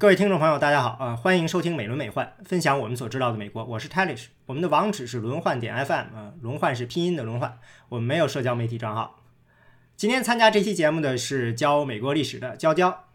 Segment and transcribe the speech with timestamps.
[0.00, 1.16] 各位听众朋友，大家好啊！
[1.16, 3.64] 欢迎收听美轮美奂，分享我们所知道的美国。
[3.64, 7.58] 我是 Talish，我们的网址是轮换点 FM 啊，轮换是拼音的轮换。
[7.88, 9.24] 我们没有社交媒体账号。
[9.96, 13.06] 今天参加这期节目的是教美国历史的娇娇。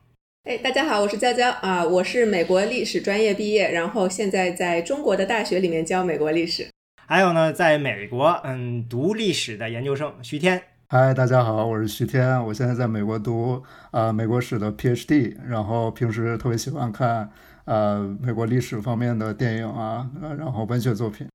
[0.43, 6.67] 哎，大家好，我是娇娇啊，我是美国历史专业毕业，然后现在在中国的大学里面教美国历史。
[7.07, 10.61] 还有呢，在美国嗯读历史的研究生徐天。
[10.93, 17.31] 嗨，大家好，我是徐天，我现在在美国读呃美国史的 PhD，然后平时特别喜欢看
[17.65, 21.27] 呃美国历史方面的电影啊，然后文学作品。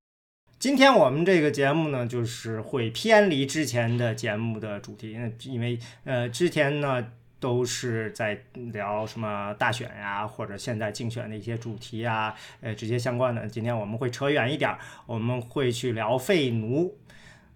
[0.57, 7.05] 今天我们这个节目呢，就是会偏离之前的节目的主题，因为呃之前呢
[7.41, 8.39] 都是在
[8.71, 13.45] 聊什么大选呀，或者现在竞选的一些主题啊，呃直接相关的。
[13.45, 14.73] 今天我们会扯远一点，
[15.05, 16.95] 我们会去聊废奴，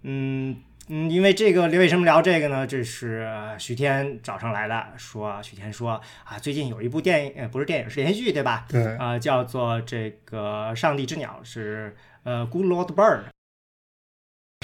[0.01, 0.57] 嗯。
[0.89, 2.67] 嗯，因为这个为什么聊这个呢？
[2.67, 3.25] 这是
[3.57, 5.91] 徐天找上来的，说徐天说
[6.25, 8.65] 啊，最近有一部电影，呃，不是电影，是连续剧，对吧？
[8.67, 8.97] 对。
[8.97, 13.21] 啊，叫做这个《上帝之鸟》，是呃，Good Lord Bird。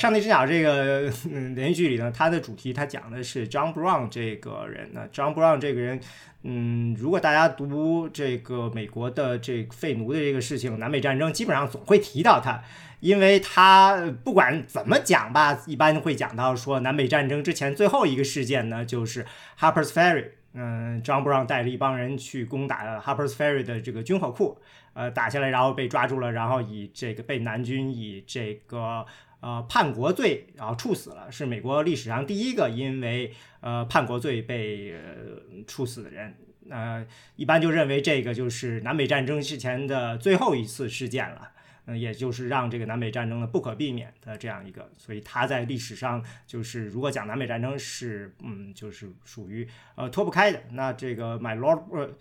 [0.02, 1.10] 上帝之鸟这个
[1.56, 6.02] 连续剧里呢，它的主题它讲的是 John Brown 这个人呢，John Brown 这个人，
[6.44, 12.62] 嗯，如果大家读这个美国的这个废奴的这个事情，南北战争，基本上总会提到他。
[13.00, 19.26] 因为他不管怎么讲吧，一般会讲到说南北战争之前最后一个事件呢，就是
[19.60, 20.32] Harper's Ferry。
[20.54, 24.60] 嗯，John Brown 带着一帮人去攻打 Harper's Ferry 的这个军火库，
[24.94, 29.06] 呃，打下来，然后被抓住了，然后以这个被南军以这个
[29.42, 34.96] 呃叛国罪然后处死了，是美国历史上第一个因为呃叛国罪被
[35.68, 36.34] 处死的人。
[36.72, 41.52] 呃，一般就认为这个就是南北战争之前的最后一次事件了。
[41.90, 50.62] 嗯，也就是让这个南北战争呢不可避免的这样一个，所以他在历史上就是如果讲南北战争是嗯，就是属于呃脱不开的。
[50.74, 52.16] 那这个 My Lord 呃，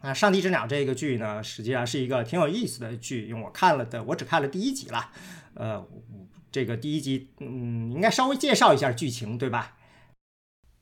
[0.00, 5.10] 啊，上帝之鸟这个剧呢，实际上是一个挺有意思的剧，因为我看了的，我只看了第一集了。
[5.54, 5.86] 呃，
[6.50, 9.76] 这个第一集嗯，应该稍微介绍一下剧情，对吧？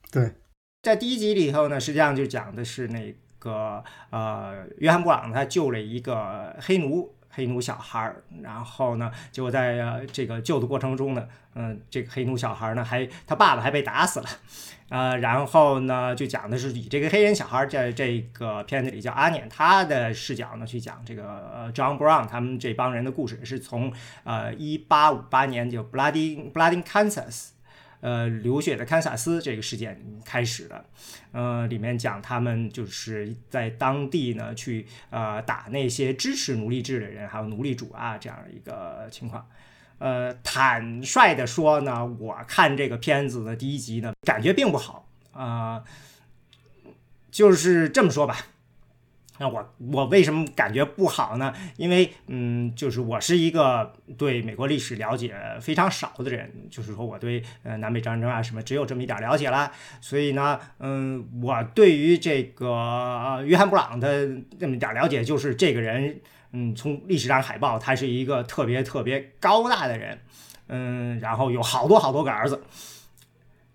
[0.09, 0.35] 对，
[0.81, 7.15] 在第一集里头呢，实际上就讲的是那个呃，约翰布朗他救了一个黑奴。
[7.31, 14.29] 黑奴小孩儿，然后呢，结果在这个救的过程中呢，嗯，这个黑奴小孩儿呢，还他爸爸还被打死了，
[14.89, 23.91] 呃，然后呢，就讲的是以这个黑人小孩在这个片子里叫阿念，他的视角呢去讲这个 John Brown 他们这帮人的故事，是从
[24.23, 27.49] 呃一八五八年就 Bloody Bloody Kansas。
[28.01, 30.85] 呃，流血的堪萨斯这个事件开始的，
[31.31, 39.47] 呃，里面讲他们就是在当地呢去呃打那些支持奴隶制的人，还有奴隶主啊这样一个情况。
[39.99, 45.83] 呃，坦率的说呢，我看这个片子的第一集呢，感觉并不好啊，
[47.29, 48.47] 就是这么说吧。
[49.41, 51.51] 那我我为什么感觉不好呢？
[51.75, 70.19] 因为嗯，就是我是一个对美国历史了解非常少的人，就是说我对呃南北战争啊什么只有这么一点了解了，所以呢，嗯，我对于这个约翰布朗的这么一点了解，就是这个人，嗯，从历史上海报，他是一个特别特别高大的人，
[70.67, 72.61] 嗯，然后有好多好多个儿子，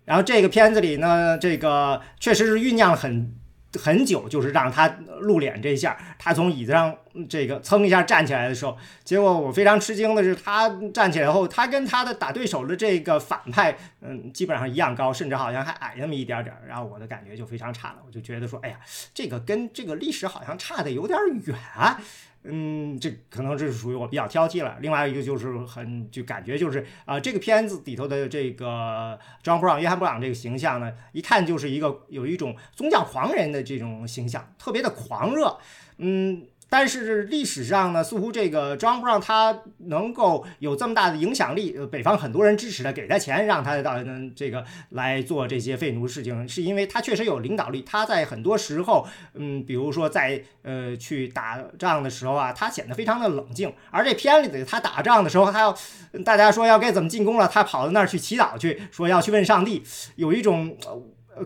[0.05, 3.35] 然后这个片子里呢，这个确实是酝酿很。
[3.77, 4.87] 很久，就是让他
[5.21, 6.97] 露脸这一下，他从椅子上
[7.29, 16.55] 这个蹭一下站起来的时候，结果我非常吃惊的是，他站起来后，他跟他的打对手的这个反派，嗯，基本上一样高，甚至好像还矮那么一点点。
[16.67, 18.81] 然后我的感觉就非常差了，我就觉得说，哎呀，
[19.15, 22.01] 这个跟这个历史好像差的有点远啊。
[22.49, 24.77] 嗯，这可能这是属于我比较挑剔了。
[24.81, 35.59] 另外一个就是很就感觉就是啊，这个片子里头的这个 John Brown 约翰布朗这个形象呢，一看就是一个有一种宗教狂人的这种形象，特别的狂热。
[35.99, 36.47] 嗯。
[36.69, 43.95] 但是历史上呢，似乎这个 John Brown 他能够有这么大的影响力，呃，北方很多人支持他，给他钱，让他到
[44.35, 47.83] 这个来做这些废奴事情，是因为他确实有领导力。
[47.83, 53.73] 他在很多时候，嗯，比如说在呃去打仗的时候啊，他显得非常的冷静。
[53.93, 55.77] 而这片子里他打仗的时候，他要
[56.25, 59.85] 大家说要该怎么进攻了，他跑到那儿去祈祷去，说要去问上帝，
[60.17, 60.77] 有一种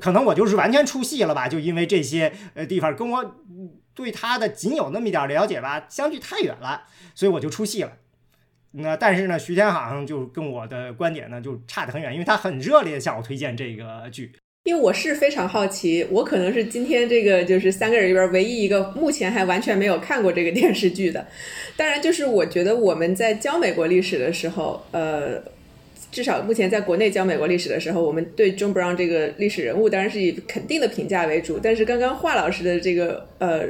[0.00, 3.36] 可能我就是完全出戏了吧，就因为这些呃地方跟我。
[4.00, 7.92] 对他的仅有那么一点了解吧，相距太远了，所以我就出戏了。
[8.72, 14.32] 那但是呢，徐天好像就跟我的观点呢就差得很远，因为他很热烈的向我推荐这个剧。
[14.64, 21.26] 因为我是非常好奇，我可能是今天这个就是三个人里边唯一一个目前还完全没有看过这个电视剧的。
[21.76, 25.42] 当然，就是我觉得我们在教美国历史的时候，呃。
[26.10, 31.58] 至少目前在国内教美国历史的时候，我们对 John Brown 这个历史人物当然是以肯定的评价为主。
[31.62, 33.68] 但是刚刚华老师的这个呃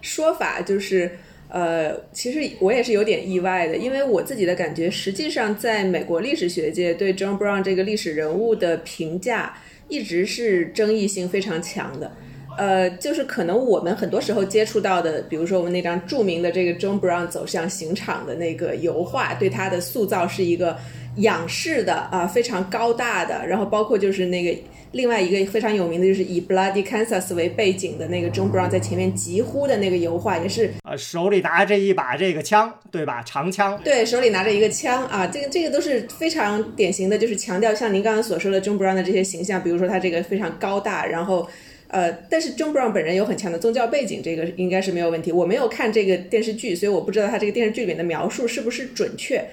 [0.00, 1.10] 说法，就是
[1.48, 9.56] 呃，其实我也是有点意外的，因为我自己的感觉，实际上在美国历史学界对 John Brown 这个历史人物的评价
[9.88, 12.10] 一直是争议性非常强的。
[12.56, 20.76] 呃，就是可能我们很多时候接触到的，比如说我们那张著名的这个 John Brown 走向刑场的那个油画，对他的塑造是一个
[21.16, 23.46] 仰视的啊，非常高大的。
[23.46, 24.56] 然后包括就是那个
[24.92, 33.22] 另外一个非常有名的，就是以 Bloody Kansas 为背景的那个 John Brown 在前面疾呼的那个油画，也是呃手里拿着一把这个枪，对吧？
[33.24, 33.80] 长枪。
[33.84, 41.48] 对，手里拿着一个枪啊，这个这个都是非常典型的，就是强调像您刚刚所说的 John Brown 的这些形象，比如说他这个非常高大，然后。
[41.88, 45.30] 呃，但是 John Brown 本人有很强的宗教背景，这个应该是没有问题。
[45.30, 49.44] 我没有看这个电视剧，所以我不知道他这个电视剧里面的描述是不是准确。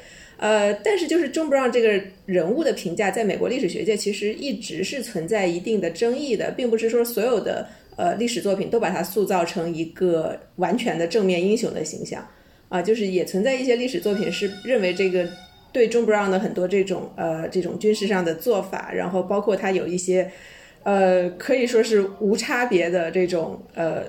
[0.41, 12.27] 呃，但是就是 John Brown 这个人物的评价，在美国历史学界其实一直是存在一定的争议的，并不是说所有的呃历史作品都把他塑造成一个完全的正面英雄的形象
[12.69, 15.29] 啊，就是也存在一些历史作品是认为这个
[15.71, 20.31] 对 John Brown 的很多这种呃这种军事上的做法，然后包括他有一些。
[20.83, 24.03] 呃，可以说是无差别的这种呃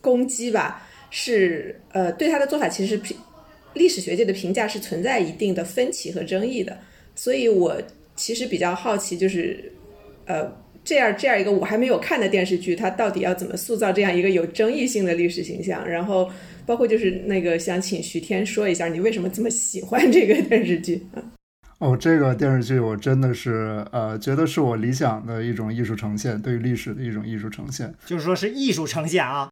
[0.00, 3.16] 攻击吧，是呃对他的做法其实评
[3.74, 6.78] 历史学界的评价是存在一定的分歧和争议的，
[7.14, 7.80] 所以我
[8.16, 9.72] 其实比较好奇，就是
[10.26, 10.52] 呃
[10.82, 15.86] 这样这样一个我还没有看的电视剧，它到底要怎么塑造这样一个有争议性的历史形象？
[15.88, 16.30] 然后
[16.66, 21.06] 包括就是那个想请徐天说一下，你为什么这么喜欢这个电视剧
[21.78, 29.48] 哦，这个电视剧我真的是呃，觉得是我理想的一种艺术呈现，对于历史的一种艺术呈现，就是说是艺术呈现啊，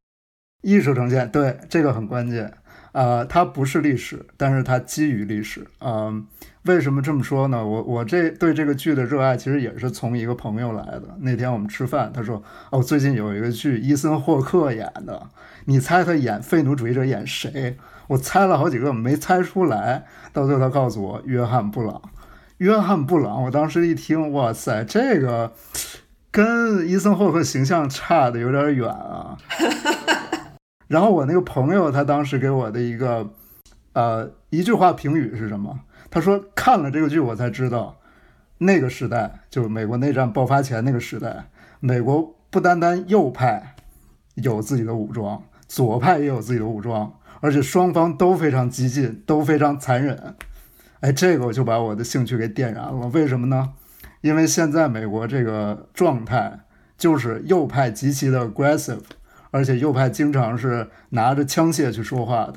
[0.62, 2.52] 艺术呈现，对这个很关键。
[2.92, 5.66] 呃，它不是历史，但是它基于历史。
[5.80, 6.26] 嗯，
[6.62, 7.64] 为什么这么说呢？
[7.64, 11.16] 我我这对这个剧的热爱其实也是从一个朋友来的。
[11.20, 15.28] 那天我们吃饭，他说：“哦，最近有一个剧，伊森霍克演的，
[15.66, 17.76] 你猜他演废奴主义者演谁？”
[18.08, 20.06] 我猜了好几个，没猜出来。
[20.32, 22.00] 到最后他告诉我，约翰布朗。
[22.56, 25.52] 约翰·布朗，我当时一听，哇塞，这个
[26.32, 29.36] 跟伊森·霍克形象差的有点远啊。
[30.88, 33.30] 然后我那个朋友，他当时给我的一个
[33.92, 35.78] 呃一句话评语是什么？
[36.10, 37.96] 他说看了这个剧，我才知道
[38.58, 41.50] 那个时代，就是美国内战爆发前那个时代，
[41.80, 43.76] 美国不单单右派
[44.34, 50.34] 有自己的武装，左派也有自己的武装，而且双方都非常激进，都非常残忍。
[51.00, 53.08] 哎，这个我就把我的兴趣给点燃了。
[53.08, 53.74] 为什么呢？
[54.22, 56.60] 因为现在美国这个状态
[56.96, 59.02] 就是右派极其的 aggressive，
[59.50, 62.54] 而且右派经常是拿着枪械去说话的。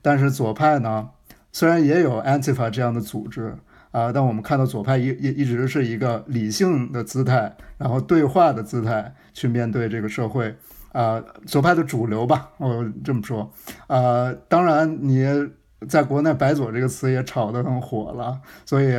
[0.00, 1.10] 但是左派呢，
[1.52, 3.56] 虽然也有 Antifa 这样的组织
[3.90, 10.56] 啊，但我们看到左派一一一直是一个理性的姿态，然后对话的姿态去面对这个社会
[10.92, 13.52] 啊，左派的主流吧，我这么说
[13.86, 14.32] 啊。
[14.48, 15.50] 当然你。
[15.88, 18.94] 在国内“白左”这个词也炒得很火了，所以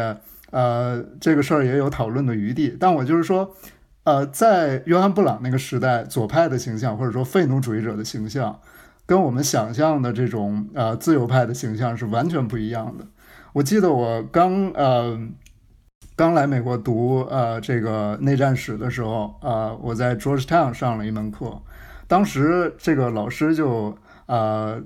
[0.51, 2.75] 呃，这个事儿也有讨论的余地。
[2.78, 3.56] 但我就是说，
[4.03, 8.59] 呃，在约翰·布朗那个时代，左派的形象或者说废奴主义者的形象，
[9.05, 13.05] 跟我们想象的这种呃自由派的形象是完全不一样的。
[13.53, 15.19] 我记得我刚呃
[16.15, 21.61] 刚来美国读呃这个内战史的时候，呃，我在 Georgetown 上了一门课，
[22.07, 23.97] 当时这个老师就
[24.27, 24.81] 呃。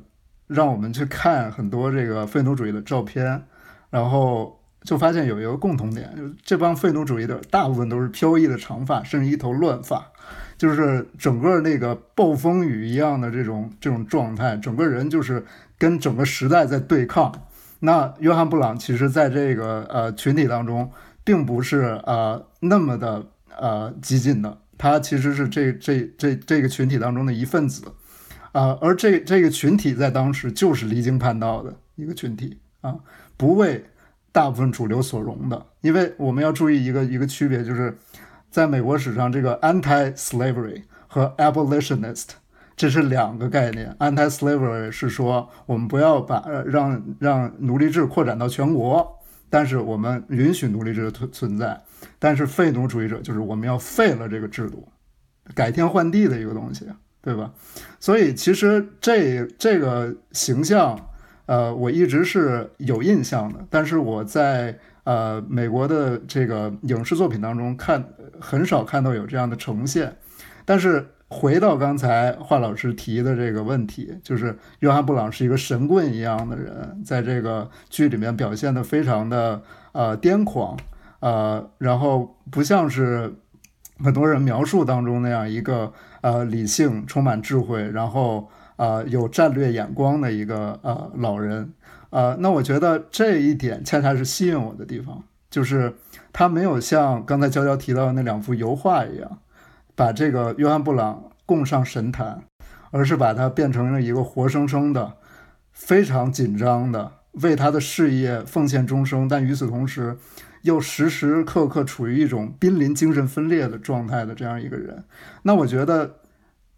[0.47, 3.44] 让我们去看很多这个废奴主义的照片，
[3.89, 4.56] 然后
[4.87, 10.13] 就发现有一个共同点，就这帮废奴主义的大部分都是飘逸的长发，甚至一头乱发，
[10.57, 15.45] 就是整个那个暴风雨一样的这种这种状态，整个人就是
[15.77, 17.33] 跟整个时代在对抗。
[17.79, 20.89] 那约翰布朗其实在这个呃群体当中，
[21.25, 23.25] 并不是呃那么的
[23.59, 27.83] 呃激进的，他其实是这这这这个群体当中的一份子。
[28.53, 32.95] 啊，而这这个群体在当时就是离经叛道的一个群体啊，
[33.35, 33.85] 不为
[34.31, 35.65] 大部分主流所容的。
[35.81, 37.97] 因为我们要注意一个一个区别，就是
[38.49, 42.27] 在美国史上，这个 anti-slavery 和 abolitionist
[42.75, 43.95] 这是两个概念。
[43.99, 49.19] anti-slavery 是说我们不要把让让奴隶制扩展到全国，
[49.49, 51.81] 但是我们允许奴隶制存存在。
[52.19, 54.87] 但是废奴主义者就是我们要废了这个制度，
[55.53, 56.87] 改天换地的一个东西。
[57.19, 57.51] 对吧？
[57.99, 60.97] 所以其实这这个形象，
[61.47, 63.66] 呃，我一直是有印象的。
[63.69, 68.07] 但是我在呃美国的这个影视作品当中看
[68.39, 70.16] 很少看到有这样的呈现。
[70.63, 79.61] 但是回到刚才华老师提的这个问题，就是约翰布朗是一个神棍一样的人，在这个剧里面表现的非常的
[79.92, 80.77] 呃癫狂，
[81.19, 83.33] 呃，然后不像是
[84.04, 91.73] 很多人描述当中那样一个呃理性、充满智慧，然后呃有战略眼光的一个呃老人，
[92.09, 95.93] 呃，那我觉得这一点恰恰是吸引我的地方，就是
[96.31, 99.39] 他没有像刚才娇娇提到的那两幅油画一样。
[99.95, 102.43] 把这个约翰·布朗供上神坛，
[102.91, 105.13] 而是把他变成了一个活生生的、
[105.71, 110.15] 非常紧张的为他的事业奉献终生，但与此同时
[110.61, 115.03] 又时时刻刻处于一种濒临精神分裂的状态的这样一个人。
[115.41, 116.17] 那我觉得，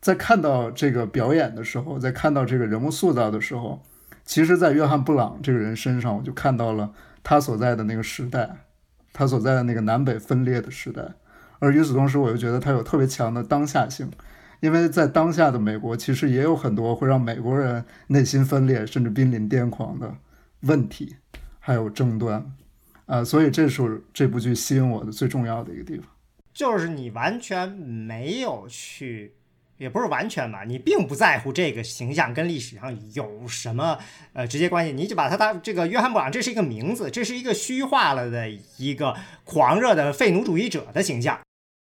[0.01, 3.81] 在看到这个表演的时候，在看到这个人物塑造的时候，
[4.23, 8.49] 其实，在约翰·布朗这个人身上，我就看到了他所在的那个时代，
[9.11, 11.01] 他所在的那个南北分裂的时代。
[11.59, 14.09] 而与此同时，我又觉得他有特别强的当下性，
[14.61, 20.15] 因为在当下的美国，其实也有很多会让美国人内心分裂甚至濒临癫狂的
[20.61, 21.17] 问题，
[21.59, 22.49] 还有争端，
[23.07, 26.05] 啊，所以这是这部剧吸引我的最重要的一个地方，
[26.53, 29.33] 就是你完全没有去，
[29.79, 33.97] 也不是完全吧，你并不在乎这个形象跟历史上有什么
[34.33, 41.39] 呃直接关系，你就把它当这个约翰布朗，这是一个名字，这是一个虚化了的一个狂热的废奴主义者的形象。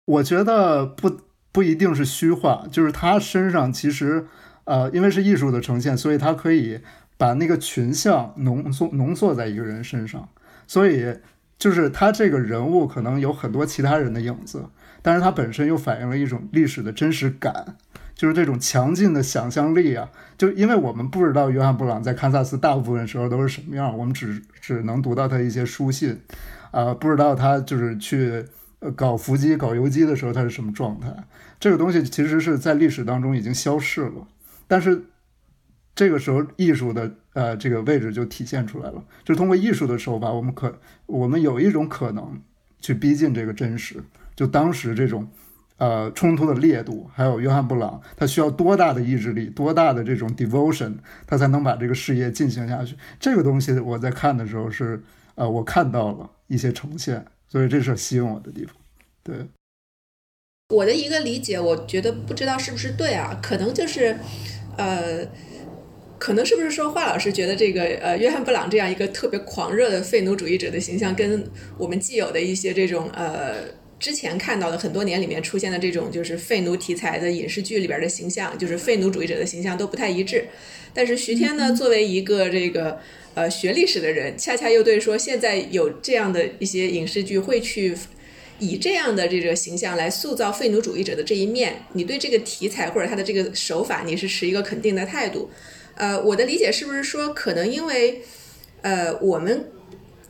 [0.06, 1.20] 我觉得不
[1.52, 4.26] 不一定是虚化，就是他身上其实，
[4.64, 6.80] 呃，因为是艺术的呈现，所以他可以
[7.18, 10.26] 把那个群像浓缩浓缩在一个人身上，
[10.66, 11.18] 所以
[11.58, 14.70] 就是他这个人物可能有很多其他人的影子，
[15.04, 17.76] 但是它本身又反映了一种历史的真实感，
[18.14, 20.08] 就是这种强劲的想象力啊，
[20.38, 26.18] 就因为我们不知道约翰布朗在堪萨斯大部分时候都是什么样，我们只只能读到他一些书信，
[26.70, 28.44] 啊，不知道他就是去。
[28.96, 31.08] 搞伏击、搞游击的时候，他是什么状态？
[31.58, 34.28] 这个东西其实是在历史当中已经消逝了。
[34.68, 35.04] 但是
[35.94, 42.42] 这个时候，艺术的呃这个位置就体现出来了，就通过艺术的手法，我们可我们有一种可能
[42.78, 44.04] 去逼近这个真实。
[44.34, 45.28] 就当时这种
[45.78, 50.94] 呃冲突的烈度，还有约翰布朗，他需要多大的意志力，多大的这种 devotion，
[51.26, 52.96] 他才能把这个事业进行下去？
[53.18, 55.02] 这个东西我在看的时候是
[55.34, 57.24] 呃我看到了一些呈现。
[57.46, 58.74] 所以这是吸引我的地方，
[59.22, 59.36] 对。
[60.74, 63.38] 我的一个理解，我觉得不知道是不是对啊？
[63.40, 64.18] 可能就是，
[64.76, 65.24] 呃，
[66.18, 71.48] 可能是不是说华老师觉得这个呃约翰布朗这样一个特别狂热的废奴主义者的形象，跟
[71.78, 80.46] 我们既有的一些这种呃之前看到的很多年里面出现的这种就是废奴题材的影视剧里边的形象，就是废奴主义者的形象都不太一致。
[80.92, 82.98] 但是徐天呢，作为一个这个。
[83.36, 87.92] 呃，学历史的人恰恰又对说，现在有这样的一些影视剧会去
[88.60, 91.82] 以这样的这个形象来塑造废奴主义者的这一面。
[91.94, 95.50] 你对这个题材或者他的这个手法，你是持一个肯定的态度。
[95.96, 98.22] 呃，我的理解是不是说，可能因为
[98.82, 99.68] 呃，我们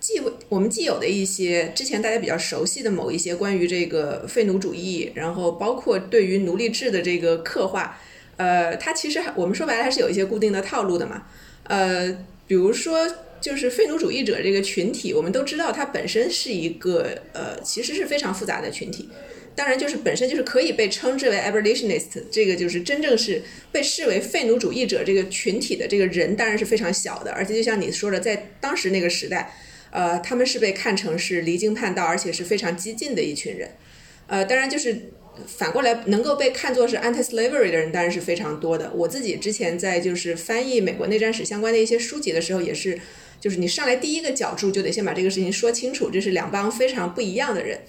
[0.04, 0.20] 既
[0.50, 7.98] 我们既有的一些之前大家比较熟悉的某一些关于这个废奴主义，然后包括对于奴隶制的这个刻画，
[8.36, 11.26] 呃，它其实我们说白了还是有一些固定的套路的嘛，
[11.68, 12.14] 呃。
[12.46, 19.08] 比如说，就是废奴主义者这个群体，我们都知道，它本身是一个呃，其实是非常复杂的群体。
[19.56, 23.42] 当然，就是本身就是可以被称之为 abolitionist，这个就是真正是
[23.72, 27.32] 被视为废奴主义者这个群体的这个人，当然是非常小的。
[27.32, 29.56] 而且，就像你说的，在当时那个时代，
[29.94, 33.70] 呃，他们是被看成是离经叛道，而且是非常激进的一群人。
[34.26, 35.12] 呃，当然就是。
[35.48, 38.92] 反过来，能够被看作是 anti-slavery 的人当然是非常多的。
[38.94, 43.00] 我自己之前在就是翻译美国内战史相关的一些书籍的时候，也是，
[43.40, 47.80] 就是你上来第一个角注就得先把这个事情说清楚，这是两帮非常不一样的人。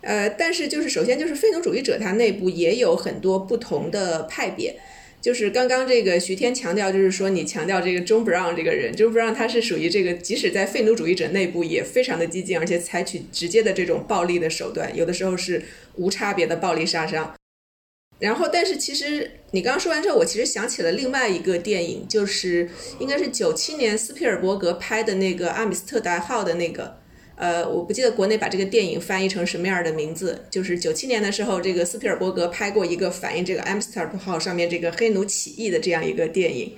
[0.00, 4.80] 呃，但是就是首先就是废奴主义者，他内部也有很多不同的派别。
[5.20, 15.62] 就是刚刚这个徐天强调，就是说你强调这个 John Brown 这个人，John Brown 他是属于这个，即使在废奴主义者内部也非常的激进，而且采取直接的这种暴力的手段，有的时候是
[15.96, 17.34] 无差别的暴力杀伤。
[18.18, 26.99] 然后，但是其实你刚刚说完之后，我其实想起了另外一个电影，就是应该是九七年斯皮尔伯格拍的那个《阿米斯特达号》的那个。
[27.40, 30.44] 呃，我不记得国内把这个电影翻译成什么样的名字。
[30.50, 36.76] 就是九七年的时候，这个斯皮尔伯格拍过一个反映这个 Amsterdam 号上面这个黑奴起义的这样一个电影。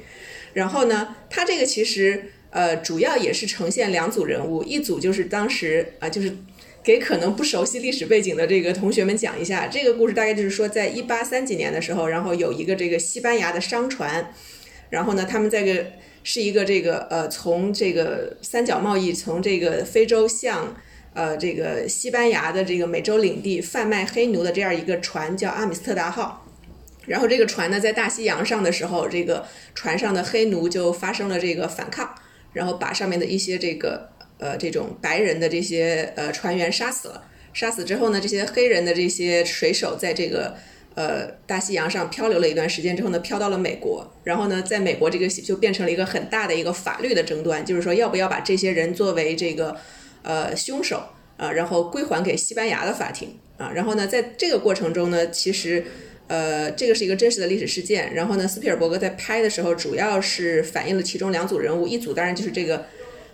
[0.52, 6.32] 然后呢，他这个其实呃主要也是呈现两组人物，一组就是当时啊，就是
[6.84, 14.32] 给可能不熟悉历史背景的这个同学们讲一下这个故事，大概就是说在一八三几年的时候，然后有一个这个西班牙的商船，
[14.90, 15.86] 然后呢，他们在个。
[16.22, 20.76] 是一个这个呃，从这个三角贸易，从这个非洲向
[21.14, 26.46] 呃这个西班牙的这个美洲领地贩卖黑奴的这样一个船，叫阿米斯特达号。
[27.06, 32.14] 然后这个船呢在大西洋上的时候，这个船上的黑奴就发生了这个反抗，
[32.52, 37.24] 然后把上面的一些这个呃这种白人的这些呃船员杀死了。
[37.52, 40.56] 杀死之后呢，这些黑人的这些水手在这个
[40.94, 44.12] 呃大西洋上漂流了一段时间之后呢，漂到了美国。
[44.24, 49.76] 然后呢，在美国这个就变成了一个很大的一个法律的争端，就是说要不要把这些人作为这个
[50.22, 51.02] 呃凶手
[51.36, 53.72] 啊，然后归还给西班牙的法庭啊。
[53.74, 55.84] 然后呢，在这个过程中呢，其实
[56.28, 58.14] 呃这个是一个真实的历史事件。
[58.14, 62.86] 然后呢，斯皮尔伯格在拍的时候，主要是反映了其中两组人物，一组当然就是这个。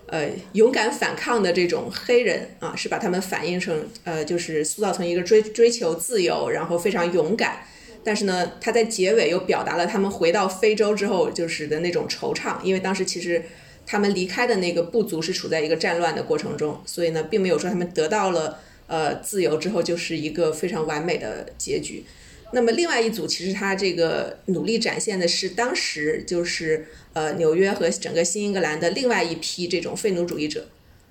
[0.09, 7.63] 呃，勇敢反抗的这种黑人啊，是把他们反映成呃，就是塑造成一个追追求自由，然后非常勇敢。
[8.03, 13.43] 但是呢，他在结尾又表达了他们回到非洲之后就是的那种惆怅，因为当时其实
[13.85, 22.05] 他们离开的那个部族是处在一个战乱的过程中，所以呢，并没有说他们得到了呃自由之后就是一个非常完美的结局。
[22.51, 26.87] 那么另外一组其实他这个努力展现的是当时就是
[27.19, 30.69] 呃纽约和整个新英格兰的另外一批这种废奴主义者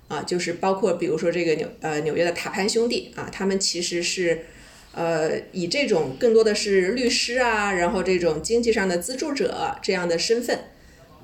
[0.08, 4.46] 啊，就是包括比如说这个纽呃纽约的塔潘兄弟啊，他们其实是
[4.92, 10.58] 呃以这种更多的是律师啊，然后这种经济上的资助者这样的身份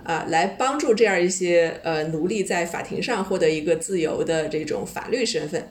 [0.04, 5.70] 啊，来帮助这样一些呃奴隶在法庭上获得一个自由的这种法律身份。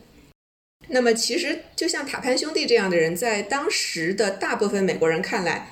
[0.90, 5.68] 那么，其实就像塔潘兄弟这样的人，在当时的大部分美国人看来，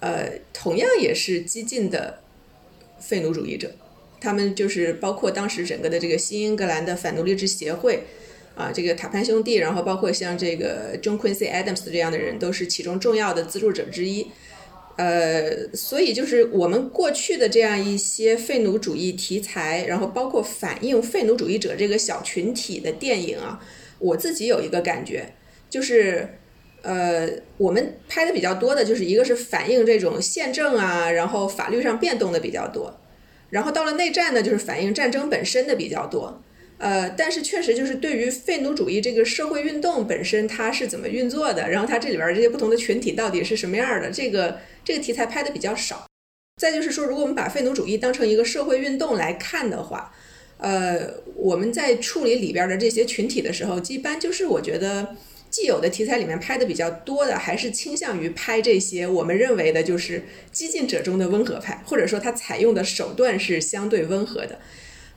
[0.00, 2.22] 呃，同样也是激进的
[3.02, 3.70] 废奴主义者。
[4.20, 8.04] 他们就是包括当时整个的这个新英格兰的反奴隶制协会
[8.54, 14.28] 啊，这个塔潘兄弟，然后包括像这个 John Quincy Adams 这样的人，都是其中重要的资助者之一。
[14.96, 23.58] 呃，所以就是我们过去的这样一些废奴主义题材，然后包括反映废奴主义者这个小群体的电影啊。
[23.98, 25.32] 我自己有一个感觉，
[25.70, 26.28] 就是，
[26.82, 33.00] 呃，我们拍的比较多的，就是一个是反映这种宪政啊，然后法律上变动的比较多，
[33.50, 36.42] 然后到了内战呢，就是反映战争本身的比较多，
[36.78, 46.04] 呃，但是确实就是对于废奴主义这个社会运动本身它是怎么运作的，然后它这里边这些不同的群体到底是什么样的，这个这个题材拍的比较少。
[46.60, 50.12] 再就是说，如果我们把废奴主义当成一个社会运动来看的话。
[50.58, 55.16] 呃，我们在处理里边的这些群体的时候，一般就是我觉得
[55.52, 64.58] 既有的题材里面拍的比较多的，还是倾向于拍这些我们认为的就是激进者中的温和派，或者说他采用的手段是相对温和的。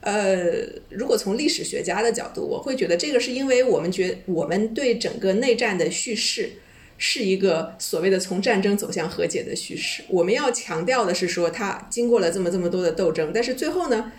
[0.02, 6.50] 呃，如果从历史学家的角度，我会觉得这个是因为我们觉我们对整个内战的叙事
[6.98, 10.04] 是一个所谓的从战争走向和解的叙事。
[10.08, 14.12] 我们要强调的是说，他经过了这么这么多的斗争，但是最后呢？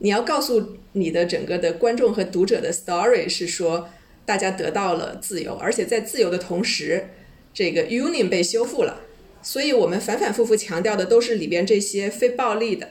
[0.00, 3.90] 你要告诉你的整个的观众和读者的 story 是说，
[4.28, 7.08] 大家得到了自由，而且在自由的同时，
[7.54, 9.00] 这个 union 被修复了。
[9.40, 12.90] 所以我们反反复复强调的都是里边这些非暴力的，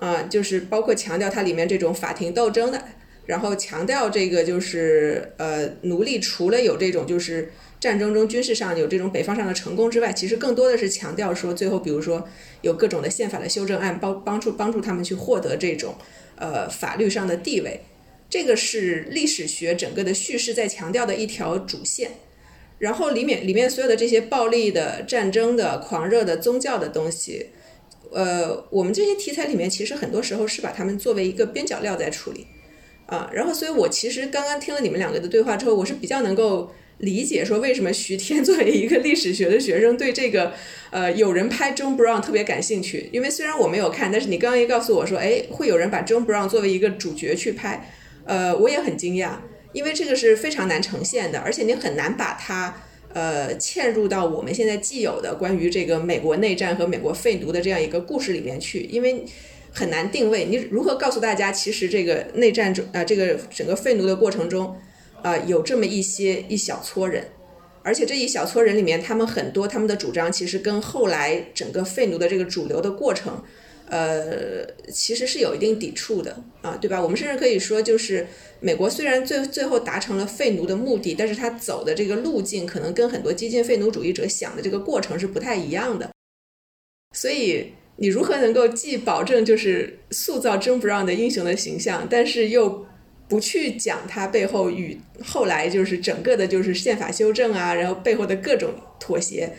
[0.00, 2.82] 啊，就是包括强调它里面这种法庭斗争的，
[3.26, 12.26] 然后强调这个就是呃奴隶除了有这种就是战争中军事上有这种北方上的成功之外，其实更多的是强调说最后比如说
[12.62, 15.94] 有各种的宪法的修正案帮帮助帮助他们去获得这种。
[16.40, 17.80] 呃，法律上的地位，
[18.30, 22.12] 这个是历史学整个的叙事在强调的一条主线。
[22.78, 27.46] 然后里面里面所有的这些暴力的、战争的、狂热的、宗教的东西，
[28.12, 32.46] 呃，我们这些题材里面其实很多时候是把它们作为一个边角料在处理
[33.06, 33.30] 啊。
[33.32, 36.72] 然后，所以我其实刚刚听了你们两个的对话之后，我是比较能够。
[37.00, 40.52] 理解说为什么徐天 作为一个历史学的学生对这个
[40.90, 47.88] 呃有人拍 John Brown 特别感兴趣，因为虽然我没有看，但是你刚刚一告诉我说，哎，会有人把 John Brown 作为一个主角去拍，
[48.28, 49.30] 呃，我也很惊讶，
[49.72, 52.82] 因为这个是非常难呈现的，而且你很难把它
[53.14, 59.24] 呃嵌入到我们现在既有的关于这个美国内战和美国废奴的这样一个故事里面去，因为
[59.72, 60.44] 很难定位。
[60.44, 64.76] 你如何告诉大家，其实这个内战中啊，这个整个废奴的过程中？
[65.20, 67.24] 啊，有这么一些一小撮人，
[67.82, 73.42] 而且这一小撮人里面，他们很多他们的主张其实跟后来整个废奴的这个主流的过程，
[73.90, 77.00] 呃，其实是有一定抵触的啊，对吧？
[77.00, 78.26] 我们甚至可以说，就是
[78.60, 86.10] 美国虽然最最后达成了废奴的目的，但是他走的这个路径可能跟很多激进废奴主义者想的这个过程是不太一样的。
[87.16, 92.86] 所以你如何能够既保证就是塑造真不让的英雄的形象，但是又
[93.26, 99.50] 不去讲它背后与后来就是整个的，就是宪法修正啊，然后背后的各种妥协。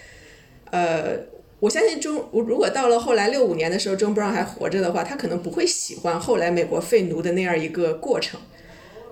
[0.72, 1.18] 呃，
[1.62, 8.40] 我相信中，我如果到了后来六五年的时候，中布朗还活着的话，他可能不会喜欢后来美国废奴的那样一个过程，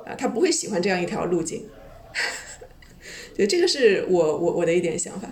[0.06, 1.66] 啊，他不会喜欢这样一条路径。
[3.36, 5.28] 对，这个是我我我的一点想法。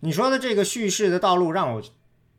[0.00, 1.82] 你说的这个叙事的道路让我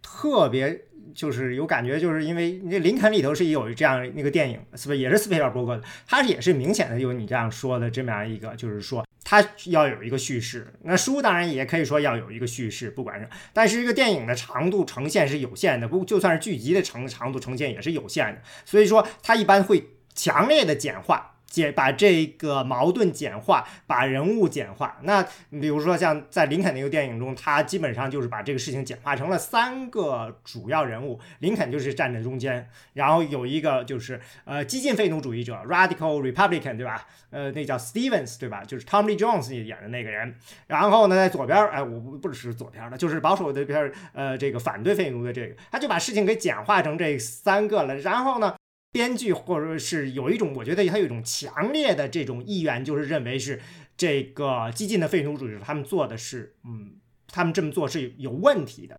[0.01, 5.84] 特别就是有感觉，就是因为那林肯里头是有这样那个电影，是不是也是斯皮尔伯格的？
[6.08, 10.73] 他也是明显的有你这样说的这么样一个，就是说它要有一个叙事。
[10.83, 21.35] 那书当然也可以说要有一个叙事，不管是，但是这个电影的长度呈现是有限的，不就算是剧集的长长度呈现也是有限的，所以说它一般会强烈的简化。
[21.55, 24.97] 简把这个矛盾简化，把人物简化。
[25.03, 37.07] 那比如说像在林肯那个电影中，他基本上就是把这个事情简化成了三个主要人物，林肯就是站在中间，然后有一个就是呃激进废奴主义者 （Radical Republican） 对吧？
[37.29, 38.65] 呃，那叫 Stevens 对吧？
[38.65, 40.35] 就是 Tommy Jones 演的那个人。
[40.67, 47.95] 然后呢，在左边，哎，我不不是左边的，就是保守的边，呃，这个反对废奴的这个，他就把事情给简化成这三个了。
[47.95, 48.55] 然后呢？
[48.95, 53.60] 编剧或者是有一种，我觉得他有一种强烈的这种意愿，就是认为是
[53.97, 56.93] 这个激进的废奴主义者他们做的是，嗯，
[57.27, 58.97] 他们这么做是有问题的。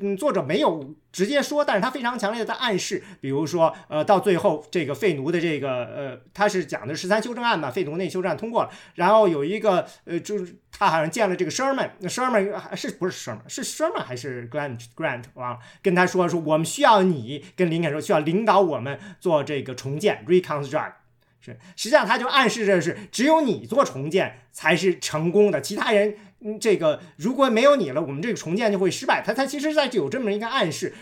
[0.00, 13.48] 嗯，作者没有直接说，但是他非常强烈的在暗示，比如说，呃，到最后这个废奴的这个，呃，他是讲的十三修正案嘛，废奴那修正案通过了，然后有一个，呃，就是他好像见了这个 Sherman，Sherman 是不是 Sherman？
[13.48, 20.92] 是 Sherman 还是 Grant？Grant 忘了，跟他说说，我们需要你跟林肯说，需要领导我们做这个重建 Reconstruct，
[21.40, 26.16] 是，实际上他就暗示着是只有你做重建才是成功的，其他人。
[26.42, 29.22] 嗯，这个如果没有你了，我们这个重建就会失败。
[29.22, 30.94] 他他其实在有这么一个暗示，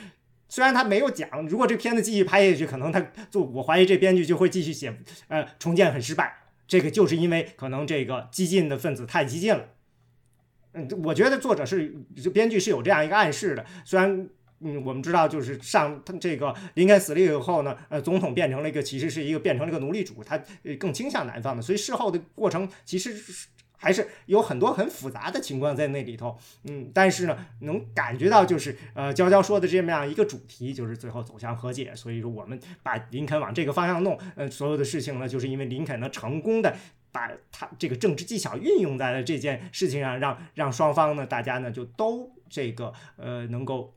[0.49, 4.93] 虽然他没有讲，如果这片子继续拍下去，可能他就我怀疑这编剧就会继续写，
[5.29, 6.39] 呃，重建很失败。
[6.67, 9.69] 这个就是因为可能这个激进的分子太激进了。
[10.73, 11.95] 嗯，我觉得作者是
[12.35, 13.65] 编剧是有这样一个暗示的。
[13.85, 20.37] 虽然嗯，我们知道就是上他这个林肯死了以后呢，呃，总统变成了一个其实是一个变成了一个奴隶主，他
[20.81, 23.47] 更倾向南方的，所以事后的过程其实是。
[23.79, 31.95] 还是有很多很复杂的情况在那里头，嗯，但是呢，能感觉到就是呃，娇娇说的这么样一个主题，就是最后走向和解。
[31.95, 36.77] 所以说，我们把林肯往这个方向弄，呃，所有的事情呢，就是因为林肯呢成功的
[37.13, 43.95] 把他这个政治技巧运用在了这件事情上，让让双方呢，大家呢就都这个呃能够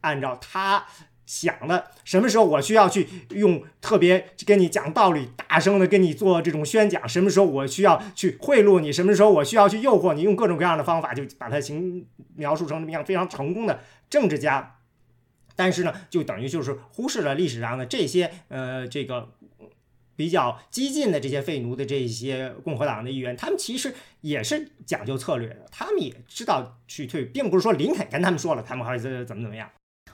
[0.00, 0.84] 按照他。
[1.32, 7.08] 想的什么时候我需要去用特别跟你讲道理，大声的跟你做这种宣讲？
[7.08, 8.92] 什么时候我需要去贿赂你？
[8.92, 10.20] 什么时候我需要去诱惑你？
[10.20, 14.76] 用各种各样的方法，就把它形描述成什么样非常成功的政治家。
[15.56, 19.30] 但是呢，就等于就是忽视了历史上的这些呃这个
[20.14, 29.70] 比较激进的这些废奴的这些共和党的议员，他们其实也是讲究策略的，他们也知道去退，并不是说林肯跟他们说了，他们还是怎么怎么样。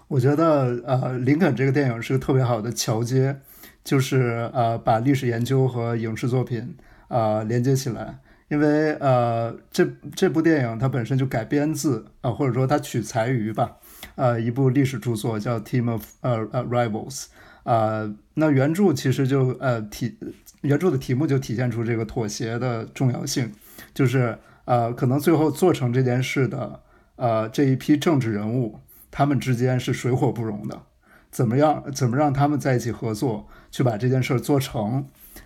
[0.08, 3.36] 我觉得呃，林肯这个电影是个特别好的桥接，
[3.84, 6.74] 就是呃，把历史研究和影视作品
[7.08, 8.18] 啊连接起来。
[8.48, 13.76] 因为呃，这这部电影它本身就改编自啊，或者说它取材于吧，
[14.14, 17.26] 呃，一部历史著作叫《Team of 呃呃 Rivals》
[17.70, 18.10] 啊。
[18.32, 20.16] 那原著其实就呃体
[20.62, 23.52] 原著的题目就体现出这个妥协的重要性，
[23.92, 26.80] 就是呃，可能最后做成这件事的
[27.16, 28.80] 呃这一批政治人物。
[29.18, 30.82] 他们之间是水火不容的，
[31.28, 31.82] 怎么样？
[31.92, 35.04] 怎么让他们在一起合作，去把这件事儿做成？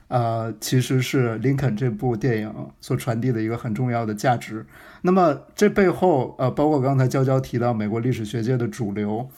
[0.09, 4.67] 呃，其实是林肯这部电影所传递的一个很重要的价值。
[5.01, 9.31] 那么这背后，呃，包括刚才娇娇提到美国历史学界的主流，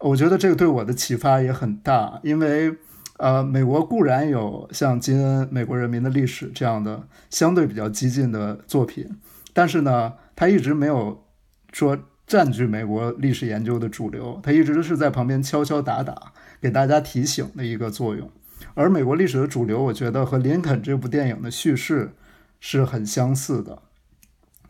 [0.00, 2.18] 我觉得这个对我的启发也很大。
[2.24, 2.74] 因为，
[3.18, 9.08] 呃，美国固然有像金恩《美国人民的历史》这样的相对比较激进的作品，
[9.52, 11.24] 但是呢，他一直没有
[11.72, 11.96] 说。
[12.26, 18.28] 占据美国历史研究的主流，他一直是在旁边敲敲打打，给大家提醒的一个作用。
[18.74, 22.12] 而美国历史的主流，我觉得和林肯这部电影的叙事
[22.58, 23.78] 是很相似的。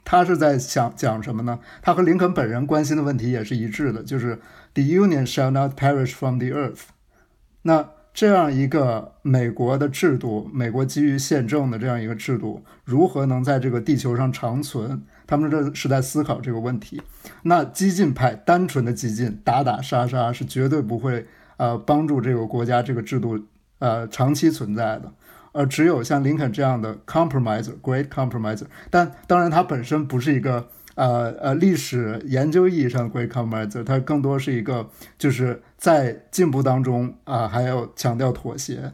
[0.05, 1.59] 他是在想讲什么呢？
[1.83, 4.39] 他和林肯本人关心的问题也是一致的，就是
[4.75, 6.83] “The Union shall not perish from the earth”。
[7.63, 15.03] 那这样一个美国的制度，美国基于宪政的这样一个制度，如何能在这个地球上长存？
[15.27, 17.03] 他们这是在思考这个问题。
[17.43, 23.39] 那激进派单纯的激进，打打杀杀是绝对不会呃帮助这个国家这个制度
[23.79, 25.13] 呃长期存在的。
[25.53, 38.93] 而只有像林肯这样的 compromiser，great compromiser，但当然他本身不是一个呃呃历史研究意义上的 great compromiser，他更多是一个就是在进步当中啊还要强调妥协，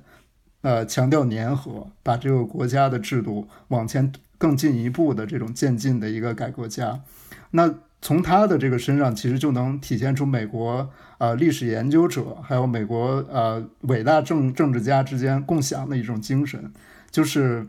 [0.61, 4.13] 呃强调粘合，把这个国家的制度往前。
[4.43, 7.01] 更进一步的这种渐进的一个改革家，
[7.53, 16.73] 那从他的这个身上，其实就能体现出美国呃历史研究者还有美国呃伟大政政治家之间共享的一种精神，
[17.09, 17.69] 就是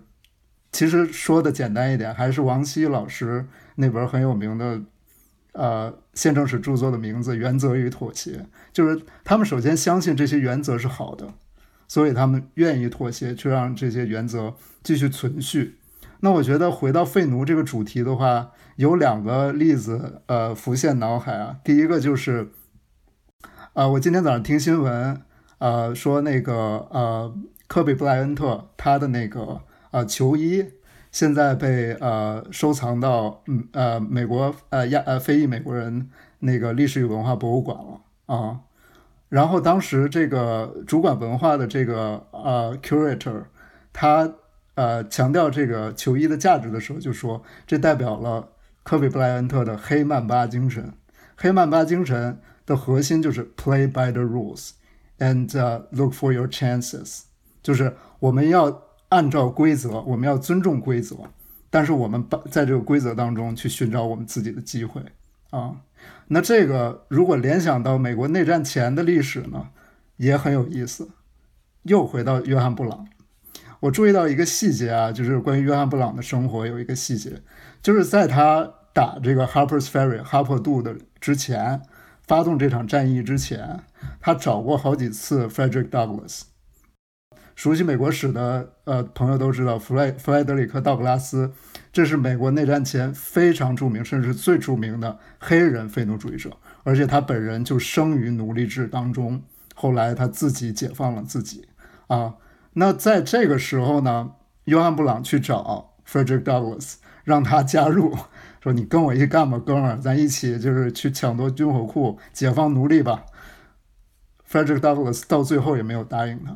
[0.71, 4.81] 其实说的简单一点，还是王希老师那本很有名的
[5.51, 8.31] 呃宪政史著作的名字《原则与妥协》，
[8.71, 11.31] 就是他们首先相信这些原则是好的，
[11.87, 15.75] 所以他们愿意妥协，去让这些原则继续存续。
[16.23, 21.57] 那我觉得回到废奴这个主题的话，有两个例子呃浮现脑海啊。
[21.65, 22.49] 第一个就是，
[23.73, 25.21] 啊，我今天早上听新闻，
[25.57, 27.35] 呃，说那个呃
[27.67, 30.65] 科比布莱恩特他的那个呃球衣。
[31.11, 36.09] 现在被呃收藏到嗯呃美国呃亚呃非裔美国人
[36.39, 38.01] 那个历史与文化博物馆了
[38.33, 38.61] 啊，
[39.27, 43.43] 然后当时这个主管文化的这个呃 curator，
[43.91, 44.33] 他
[44.75, 48.49] 呃强调这个球衣的价值的时候就说，这代表了
[48.83, 50.93] 科比布莱恩特的黑曼巴精神。
[51.35, 54.71] 黑曼巴精神的核心就是 play by the rules
[55.19, 55.47] and
[55.91, 57.23] look for your chances，
[57.61, 58.83] 就是我们要。
[59.09, 61.15] 按照规则，我们要尊重规则，
[61.69, 65.03] 但是我们把在这个规则当中去寻找我们自己的机会
[65.51, 65.75] 啊。
[66.29, 69.67] 那这个如果联想到美国内战前的历史呢，
[70.17, 71.11] 也很有意思。
[71.83, 73.07] 又回到约翰布朗，
[73.83, 77.41] 我注意到一个细节啊，就是关于约翰布朗的生活有一个细节，
[77.81, 81.81] 就是在他打这个 Harper's Ferry 哈珀渡的之前，
[82.25, 83.81] 发动这场战役之前，
[84.21, 86.43] 他找过好几次 Frederick Douglass。
[87.55, 91.51] 熟悉美国史的呃朋友都知道，弗莱弗莱德里克·道格拉斯，
[91.91, 99.41] 这是美国内战前非常著名，甚至最著名的黑人非奴主义者，而且他本人就生于奴隶制当中，
[99.75, 101.67] 后来他自己解放了自己
[102.07, 102.35] 啊。
[102.73, 104.31] 那在这个时候呢，
[104.65, 108.17] 约翰·布朗去找 Frederick Douglass，让他加入，
[108.61, 113.25] 说你跟我一干吧，哥们儿，咱一起就是去抢夺军火库，解放奴隶吧。
[114.49, 116.55] Frederick Douglass 到最后也没有答应他。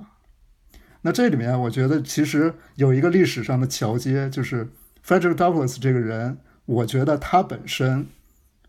[1.02, 4.70] 那这里面，我觉得其实有一个历史上的桥接，就是
[5.06, 8.08] Frederick Douglass 这个人，我觉得他本身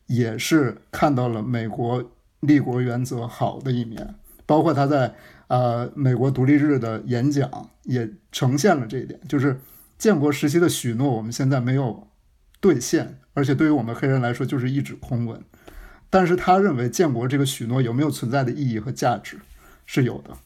[0.07, 4.15] 也是看到了美国立国原则好的一面，
[4.47, 5.15] 包括他在
[5.49, 9.61] 呃美国独立日的演讲也呈现了这一点，就是
[9.99, 12.09] 建国时期的许诺，我们现在没有
[12.61, 15.43] 兑现，而且对于我们黑人来说就是一纸空文。
[16.11, 19.39] 但是他认为建国这个许诺有没有存在的意义和价值，
[19.85, 20.37] 是有的。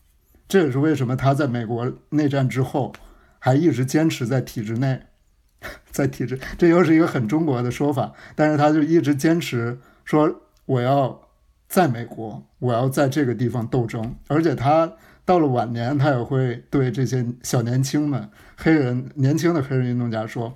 [0.48, 2.92] 这也是为什么他在美国内战之后
[3.38, 5.02] 还一直坚持在体制内，
[5.90, 8.12] 在体制，这又是一个很中国的说法。
[8.34, 11.21] 但是他就一直坚持说我要
[11.72, 14.14] 在美国，我要在这个地方斗争。
[14.28, 14.92] 而且他
[15.24, 20.52] 到了晚年，他也会对这些小年轻们、黑人年轻的黑人运动家说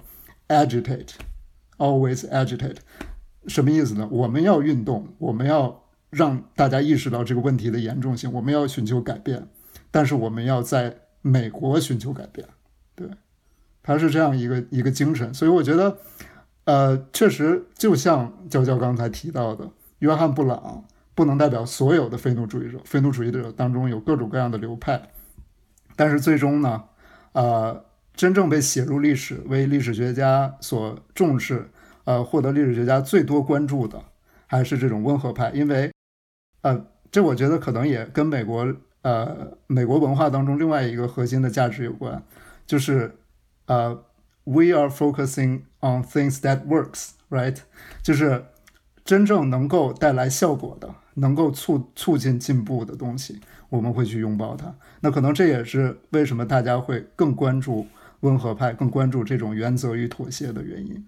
[0.48, 2.76] ：“agitate，always agitate。”
[3.48, 4.06] 什么意思呢？
[4.12, 9.48] 我们要运动，我们要让大家意识到这个问题的严重性，我们要寻求改变。
[9.90, 12.46] 但是我们要在美国寻求改变，
[12.94, 13.08] 对，
[13.82, 15.96] 他是这样一个一个精神，所以我觉得，
[16.64, 20.84] 呃，确实就像娇娇刚才提到的，约翰布朗
[21.16, 25.10] 不能代表所有的非奴主义者，非奴主义者当中有各种各样的流派，
[25.96, 26.84] 但是最终呢，
[27.32, 31.68] 呃，真正被写入历史、为历史学家所重视、
[32.04, 34.00] 呃，获得历史学家最多关注的，
[34.46, 35.90] 还是这种温和派，因为，
[36.60, 38.72] 呃，这我觉得可能也跟美国。
[39.02, 42.20] 呃，美国文化当中另外一个核心的价值有关，
[42.66, 43.16] 就是
[43.66, 44.02] 呃
[44.42, 47.58] ，we are focusing on things that works，right？
[48.02, 48.46] 就是
[49.04, 54.74] 真正能够带来效果的，能够促促进进步的东西，我们会去拥抱它。
[55.00, 57.86] 那可能这也是为什么大家会更关注
[58.20, 61.06] 温和派，更关注这种原则与妥协的原因。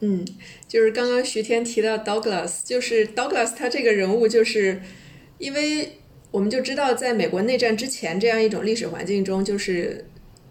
[0.00, 0.26] 嗯，
[0.66, 4.80] 就是刚刚徐天提到 Douglas，就是 Douglas 他这个人物，就是
[5.36, 5.92] 因为。
[6.30, 10.04] 我们就知道，在美国内战之前这样一种历史环境中，就是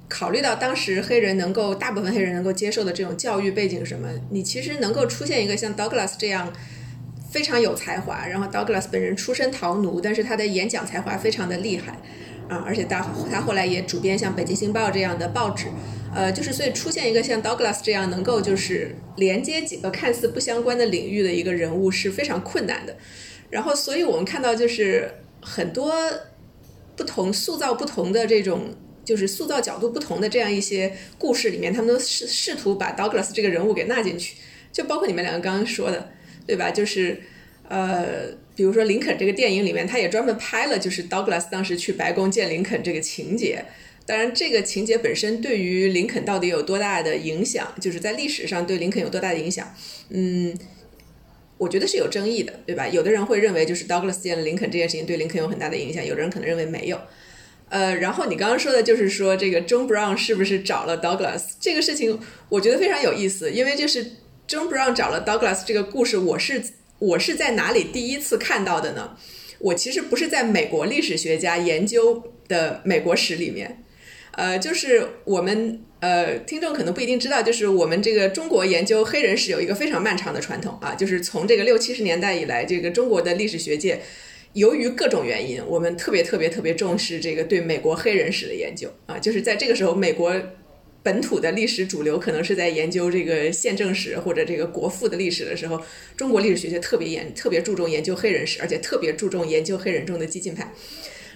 [0.10, 6.52] 考虑到当时黑人能够大部分黑人能够接受的这种教育背景什么，你其实能够出现一个像 Douglas 这样
[7.30, 11.94] 非常有才华，然后 Douglas 本人出身逃奴，但是他的演讲才华非常的厉害
[12.48, 15.68] 啊，而且他他后来也主编像《北京星报》这样的报纸，
[16.16, 22.98] 呃，就是所以出现一个像 Douglas 这样能够就是连接几个看似不相关的领域的一个人物是非常困难的，
[23.50, 25.12] 然后所以我们看到就是。
[25.40, 25.94] 很多
[26.96, 34.36] 不同塑造不同的这种，就是塑造角度不同的这样一些故事里面，他们都试试图把 Douglas 这个人物给纳进去，
[34.74, 36.10] 就包括你们两个刚刚说的，
[36.48, 36.72] 对吧？
[36.72, 37.22] 就是
[37.68, 43.66] 呃，比如说林肯这个电影里面，他也专门拍了，就是 Douglas 当时去白宫见林肯这个情节。
[44.06, 49.76] 当然，这个情节本身对于林肯到底有多大的影响，就是在历史上对林肯有多大的影响，
[50.10, 50.58] 嗯。
[51.60, 52.88] 我觉得是有争议的，对吧？
[52.88, 57.02] 有的人会认为就是 Douglas 见了林肯这件事情对林肯有很大的影响，有的人可能认为没有。
[57.70, 64.06] 呃，然后你刚刚说的就是说这个 John Brown 是不是找了 Douglas 这个事情，我觉得非常有意思，因为就是
[64.48, 66.64] John Brown 找了 Douglas 这个故事，我是
[67.00, 69.18] 我是在哪里第一次看到的呢？
[69.60, 73.84] 我其实不是在美国历史学家研究的美国史里面，
[74.32, 84.02] 呃，就是我们呃听众可能不一定知道，就是我们这个中国研究黑人史有一个非常漫长的传统啊，就是从这个六七十年代以来，这个中国的历史学界
[84.54, 90.34] 由于各种原因，我们特别特别特别重视这个对美国黑人史的研究啊，就是在这个时候，美国。
[91.04, 95.82] 本土的历史主流可能是在研究这个宪政史或者这个国父的历史的时候，
[96.16, 100.74] 中国历史学界特别研特别注重研究黑人史，而且特别注重研究黑人中的激进派。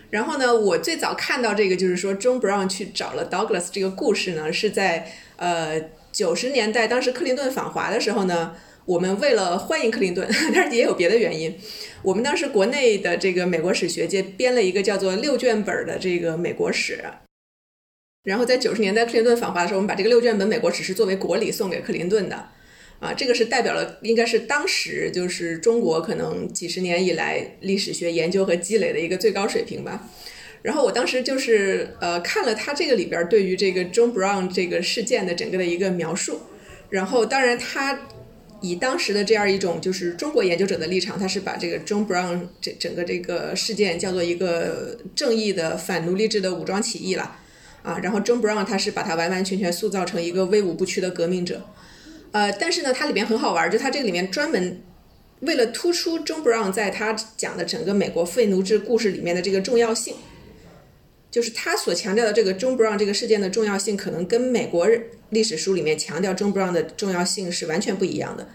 [0.10, 11.58] 然后呢，我最早看到这个就是说，John Brown 去找了 Douglas 这个故事呢，是在呃九十年代，当时克林顿访华的时候呢，我们为了欢迎克林顿，但是也有别的原因，
[12.02, 17.02] 我们当时国内的这个美国史学界编了一个叫做六卷本的这个美国史。
[18.24, 22.50] 然后在九十年代克林顿访华的时候，我们把这个六卷本美国史是作为国礼送给克林顿的，
[23.00, 30.08] 啊，这个是代表了应该是当时就是中国可能几十年以来历史学研究和积累的一个最高水平吧。
[30.62, 36.42] 然后我当时就是呃看了他这个里边对于这个 John Brown 这个事件的整个的一个描述，
[36.92, 38.08] 然后当然他
[38.62, 47.40] 以当时的这样一种就是中国研究者的立场，他是把这个 John Brown 这整个这个事件叫做一个正义的反奴隶制的武装起义了。
[47.84, 51.66] 啊，然后 John Brown 他是把他完完全全塑造成一个威武不屈的革命者，
[52.32, 54.82] 呃，但是呢，它里边很好玩，就它这个里面专门
[55.40, 60.16] 为了突出 John Brown 在他讲的整个美国废奴制故事里面的这个重要性，
[61.32, 64.88] 就是他所强调的这个 John Brown 这个事件的重要性，可能跟美国
[65.30, 68.48] 历史书里面强调 John Brown 的重要性是完全不一样的。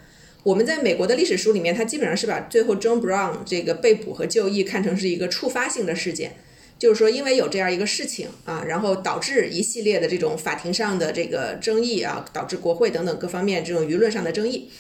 [0.45, 6.37] 我们在美国的历史书里面，他基本上是把最后 John Brown 这个被捕和就义看成是一个触发性的事件。
[6.79, 14.71] 就是说，因为有这样一个事情啊，然后导致一系列的这种法庭上的这个争议啊，导致国会等等各方面这种舆论上的争议。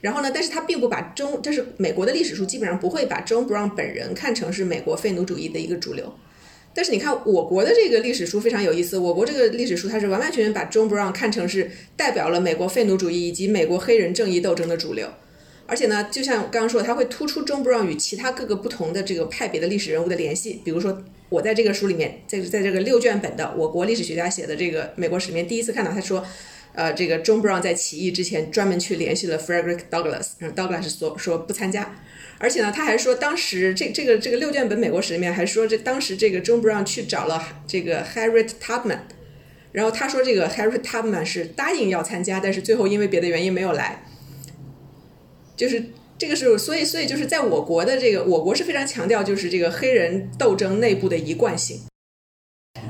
[0.00, 6.14] 然后呢，但是他并不把中，这是美国的历史书基本上不会把 John Brown 本人看成是美国废奴主义的一个主流。
[6.72, 15.08] 但是你看我国的这个历史书非常有意思，我国这个历史书它是完完全全把 John Brown 看成是代表了美国废奴主义以及美国黑人正义斗争的主流。
[15.66, 21.02] 而且呢，就像刚刚说的，他会突出 John Brown 与其他各个不同的这个派别的历史人物的联系，比如说。
[21.28, 26.24] 我在这个书里面，在在这个六卷本的我国历史学家写的这个美国史里面，第一次看到他说，
[26.72, 32.00] 呃，这个 John Brown 在起义之前专门去联系了 Frederick Douglass，然后 Douglass 说说不参加，
[32.38, 39.00] 而且呢，他还说当时这这个这个六卷本美国史里面还说这当时这个 John Brown 去找了这个 Harriet Tubman，
[39.72, 44.04] 然后他说这个 Harriet Tubman 是答应要参加，但是最后因为别的原因没有来，
[45.56, 45.86] 就是。
[46.18, 51.80] 这个是，所以，所以就是在我国的这个，我国是非常强调就是这个黑人斗争内部的一贯性。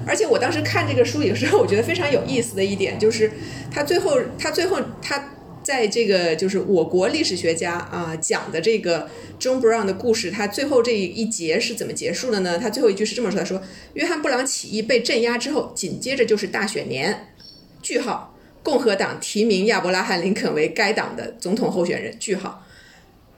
[0.07, 3.33] 而且我当时看这个书的时候，我觉得非常有意思的一点就是，
[3.71, 5.33] 他最后，他最后，他
[5.65, 9.09] 在这个就是我国历史学家啊讲的这个
[9.41, 12.57] John Brown 的故事，他最后这一节是怎么结束的呢？
[12.57, 13.61] 他最后一句是这么说：他说，
[13.95, 17.33] 约翰布朗起义被镇压之后，紧接着就是大选年，
[17.83, 22.63] 句号，共和党提名亚伯拉罕林肯为该党的总统候选人，句号。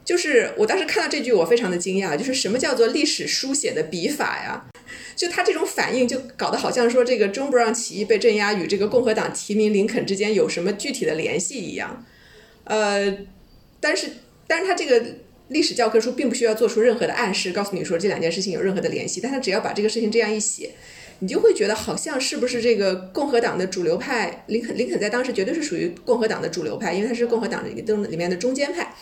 [0.08, 2.16] 就是我当时看到这句，我非常的惊讶。
[2.16, 4.64] 就是什么叫做历史书写的笔法呀？
[5.14, 12.06] 就他这种反应，就搞得好像说这个中布让起义被镇压与这个共和党提名林肯之间有什么具体的联系一样。
[12.64, 13.18] 呃，
[13.80, 14.08] 但是，
[14.46, 15.04] 但是他这个
[15.48, 19.20] 历史教科书并不需要做出任何的暗示，告诉你说这两件事情有任何的联系。
[19.20, 20.70] 但他只要把这个事情这样一写，
[21.18, 24.74] 你就会觉得好像是不是这个共和党的主流派林肯？
[24.74, 28.94] 林肯在当时绝对是属于共和党的主流派，因为他是共和党里里面的中间派。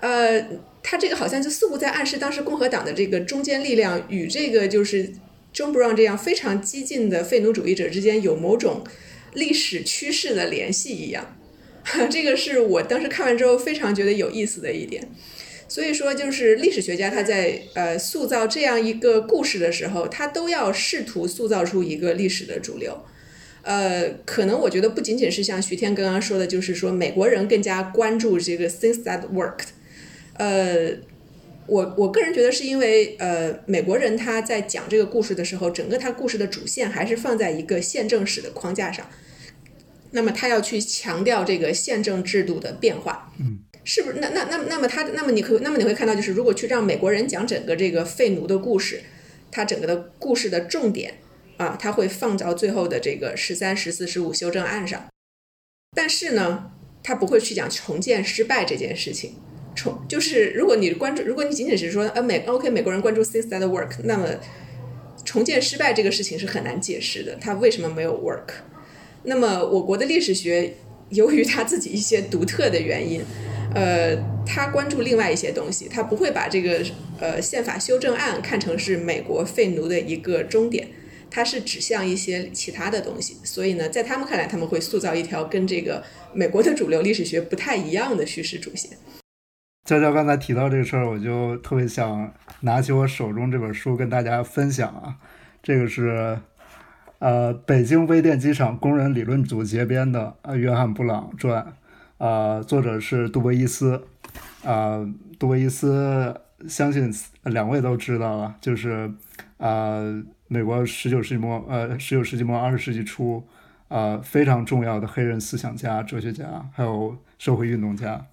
[0.00, 0.46] 呃，
[0.82, 5.12] 他这个好像就似乎在暗示当时共和党的这个中坚力量与这个就是
[5.54, 8.84] John Brown 这样非常激进的废奴主义者之间有某种
[9.32, 11.36] 历史趋势的联系一样。
[12.10, 15.08] 这个是我当时看完之后非常觉得有意思的一点。
[15.68, 23.04] 所以说，就是历史学家他在呃塑造这样一个故事的时候，他都要试图塑造出一个历史的主流。
[23.62, 29.70] 呃，可能我觉得不仅仅是像徐天刚刚说的，就是说美国人更加关注这个 things that worked。
[30.38, 30.96] 呃，
[31.66, 39.08] 我我个人觉得是因为呃，美国人他在讲这个故事的时候，整个他故事的主线还是放在一个宪政史的框架上。
[40.12, 44.18] 那么他要去强调这个宪政制度的变化，嗯，是不是？
[44.20, 49.02] 那那那那么他那么你可那么你会看到，就是如果去让美国人讲整个这个废奴的故事，
[49.50, 51.14] 他整个的故事的重点
[51.56, 55.06] 啊，他会放到最后的这个十三、十四、十五修正案上。
[55.94, 56.70] 但是呢，
[57.02, 59.34] 他不会去讲重建失败这件事情。
[59.76, 64.26] 重就是如果你关注，如果你仅仅是说呃美 OK 美国人关注 things that work，那么
[65.24, 68.54] 重建失败这个事情是很难解释的，它为什么没有 work？
[69.22, 70.72] 那么我国的历史学
[71.10, 73.20] 由于他自己一些独特的原因，
[73.74, 74.16] 呃，
[74.46, 76.84] 他关注另外一些东西，他不会把这个
[77.20, 80.88] 呃宪法修正案看成是美国废奴的一个终点，
[81.30, 83.36] 它是指向一些其他的东西。
[83.44, 86.02] 所以呢，在他们看来，他们会塑造一条跟这个
[86.32, 88.90] 美国的主流历史学不太一样的叙事主线。
[89.86, 92.32] 娇娇刚才提到这个事儿，我就特别想
[92.62, 95.16] 拿起我手中这本书跟大家分享啊。
[95.62, 96.40] 这个是
[97.20, 101.72] 呃北京微电机厂工人理论组结编的呃约翰布朗传，
[102.18, 104.02] 啊作者是杜博伊斯，
[104.64, 105.06] 啊
[105.38, 106.34] 杜博伊斯
[106.66, 107.14] 相信
[107.44, 109.08] 两位都知道了，就是
[109.58, 110.00] 啊
[110.48, 113.46] 美国十九世纪末呃十九世纪末二十世纪初
[113.86, 118.26] 啊非常重要的黑人思想家、哲学家还有社会运动家。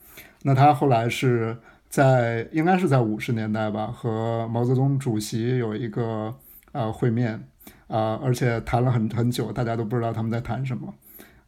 [0.45, 1.57] 那他后来是
[1.89, 6.35] 在应该是在五十年代吧，和毛泽东主席有一个
[6.73, 7.47] 呃会面
[7.87, 10.93] 啊，而且谈了很很久，大家都不知道他们在谈什么。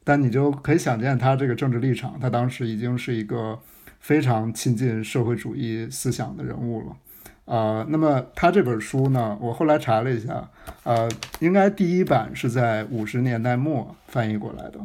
[0.06, 3.60] 但你就可以想见他这个政治立场，他当时已经是一个
[4.00, 7.86] 非常亲近社会主义思想的人物了啊。
[7.90, 10.50] 那么他这本书呢，我后来查了一下，
[10.84, 14.80] 呃，应该第一版是在五十年代末翻译过来的，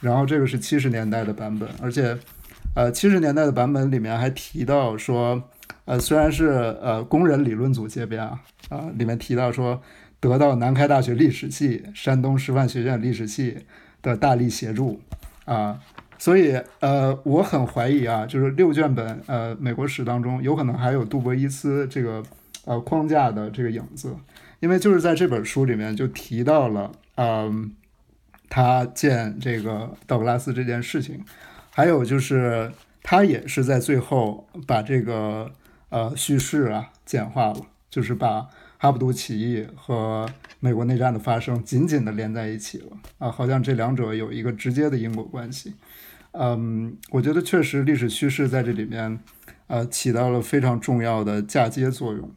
[0.00, 2.18] 然后这个是七十年代的版本，而且。
[2.74, 5.40] 呃，七十年代的版本里面还提到说，
[5.84, 6.46] 呃，虽然是
[6.82, 9.80] 呃工人理论组接编啊，啊，里面提到说
[10.18, 13.58] 得到南开大学历史系、山东师范学院历史系
[14.02, 15.00] 的大力协助
[15.44, 15.78] 啊，
[16.18, 22.20] 所以呃，我很怀疑啊，就是六卷本呃美国史当中有可能还有杜博伊斯这个
[22.64, 24.16] 呃框架的这个影子，
[24.58, 27.70] 因为就是在这本书里面就提到了，嗯，
[28.48, 31.24] 他见这个道格拉斯这件事情。
[31.76, 32.70] 还有就是，
[33.02, 35.50] 他也是在最后把这个
[35.88, 37.56] 呃叙事啊简化了，
[37.90, 38.46] 就是把
[38.78, 40.24] 哈布都起义和
[40.60, 45.74] 美国内战的发生紧紧的连在一起了啊，好像这两者有一个直接的因果关系。
[46.30, 49.18] 嗯，我觉得确实历史叙事在这里面
[49.66, 52.30] 呃起到了非常重要的嫁接作用。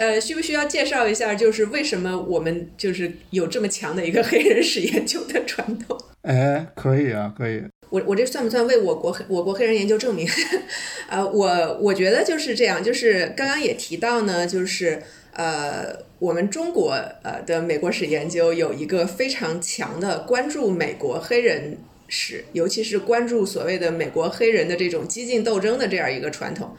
[0.00, 5.98] 呃，需不需要介绍一下，就是为什么我们就是有这么强的一个黑人史研究的传统？
[6.22, 7.62] 哎，可以啊，可以。
[7.90, 10.28] 我我这算不算为我国我国黑人研究证明？
[11.08, 21.78] 呃，我我觉得就是这样，就是刚刚也提到呢，就是呃，我们中国呃的美国史研究有一个非常强的关注美国黑人
[22.08, 26.76] 史，尤其是关注所谓的美国黑人的这种激进斗争的这样一个传统。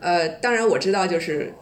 [0.00, 1.52] 呃，当然我知道，就是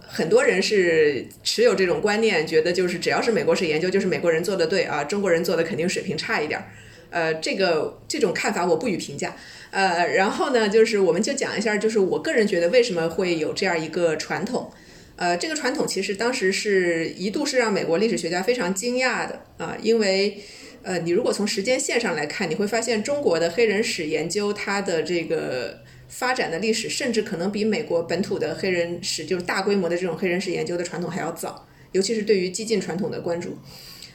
[0.00, 6.66] 很多人是持有这种观念，觉得就是只要是美国史研究，就是美国人做的对啊，中国人做的肯定水平差一点儿。
[7.14, 9.36] 呃，这个这种看法我不予评价。
[9.70, 14.68] 呃，然后呢，就是我们就讲一下，就是我个人觉得为什么会有这样一个传统。
[15.14, 20.42] 呃，这个传统其实当时是一度是让美国历史学家非常惊讶的啊，因为
[20.82, 33.56] 呃，你如果从时间线上来看，你会发现中国的黑人史研究它的这个发展的历史，甚至可能比美国本土的黑人史，就是大规模的这种黑人史研究的传统还要早，尤其是对于激进传统的关注。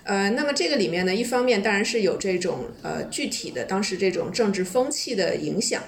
[0.10, 5.84] 呃，那么这个里面呢，一方面当然是有这种呃具体的当时这种政治风气的影响，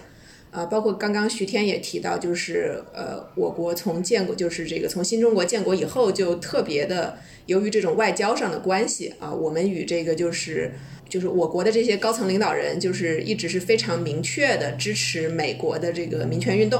[0.51, 7.17] 啊，包括刚刚徐天也提到，就是呃，我国从建国就是这个从新中国建国以后，就特别的
[7.47, 10.73] 由于这种外交上的关系啊，我们与这个就是
[11.09, 16.79] 就是我国的这些高层领导人，就是一直是非常明确的支持美国的这个民权运动。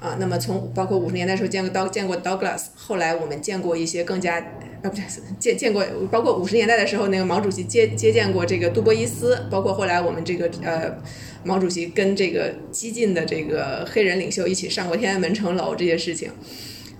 [0.00, 4.38] 啊，那么从包括五十年代时候见过刀见过 Douglas，后来我们见过一些更加
[4.84, 5.02] 啊不对，
[5.40, 5.82] 见见过
[6.12, 10.94] 包括五十年代的时候那个毛主席接接见过这个杜波伊斯，包括后来我们这个呃
[11.42, 16.30] 毛主席跟这个激进的这个黑人领袖一起上过天安门城楼这些事情，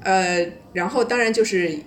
[0.03, 1.79] 呃，然后当然就是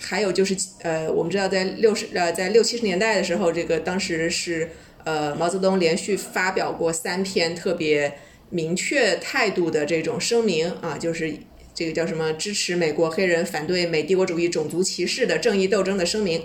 [0.00, 4.70] 还有就是呃我们知道在六十呃在六七十年代的时候，这个当时是
[5.04, 8.12] 呃毛泽东连续发表过三篇特别。
[8.50, 11.34] 明确态度的这种声明啊，就是
[11.74, 16.42] 这个叫什么支持美国黑人反对美帝国主义种族歧视的正义斗争的声明。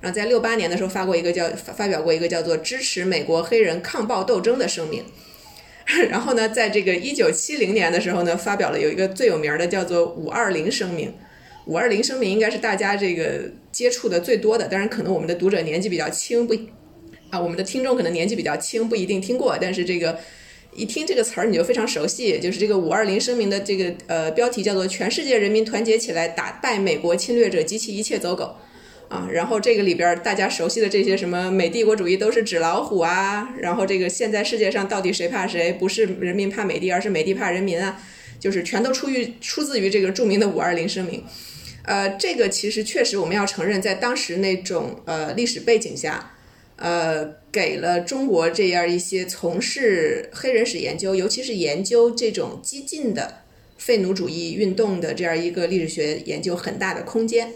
[0.00, 5.04] 然后在六八年的时候发过一个叫发表过一个叫做支持美国黑人抗暴斗争的声明。
[6.08, 11.12] 然后呢，在这个一九七零年的时候呢，发表了有一个最有名的叫做五二零声明。
[11.66, 16.54] 五二零声明应该是大家这个接触的最多的，当然可能我们的读者年纪比较轻，不
[17.28, 20.18] 啊，我们的听众可能年纪比较轻，不一定听过，但是这个。
[20.72, 28.54] 一听这个词儿你就非常熟悉，就是这个五二零声明的这个呃标题叫做“全世界人民团结起来打败美国侵略者及其一切走狗”，
[29.10, 35.72] 啊，然后这个里边大家熟悉的这些什么美帝国主义都是纸老虎啊，然后这个现在世界上到底谁怕谁？
[35.72, 38.00] 不是人民怕美帝，而是美帝怕人民啊，
[38.38, 41.24] 就是全都出于出自于这个著名的五二零声明。
[41.82, 46.34] 呃，这个其实确实我们要承认，在当时那种呃历史背景下。
[46.80, 53.42] 呃，给了中国这样一些从事黑人史研究，尤其是研究这种激进的
[53.76, 57.52] 废奴主义运动的这样一个历史学研究很大的空间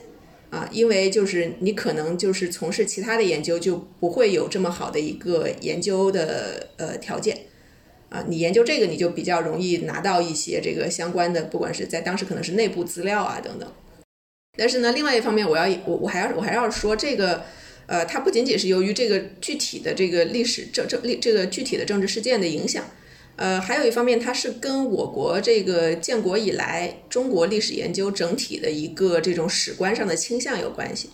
[0.51, 7.47] 啊，因为就是你可能就是从事其他的研究就不会有这么好的一个研究的呃条件
[8.11, 13.73] 啊，你研究这个你就比较容易拿到一些这个相关的，不管是在当时可能是内部资料啊等等。
[14.59, 17.45] 但是呢，另外一方面，我要我我还要我还要说这个。
[17.87, 22.83] 呃，它不仅仅是由于这个具体的这个历史政政历这个具体的政治事件的影响，
[23.37, 31.11] 呃，还有一方面，它是跟我国这个建国以来中国历史研究整体的一个这种史观上的倾向有关系，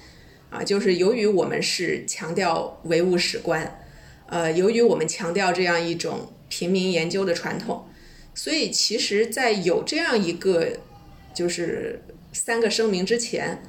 [0.48, 3.80] 啊，就是由于我们是强调唯物史观，
[4.28, 7.86] 呃，由于我们强调这样一种平民研究的传统，
[8.34, 10.68] 所以其实，在有这样一个
[11.34, 12.00] 就是
[12.32, 13.60] 三个声明之前。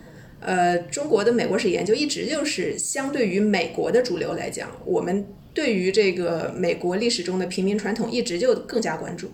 [0.44, 9.32] 呃，中国的美国史研究一直就是相对于美国的主流来讲，我们对于这个美国历史中的平民传统一直就更加关注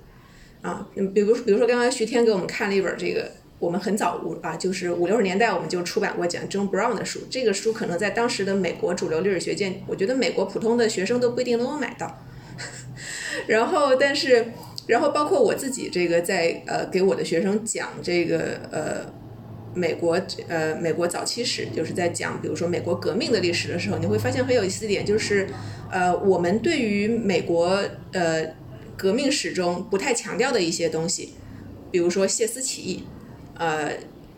[0.61, 0.85] 啊。
[1.13, 7.21] 比如，比如说刚刚徐天给我们看了一本这个，我们很早五啊，就是五六十年代我们就出版过讲 John Brown 的书。
[7.29, 12.21] 这个书可能在当时的美国主流历史学界，我觉得美国普通的学生都不一定能够买到。
[13.47, 14.47] 然后，但是，
[14.87, 19.26] 然后包括我自己这个在呃给我的学生讲这个呃。
[19.73, 25.47] 美国呃，美国早期史就是在讲，比如说美国革命的历史的时候，你会发现很有意思一点就是，
[25.91, 27.79] 呃，我们对于美国
[28.11, 28.55] 呃
[28.95, 31.33] 革命史中不太强调的一些东西，
[31.91, 33.03] 比如说谢斯起义，
[33.55, 33.91] 呃，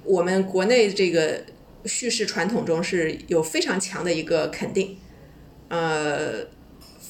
[0.03, 1.43] 我们国内这个
[1.85, 4.97] 叙事传统中是有非常强的一个肯定，
[5.69, 6.47] 呃，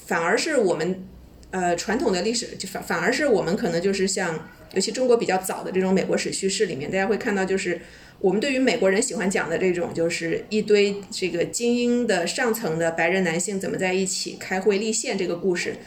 [0.05, 1.03] 反而是我们
[1.49, 7.81] 呃传统的历史就反反而是我们可能就是像，尤其中国比较早的这种美国史叙事里面，大家会看到就是。
[8.21, 15.77] 我们对于美国人喜欢讲的这种，就是一堆这个精英的上层的白人男性怎么在一起开会立宪这个故事，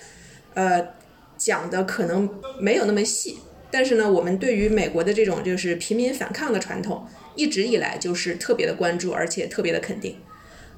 [0.55, 0.95] 呃，
[1.37, 3.37] 讲的可能没有那么细，
[3.70, 7.07] 但是呢，我们对于美国的这种就是平民反抗的传统，
[7.37, 10.16] 一直以来就是特别的关注，而且特别的肯定。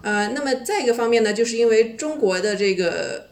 [0.03, 3.29] 呃，那么再一个方面呢，就是因为中国的这个，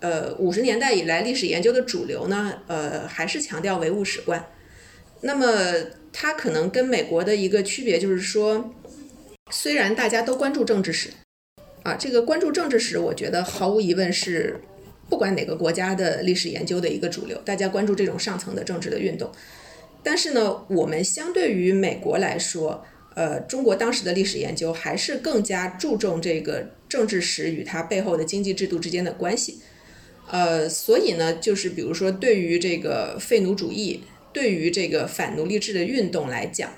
[0.00, 4.44] 呃，五十年代以来历史研究的主流呢，呃，还是强调唯物史观，
[5.22, 5.46] 那么。
[6.12, 8.74] 它可能跟美国的一个区别就是说，
[9.50, 11.08] 虽然大家都关注政治史，
[11.82, 14.60] 啊，这个关注政治史，我觉得毫无疑问是
[15.08, 19.32] 不管哪个国家的历史研究的一个主流，大家关注这种上层的政治的运动。
[20.02, 22.84] 但是呢，我们相对于美国来说，
[23.14, 29.60] 呃，中国当时的历史研究还是更加注重这个政治史与它背后的经济制度之间的关系。
[30.30, 34.02] 呃，所以呢，就是比如说对于这个废奴主义。
[34.32, 36.72] 对于这个反奴隶制的运动来讲，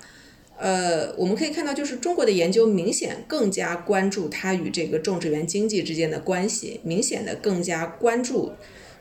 [0.57, 8.53] 呃，我们可以看到，就是中国的研究明显更加关注它与这个种植园经济之间的关系，明显的更加关注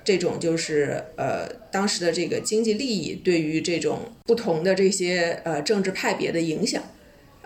[0.03, 6.83] 这种就是呃当时的这个经济利益对于这种不同的这些呃政治派别的影响，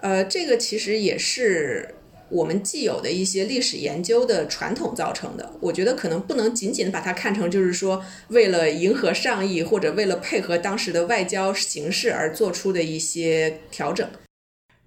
[0.00, 1.94] 呃，这个其实也是。
[2.30, 14.08] 我们既有的一些历史研究的传统造成的，我觉得可能不能仅仅把它看成就是说为了迎合上意或者为了配合当时的外交形势而做出的一些调整。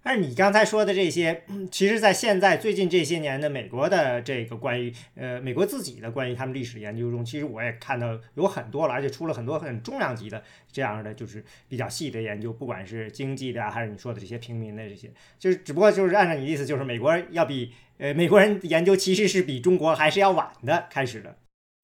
[0.04, 21.38] 但是你刚才说的这些，其实，在现在最近这些年的美国的这个关于呃美国自己的关于他们历史研究中，其实我也看到有很多了，而且出了很多很重量级的这样的就是比较细的研究，不管是经济的还是你说的这些平民的这些，就是只不过就是按照你的意思，就是美国要比呃美国人研究其实是比中国还是要晚的开始的。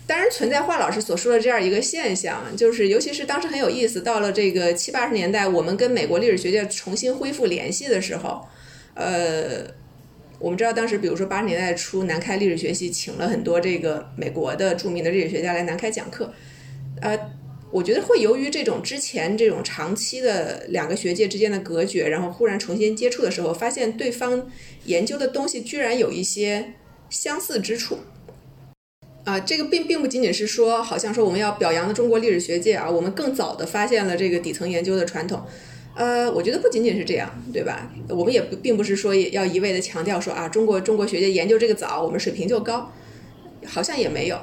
[0.08, 8.48] 当然存在华老师所说的这样一个现象，就是尤其是当时很有意思，到了这个七八十年代，我们跟美国历史学界重新恢复联系的时候，
[8.94, 9.68] 呃，
[10.40, 16.34] 我们知道当时，比如说八十年代初，南开历史学系请了很多这个美国的著名的历史学家来南开讲课，
[17.02, 17.20] 呃，
[17.70, 24.50] 我觉得会由于这种之前这种长期的两个学界之间的隔绝，然后忽然重新接触的时候，发现对方
[24.86, 26.76] 研究的东西居然有一些
[27.10, 28.00] 相似之处。
[29.28, 35.42] 啊，这个并并不仅仅是说，好像说我们要表扬的中国历史学界啊，我们更早的发现了这个底层研究的传统。
[35.98, 37.92] 呃，我觉得不仅仅是这样，对吧？
[38.08, 42.90] 我们也不并不是说要一味的强调说啊，中国中国学界研究这个早，我们水平就高，
[43.66, 44.40] 好像也没有。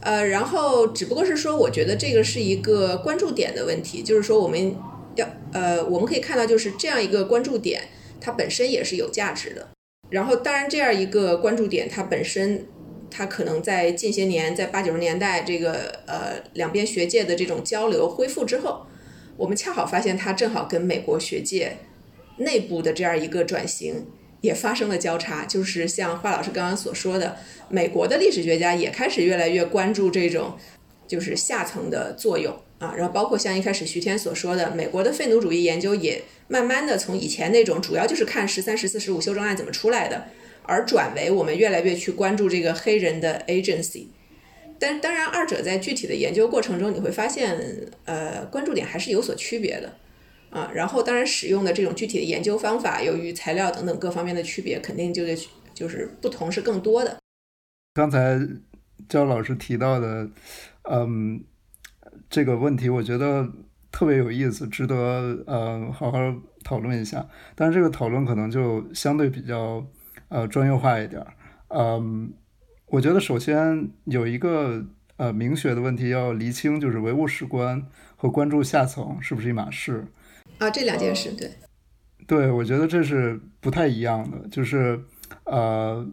[0.00, 4.74] 呃，然后只不过是说，我觉得这个是一个关注点的问题，就是说我们
[5.14, 7.82] 要呃，我们可以看到，就是这样一个关注点，
[8.20, 9.68] 它本身也是有价值的。
[10.10, 12.66] 然后，当然这样一个关注点，它本身。
[13.16, 18.84] 它可能在近些年，在八九十年代，这个呃两边学界的这种交流恢复之后，
[19.36, 21.76] 我们恰好发现它正好跟美国学界
[22.38, 24.06] 内部的这样一个转型
[24.40, 27.36] 也发生了交叉，就是像华老师刚刚所说的，
[27.68, 30.58] 美国的历史学家也开始越来越关注这种
[31.06, 40.26] 就是下层的作用啊，然后包括像一开始徐天所说的，美国的废奴主义研究也慢慢的从以前那种主要就是看十三、十四、十五修正案怎么出来的，
[40.64, 44.08] 而转为我们越来越去关注这个黑人的 agency。
[44.78, 47.56] 但当然，二者在具体的研究过程中，你会发现，
[48.04, 49.96] 呃，关注点还是有所区别的，
[50.50, 55.36] 啊，然后当然使用的这种具体的研究方法，由于材料等等各方面的区别，肯定就得
[55.72, 57.16] 就是不同是更多的。
[57.94, 58.38] 刚才
[59.08, 60.28] 焦老师提到的，
[60.90, 61.44] 嗯，
[62.28, 63.48] 这个问题我觉得
[63.92, 66.18] 特别有意思，值得呃好好
[66.64, 67.26] 讨论一下。
[67.54, 69.86] 但是这个讨论可能就相对比较
[70.34, 71.24] 呃专业化一点，
[71.68, 72.32] 嗯。
[72.88, 74.84] 我觉得首先有一个
[75.16, 77.82] 呃明学的问题要厘清，就是唯物史观
[78.14, 80.06] 和关注下层是不是一码事
[80.58, 80.70] 啊？
[80.70, 81.50] 这两件事，对，
[82.24, 84.46] 对，我觉得这是不太一样的。
[84.48, 85.00] 就是
[85.44, 86.06] 呃，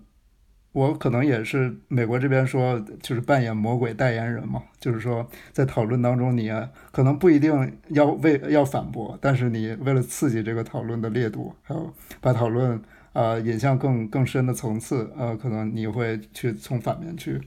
[0.71, 6.49] 我可能也是美国这边说，就是扮演魔鬼代言人嘛，就是说在讨论当中，你
[6.91, 12.81] 可能不一定要为要反驳，但是你为了刺激这个讨论的烈度，还有把讨论。
[13.13, 17.41] 呃，引向更更深的层次，呃，可能你会去从反面去，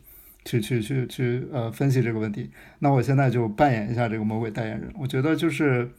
[0.44, 2.50] 去去去去呃分析这个问题。
[2.80, 4.92] 那我现在就扮演一下这个魔鬼代言人。
[4.98, 5.90] 我觉得就是，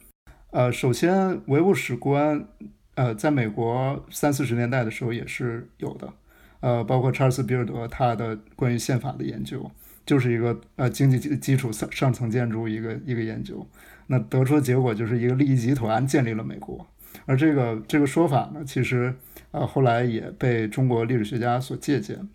[0.52, 2.46] 呃，首先唯物史观，
[2.94, 6.12] 呃，在美国三四十年代的时候也是有的，
[6.60, 9.68] 呃，包括查尔斯比尔德他的关于宪法的研究，
[10.04, 13.66] 就是一个呃经济基基础上上层建筑一个一个研究，
[14.06, 16.86] 那得出的结果就是一个利益集团建立了美国，
[17.24, 19.12] 而这个这个说法呢，其实。
[19.56, 22.28] 呃，后来也被中国历史学家所借鉴，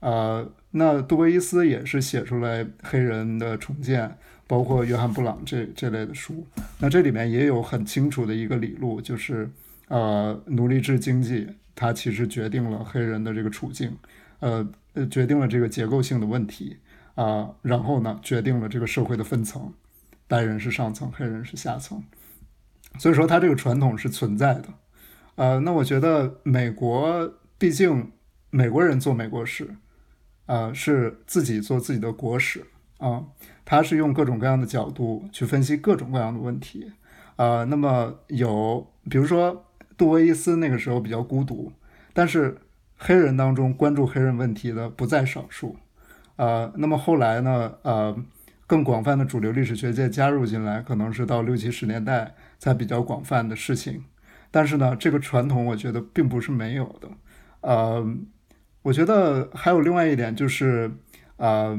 [0.00, 4.18] 呃，那杜威伊斯也是写出来黑人的重建，
[4.48, 6.44] 包括约翰布朗这这类的书，
[6.80, 9.48] 那这里面也有很清楚的一个理路，就是
[9.86, 11.46] 呃，奴隶制经济
[11.76, 13.96] 它其实决定了黑人的这个处境，
[14.40, 16.78] 呃呃，决定了这个结构性的问题
[17.14, 19.72] 啊，然后呢，决定了这个社会的分层，
[20.26, 22.02] 白人是上层，黑人是下层，
[22.98, 24.64] 所以说它这个传统是存在的。
[25.36, 28.12] 呃，那我觉得美国毕竟
[28.50, 29.68] 美国人做美国史，
[30.46, 32.64] 呃，是自己做自己的国史
[32.98, 33.24] 啊，
[33.64, 36.92] 他是用各种各样的角度去分析各种各样的问题，
[37.36, 39.64] 啊，那么有比如说
[39.96, 41.72] 杜威伊斯那个时候比较孤独，
[42.12, 42.58] 但是
[42.96, 45.76] 黑人当中关注黑人问题的不在少数，
[46.36, 48.16] 啊，那么后来呢，呃，
[48.68, 54.04] 更广泛的主流历史学界加入进来，可能是到六七十年代才比较广泛的事情。
[54.54, 57.08] 但是呢，这个传统我觉得并不是没有的，
[57.62, 58.06] 呃，
[58.82, 60.92] 我觉得还有另外一点就是，
[61.38, 61.76] 呃，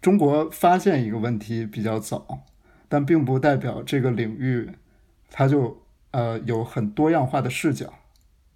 [0.00, 2.46] 中国发现一个问题比较早，
[2.88, 4.70] 但并不代表这个领域
[5.28, 5.82] 它就
[6.12, 7.92] 呃有很多样化的视角，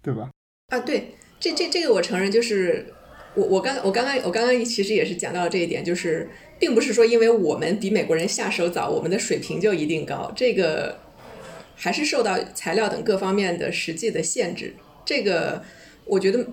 [0.01, 0.29] 对吧？
[0.69, 2.93] 啊，对，这这这个我承认，就是
[3.35, 11.02] 我我刚我刚刚我刚刚其实也是讲到了这一点，就是并不是说因为我们比美国人下手早，我们的水平就一定高，这个。
[11.75, 14.73] 还是受到材料等各方面的实际的限制，
[15.05, 15.63] 这个
[16.05, 16.45] 我觉得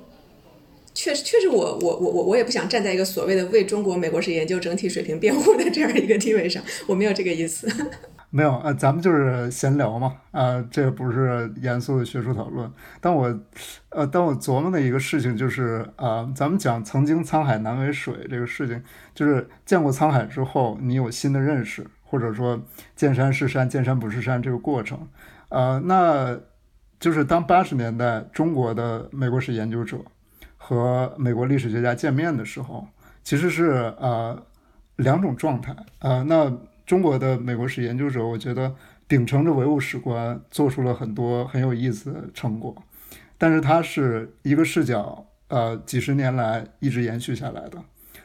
[0.93, 7.69] 确实确实，我我我我我也不想站在一个所谓的为中国美国史研究整体水平辩护的这样一个地位上，我没有这个意思。
[8.33, 12.71] 没有呃，咱们就是闲聊嘛，啊，这不是严肃的学术讨论。
[13.01, 13.41] 但我
[13.89, 18.81] 呃，但我琢磨的一个事情就是啊，咱们讲曾经沧海难为水这个事情，
[19.17, 21.85] 就是见过沧海之后，你有新的认识。
[22.11, 22.61] 或者说
[22.97, 25.09] 见山是山，见山不是山这个过程，
[25.49, 26.37] 呃，那
[26.99, 29.97] 就是当八十年代中国的美国史研究者
[30.57, 32.85] 和美国历史学家见面的时候，
[33.23, 34.37] 其实是呃
[34.97, 36.53] 两种状态，呃，那
[36.85, 38.75] 中国的美国史研究者，我觉得
[39.07, 42.75] 秉承着唯物史观，做出了很多很有意思的成果，
[43.39, 47.79] 但是它是一个视角，呃，几十年来一直延续下来的，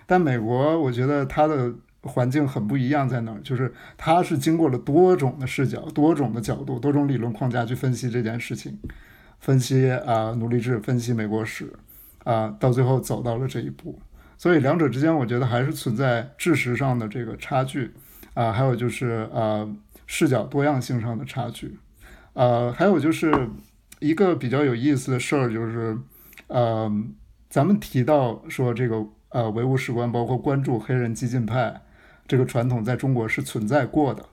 [0.07, 1.71] 但美国，我觉得它的。
[2.06, 3.39] 环境很不一样，在哪儿？
[3.41, 8.80] 就是他是经过了多种的视角、多种的角度、多种理论框架去分析这件事情，
[9.39, 11.74] 分析啊奴隶制，分析美国史，
[12.24, 13.99] 啊，到最后走到了这一步。
[14.38, 17.91] 所以两者之间，我觉得还是存在知识上的这个差距，
[18.36, 19.68] 啊，还有就是呃
[20.06, 21.80] 视角多样性上的差距，
[22.34, 23.49] 呃，还有就是
[23.99, 25.97] 一个比较有意思的事儿，就是
[26.47, 26.91] 呃，
[27.49, 31.82] 咱们提到说这个呃唯物史观，包括关注黑人激进派。
[32.28, 34.26] 这个传统在中国是存在过的，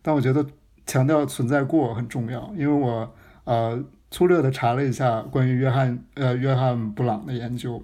[0.00, 0.46] 但我觉得
[0.86, 3.14] 强调存在过很重要，因为我
[3.44, 7.82] 呃粗略的查了一下关于约翰呃约翰布朗的研究，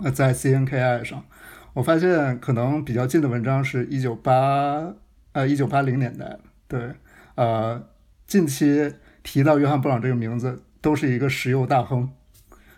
[0.00, 1.24] 呃在 CNKI 上，
[1.72, 4.92] 我发现可能比较近的文章是一九八
[5.32, 6.38] 呃一九八零年代，
[6.68, 6.92] 对，
[7.36, 7.82] 呃
[8.26, 8.92] 近期
[9.22, 12.10] 提到约翰布朗这个名字都是一个石油大亨，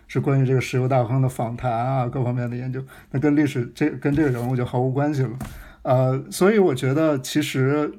[0.07, 2.81] 是关于这个石油大亨的访谈啊，各方面的研究，
[3.11, 5.37] 那跟历史这跟这个人物就毫无关系了。
[5.83, 7.93] 呃，所以我觉得其实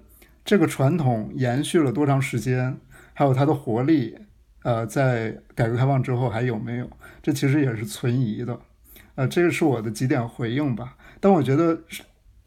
[0.44, 2.76] 这个传统延续了多长时间，
[3.12, 4.18] 还有它的活力，
[4.62, 6.90] 呃，在改革开放之后还有没有？
[7.22, 8.58] 这其实也是存疑的。
[9.14, 10.96] 呃，这个是我的几点回应吧。
[11.20, 11.78] 但我觉得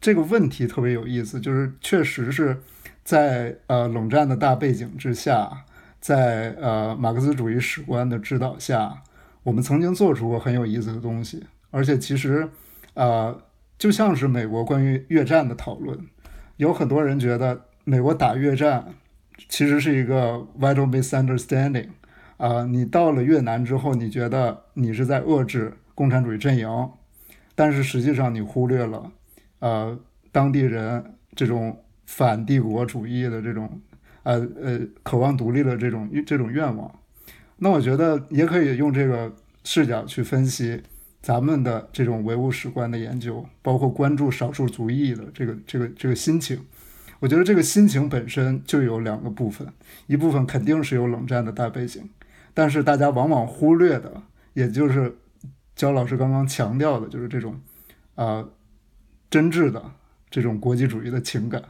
[0.00, 2.60] 这个问题特别有意思，就是确实是
[3.02, 5.64] 在呃冷战的大背景之下，
[6.00, 9.02] 在呃马克思主义史观的指导下。
[9.44, 12.46] 我们曾经做出过很有意思的东西，而且其实，
[12.92, 13.40] 呃，
[13.78, 15.98] 就像是美国关于越战的讨论，
[16.56, 18.86] 有很多人觉得美国打越战
[19.48, 21.88] 其实是一个 vital misunderstanding，
[22.38, 26.68] 啊，你到了越南之后，你觉得你是在遏制共产主义阵营，
[27.54, 29.12] 但是实际上你忽略了，
[29.60, 29.98] 呃，
[30.32, 33.80] 当地人这种反帝国主义的这种，
[34.24, 36.92] 呃呃，渴望独立的这种这种愿望。
[37.58, 40.82] 那我觉得也可以用这个视角去分析
[41.20, 46.64] 咱们的这种唯物史观的研究，包括关注少数族裔的这个这个这个心情。
[47.20, 49.66] 我觉得这个心情本身就有两个部分，
[50.06, 52.08] 一部分肯定是有冷战的大背景，
[52.54, 54.22] 但是大家往往忽略的，
[54.54, 55.18] 也就是
[55.74, 57.60] 焦老师刚刚强调的，就是这种
[58.14, 58.48] 啊
[59.28, 59.82] 真挚的
[60.30, 61.60] 这种国际主义的情感，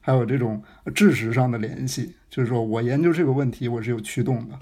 [0.00, 0.62] 还有这种
[0.94, 2.14] 知识上的联系。
[2.30, 4.58] 就是说我研究这个问题，我是有驱动的。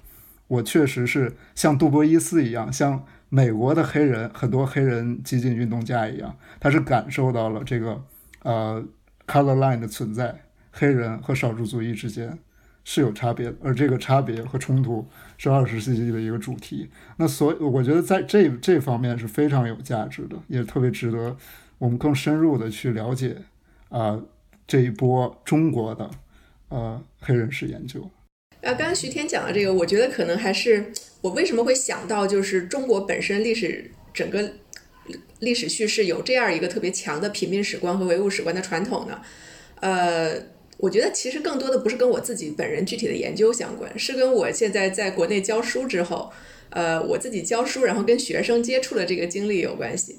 [0.48, 8.04] 我确实是像杜波伊斯一样，像美国的黑人很多黑人激进运动家一样，他是感受到了这个
[8.42, 8.84] 呃
[9.26, 12.36] color line 的存在，黑人和少数族裔之间
[12.82, 15.06] 是有差别的，而这个差别和冲突
[15.38, 16.90] 是二十世纪的一个主题。
[17.18, 21.36] 那所以我觉得在这这方面是非常有价值的，也特别值得
[21.78, 23.36] 我们更深入的去了解
[23.90, 24.20] 啊
[24.66, 26.10] 这一波中国的
[26.68, 28.10] 呃黑人史研究。
[28.62, 34.52] 啊，刚刚徐天讲的这个，我觉得可能还是我为什么会想到，就是中国本身历史整个
[35.40, 39.20] 历史叙事有这样一个特别强的平民史观和唯物史观的传统呢？
[39.80, 40.34] 呃，
[40.76, 46.30] 我觉得其实更多的不是跟我自己本人具体的研究相关，是跟我现在在国内教书之后，
[46.70, 50.16] 呃，我自己教书，然后跟学生接触的这个经历有关系。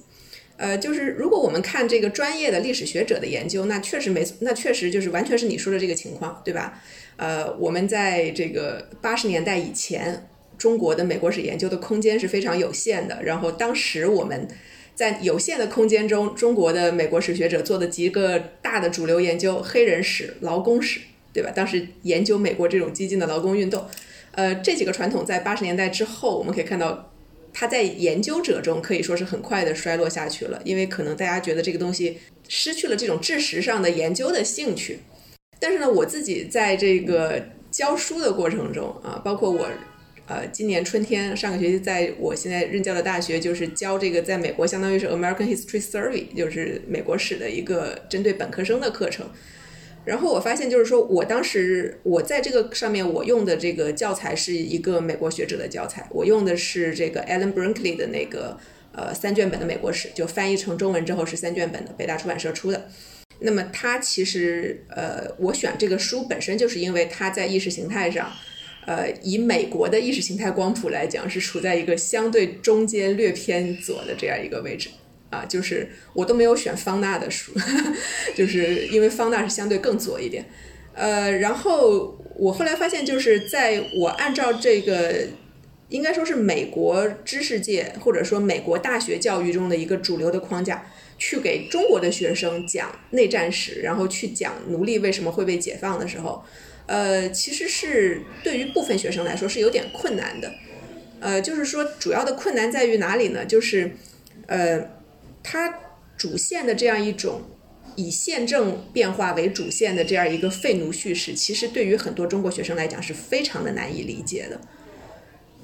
[0.57, 6.79] 呃，就是如果我们看这个专业的历史学者的研究，那确实没，那确实就是完全是你说的这个情况，对吧？
[7.17, 10.27] 呃，我们在这个八十年代以前，
[10.61, 13.23] 中国的美国史研究的空间是非常有限的。
[13.23, 14.47] 然后当时我们
[14.93, 20.99] 在有限的空间中，中国的美国史学者做的几个大的主流研究，黑人史、劳工史，
[21.33, 21.49] 对吧？
[21.49, 23.87] 当时研究美国这种激进的劳工运动，
[24.33, 27.07] 呃，这几个传统在八十年代之后，我们可以看到。
[27.53, 34.99] 它在研究者中可以说是很快的衰落下去了，因为可能大家觉得这个东西失去了这种知识上的研究的兴趣。
[35.59, 39.67] 但是呢，我自己在这个教书的过程中啊，包括我，
[40.27, 49.29] 呃，今年春天上个学期在我现在任教的大学，就是教这个在美国相当于是 American History Survey，就是美国史的一个针对本科生的课程。
[50.03, 58.57] 然后我发现，就是说我当时我在这个上面我用的这个教材是一个美国学者的教材，我用的是这个 Alan Brinkley 的那个
[58.93, 62.89] 呃三卷本的美国史，就翻译成中文之后是三卷本的，北大出版社出的。
[63.41, 68.31] 那么它其实呃，我选这个书本身就是因为它在意识形态上，
[68.85, 74.89] 呃，以美国的意识形态光谱来讲，是处在一个相对中间略偏左的这样一个位置。
[75.29, 77.53] 啊，就是我都没有选方纳的书，
[78.35, 80.43] 就是因为方纳是相对更左一点。
[80.93, 85.27] 呃，然后我后来发现，就是在我按照这个
[85.87, 90.85] 应该说是美国知识界或者说美国大学教育中的一个主流的框架，
[91.17, 96.43] 去给中国的学生讲内战史，然后去讲奴隶为什么会被解放的时候，
[96.91, 100.53] 呃，其实是对于部分学生来说是有点困难的。
[101.19, 103.45] 呃，就是说主要的困难在于哪里呢？
[103.45, 103.91] 就是
[104.47, 104.99] 呃。
[105.43, 105.79] 它
[106.15, 107.41] 主线的这样一种
[107.95, 114.61] 以宪政变化为主线的这样一个废奴叙事，其实对于很多中国学生来讲是非常的难以理解的。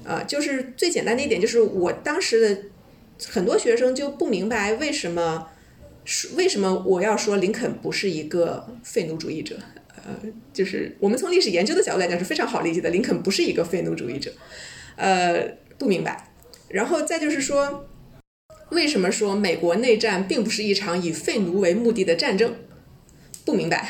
[0.04, 2.62] 啊，就是最简单的一点，就是我当时的
[3.28, 5.48] 很多学生就不明白为什么
[6.34, 9.56] 为什么我要说林肯不是一个废奴主义者。
[10.08, 14.32] 呃，就是我们从历史研究的角度来讲是非常好理解的，林肯不是一个废奴主义者。
[14.96, 15.46] 呃，
[15.76, 16.30] 不明白。
[16.68, 17.86] 然后再就是说。
[18.70, 22.54] 为什么说美国内战并不是一场以废奴为目的的战争？
[23.46, 23.88] 不明白。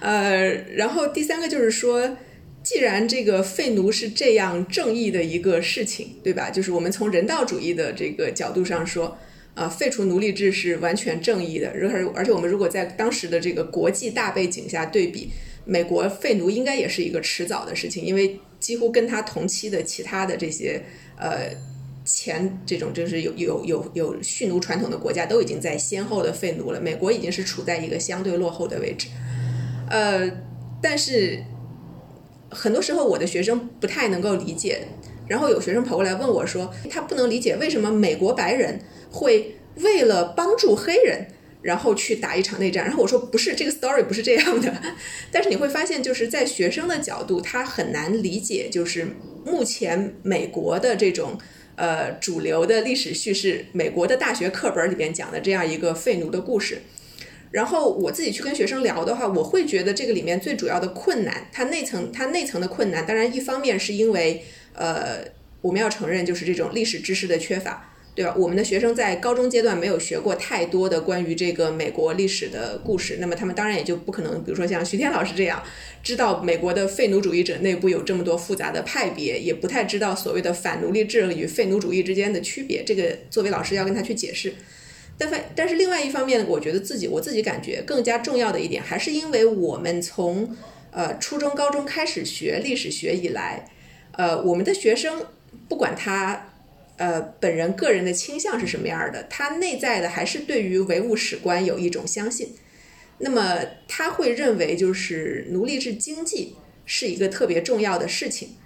[0.00, 0.40] 呃，
[0.74, 2.16] 然后第三个就是说，
[2.62, 6.48] 既然这个废奴是这样正义的一个事情，对吧？
[6.48, 9.18] 就是我们从人道主义的这个角度上说，
[9.54, 11.70] 啊，废除奴隶制是完全正义的。
[11.70, 15.30] 而而且我们如果在当时的这个国际大背景下对比，
[15.64, 20.82] 美国废奴应该也是一个迟早的事情，因为几乎跟他同期的其他的这些
[21.16, 21.50] 呃。
[22.06, 29.08] 前这种就是有有有有蓄奴传统的国家都已经在先后的废奴了，美国已经是处在一个相对落后的位置。
[29.88, 30.30] 呃，
[30.82, 31.42] 但是
[32.50, 34.86] 很多时候我的学生不太能够理解，
[35.26, 38.78] 然后有学生跑过来问我说，他不能理解为什么美国白人
[39.14, 41.28] 会为了帮助黑人。
[41.64, 44.70] 然后去打一场内战，然后我说不是这个 story 不是这样的，
[45.32, 49.06] 但是你会发现就是在学生的角度，他很难理解，就是
[49.46, 51.38] 目前美国的这种
[51.76, 56.82] 呃主流的历史叙事，美国的大学课本里边讲的这样一个废奴的故事。
[57.50, 64.44] 然后我自己去跟学生聊的话，我会觉得这个里面最主要的困难，它内层它内层的困难，当然一方面是因为
[64.74, 65.24] 呃
[65.62, 67.93] 我们要承认就是这种历史知识的缺乏。
[68.14, 68.32] 对吧？
[68.38, 75.60] 我们的学生在高中阶段没有学过太多的关于这个美国历史的故事，那么他们当然也就不可能，比如说像徐天老师这样，
[76.00, 82.84] 知道美国的废奴主义者内部有这么多复杂的派别，也不太知道所谓的反奴隶制与废奴主义之间的区别。
[82.84, 84.54] 这个作为老师要跟他去解释。
[85.18, 90.56] 但反但是另外一方面，我觉得自己我自己感觉更加重要的一点，还是因为我们从
[90.92, 93.68] 呃初中、高中开始学历史学以来，
[94.12, 95.26] 呃，我们的学生
[95.68, 96.50] 不管他。
[96.96, 99.24] 呃，本人个人的倾向是什么样的？
[99.24, 102.54] 他内在的还是对于唯物史观有一种相信。
[103.18, 108.56] 那么他会认为，就是奴隶制经济是一个特别重要的事情。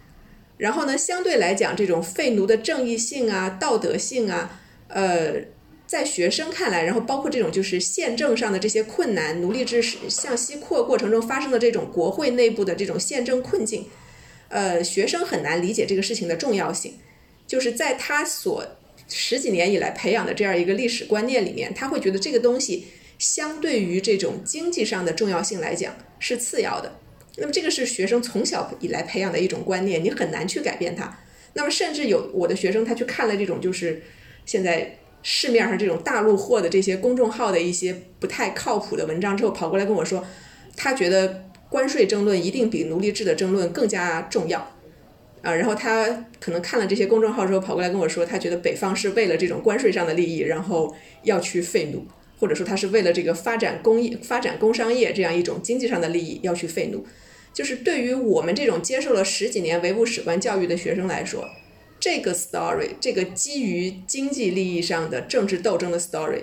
[0.57, 5.35] 然后呢，相对来讲，这种废奴的正义性啊、道德性啊，呃，
[5.87, 13.87] 在学生看来，然后包括这种就是宪政上的这些困难，奴隶制向西扩过程中发生的这种国会内部的这种宪政困境，
[14.49, 16.95] 呃，学生很难理解这个事情的重要性。
[17.49, 18.65] 就是在他所
[19.09, 22.87] 十几年以来培养的这样一个历史观念里面，他会觉得这个东西
[23.19, 27.01] 相对于这种经济上的重要性来讲是次要的。
[27.39, 31.19] 那么这个是学生从小以来培养的一种观念，你很难去改变它。
[31.55, 34.03] 那么甚至有我的学生，他去看了这种就是
[34.45, 40.25] 现在市面上这种大陆货的这些公众号的一些不太靠谱的文章之后，跑过来跟我说，
[40.77, 44.77] 他觉得关税争论一定比奴隶制的争论更加重要。
[45.49, 52.07] 啊，然后他可能看了这些公众号之后，跑过来跟我说，他觉得北方是为了这种关税上的利益，然后要去废奴，
[52.39, 57.07] 或者说他是为了这个发展工业、发展工商业这样一种经济上的利益要去废奴。
[57.55, 61.49] 就是对于我们这种接受了十几年唯物史观教育的学生来说，
[61.99, 66.43] 这个 story，这个基于经济利益上的政治斗争的 story，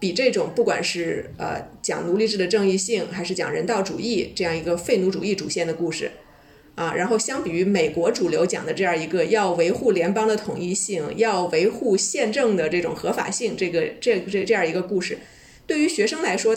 [0.00, 6.10] 比这种不管是呃讲奴隶制的正义性，还是讲人道主义这样一个废奴主义主线的故事。
[6.78, 15.18] 啊，然后相比于美国主流讲的这样一个要维护联邦的统一性，要维护宪政的这种合法性，这个这这这样一个故事，
[15.66, 16.56] 对于学生来说，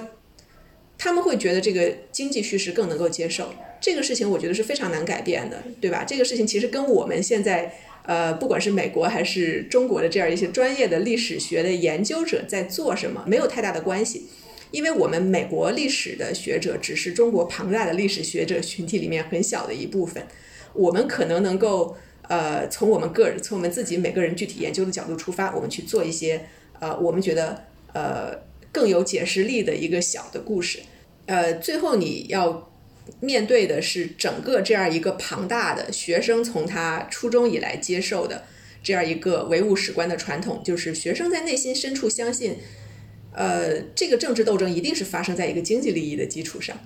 [0.96, 3.52] 他们会觉得这个经济叙事更能够接受。
[3.80, 6.04] 这个事情我觉得是非常难改变的，对吧？
[6.08, 7.74] 这个事情其实跟我们现在
[8.06, 14.28] 呃，不管是美国还是中国的这样一些专业的历史学的研究者在做什么，没有太大的关系。
[14.72, 20.26] 因为我们美国历史的学者只是中国庞大的历史学者群体里面很小的一部分，
[20.74, 21.98] 我们可能能够
[22.30, 26.48] 呃从我们个人从我们自己每个人具体研究的角度出发，我们去做一些
[26.80, 28.34] 呃我们觉得呃
[28.72, 30.80] 更有解释力的一个小的故事。
[31.26, 32.72] 呃，最后你要
[33.20, 38.44] 面对的是整个这样一个庞大的学生从他初中以来接受的
[38.82, 42.58] 这样一个唯物史观的传统，就是学生在内心深处相信。
[43.34, 46.78] 呃，这个政治斗争一定是发生在一个经济利益的基础上，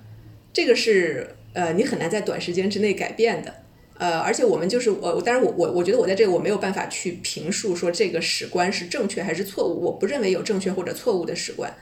[0.52, 3.52] 这个是呃你很难在短时间之内改变的。
[3.98, 11.74] 呃，而且我们就是我，当然我我我觉得我在这个我没有办法去评述说这个史观是正确还是错误，我不认为有正确或者错误的史观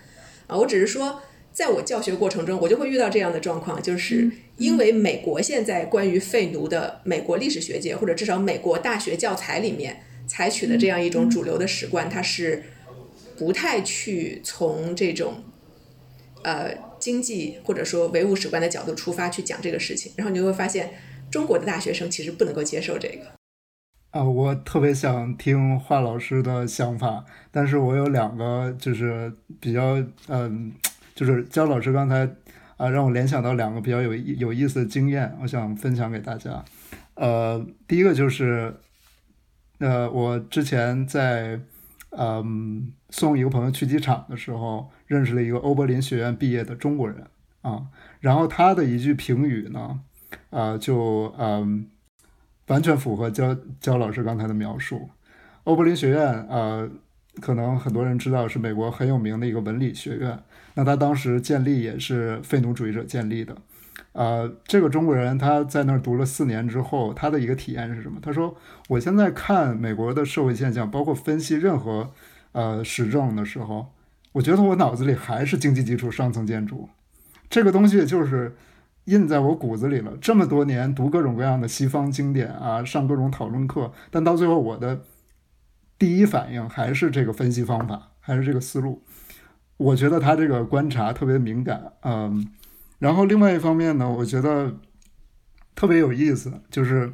[0.47, 1.21] 啊，我只是说
[1.53, 12.63] 在我教学过程中，我就会遇到这样的状况，就是因为美国现在关于废奴的美国历史学界或者至少美国大学教材里面采取的这样一种主流的史观，它是。
[13.37, 15.43] 不太去从这种，
[16.43, 20.93] 呃，经济或者说唯物史观的角度出发去讲这个事情，然后你就会发现，
[21.31, 23.27] 中国的大学生其实不能够接受这个。
[24.11, 30.73] 啊，我特别想听华老师的想法，但是我有两个就是比较，嗯，
[31.15, 32.29] 就是焦老师刚才
[32.77, 36.65] 啊让我联想到两个比较有意有意思的经验，我想分享给大家。
[37.15, 38.75] 呃，第一个就是，
[39.79, 41.61] 呃，我之前在。
[42.17, 47.27] 嗯，送一个朋友去机场的时候，认识了一个欧柏林学院毕业的中国人
[47.63, 47.87] 啊。
[48.21, 50.01] 然后他的一句评语呢，
[50.51, 51.89] 啊，就嗯，
[52.69, 55.11] 完全符合焦焦老师刚才的描述。
[55.65, 56.89] 欧柏林学院啊，
[57.41, 60.39] 可能很多人知道是美国很有名的一个文理学院。
[60.75, 63.57] 那他当时建立也是废奴主义者建立的。
[64.13, 68.19] 呃，这个中国人他在那儿读了四年之后，他的一个体验是什么？
[68.23, 68.57] 他说
[68.89, 72.13] ：“我现在看美国的社会现象，包括分析任何
[72.53, 73.93] 呃时政的时候，
[74.33, 76.89] 我觉得我脑子里还是经济基础、上层建筑
[77.51, 78.57] 这个东西，就是
[79.05, 80.17] 印在我骨子里了。
[80.21, 85.03] 这么多年读各种各样的西方经典啊，上各种讨论课，但到最后我的
[85.99, 89.03] 第一反应还是这个分析方法，还是这个思路。
[89.77, 92.47] 我觉得他这个观察特别敏感，嗯。”
[92.99, 94.75] 然后另外一方面呢，我觉得
[95.75, 97.13] 特别有意思，就是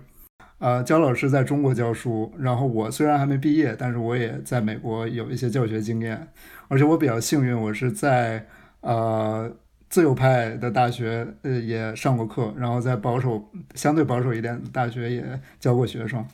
[0.58, 6.28] 呃，焦老师在中国教书，然后我虽然还没毕业，但是我也在美国有一些教学经验，
[6.68, 8.46] 而且我比较幸运，我是在
[8.82, 9.50] 呃
[9.88, 16.24] 自由派的大学呃也上过课，然后在保守相对保守一点的大学也教过学生。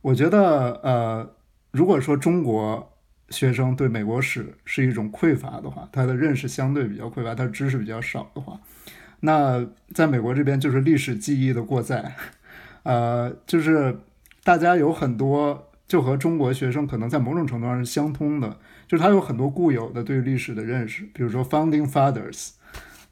[0.00, 1.28] 我觉得呃，
[1.72, 2.92] 如果说中国
[3.30, 8.60] 学生对美国史是一种匮乏的话，他的认识相对比较匮乏，他知识比较少的话。
[9.26, 12.14] 那在美国这边就是历史记忆的过载，
[12.84, 13.98] 呃，就是
[14.42, 22.50] 大家有很多就和中国学生可能在某种程度上是相通的，就是他有很多固有的对历史的认识，比如说 Founding Fathers，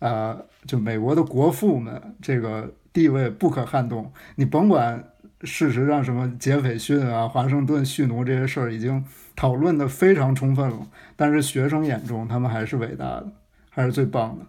[0.00, 0.36] 啊，
[0.66, 4.12] 就美国的国父们这个地位不可撼动。
[4.34, 5.02] 你甭管
[5.44, 9.02] 事实上什么杰斐逊啊、华盛顿蓄奴这些事儿已经
[9.34, 10.86] 讨论的非常充分了，
[11.16, 13.32] 但是学生眼中他们还是伟大的，
[13.70, 14.44] 还是最棒的，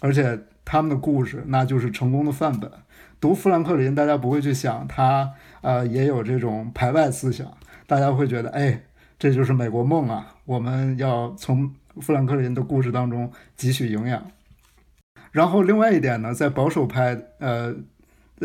[0.00, 0.38] 而且。
[0.70, 2.70] 他们的故事，那就是成功的范本。
[3.18, 7.50] 读富兰克林，大家不会去想他，呃，也有这种排外思想。
[7.86, 8.82] 大家会觉得，哎，
[9.18, 10.36] 这就是美国梦啊！
[10.44, 14.30] 我们要从富兰克林的故事当中汲取营养。
[15.32, 17.74] 然后，另外一点呢，在保守派，呃，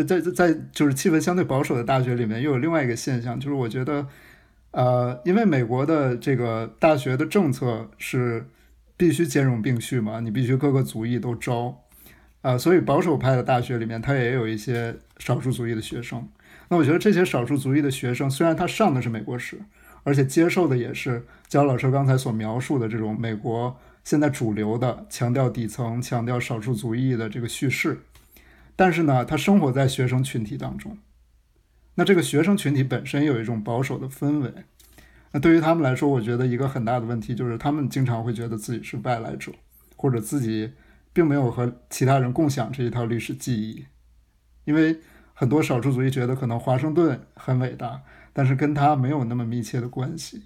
[0.08, 4.08] 在在就是气氛相对保守的大学里面，又有另外一个现象，就是我觉得，
[4.72, 8.48] 呃，因为美国的这个大学的政策是
[8.96, 11.83] 必须兼容并蓄嘛，你必须各个族裔都招。
[12.44, 16.28] 啊，所以保守派的大学里面，他也有一些少数族裔的学生。
[16.68, 19.62] 那我觉得这些少数族裔的学生，虽然他上的是美国史，
[20.04, 28.02] 而且接受的也是焦老师刚才所描述的这种美国现在主流的强调底层、强调少数族裔的这个叙事，
[28.76, 30.98] 但是呢，他生活在学生群体当中。
[31.96, 34.52] 那这个学生群体本身有一种保守的氛围。
[35.32, 39.54] 那对于他们来说，我觉得一个很大的问题就是，他们经常会觉得自己是外来者，
[39.96, 40.74] 或者自己。
[41.14, 43.86] 并没有和其他人共享这一套历史记忆，
[44.66, 45.00] 因为
[45.34, 48.02] 很多少数族裔觉得可能华盛顿很伟大，
[48.34, 50.44] 但是跟他没有那么密切的关系，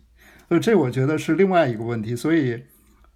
[0.50, 2.16] 所以这我觉得是另外一个问题。
[2.16, 2.64] 所以，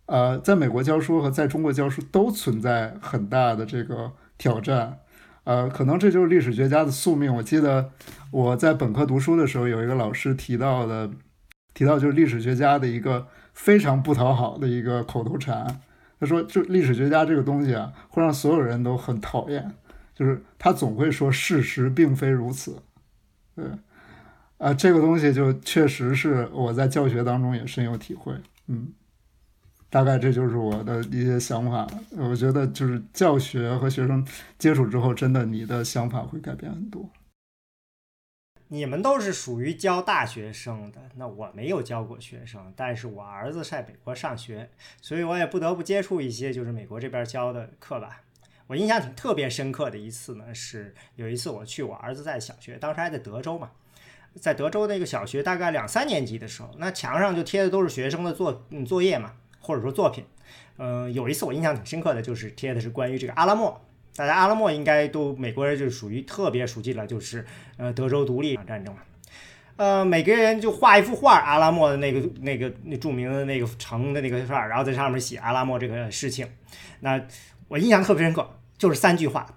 [0.05, 4.99] 呃，在美国教书和在中国教书都存在很大的这个挑战，
[5.43, 7.33] 呃，可能这就是历史学家的宿命。
[7.35, 7.91] 我记得
[8.31, 11.09] 我在本科读书的时候，有一个老师提到的，
[11.73, 15.81] 提到就是历史学家的一个非常不讨好的一个口头禅。
[16.21, 19.73] 他说：“就历史学家这个东西啊，会让所有人都很讨厌。
[20.13, 22.77] 就是他总会说事实并非如此。
[23.55, 23.65] 对，
[24.59, 28.31] 啊，这个东西就确实是我在教学当中也深有体会。
[28.67, 28.89] 嗯，
[29.89, 31.87] 大概这就是我的一些想法。
[32.11, 34.23] 我觉得就是教学和学生
[34.59, 37.09] 接触之后，真的你的想法会改变很多。”
[38.73, 44.69] 你们都是属于教大学生的，那我没有教过学生，但是我儿子在美国上学，
[45.01, 48.21] 所以我也不得不接触一些就是美国这边教的课吧。
[48.67, 53.71] 我印象挺特别深刻的一次呢，是有一次我去我儿子在小学，当时还在德州嘛，
[54.35, 60.23] 在德州那个小学大概两三年级的时候，那墙上就贴的都是学生的作作业嘛，或者说作品。
[60.77, 63.81] 嗯，有一次我印象挺深刻的，就是贴的是关于这个阿拉莫。
[64.15, 67.45] 大家阿拉莫应该都美国人就属于特别熟悉了，就是
[67.77, 69.01] 呃德州独立战争嘛，
[69.77, 76.47] 呃每个人就画一幅画，阿拉莫的那个那个那著名的那个城的那个画，然后在上面写阿拉莫这个事情。
[76.99, 77.19] 那
[77.69, 79.47] 我印象特别深刻，就是三句话，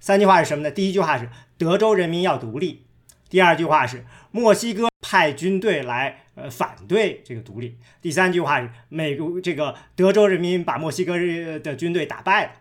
[0.00, 0.70] 三句话是什么呢？
[0.70, 1.28] 第一句话是
[1.58, 2.86] 德州人民要独立，
[3.28, 11.16] 第二句话是墨西哥派军队来呃反对这个独立，第三句话是美国这个德州人民把墨西哥
[11.58, 12.52] 的军队打败了。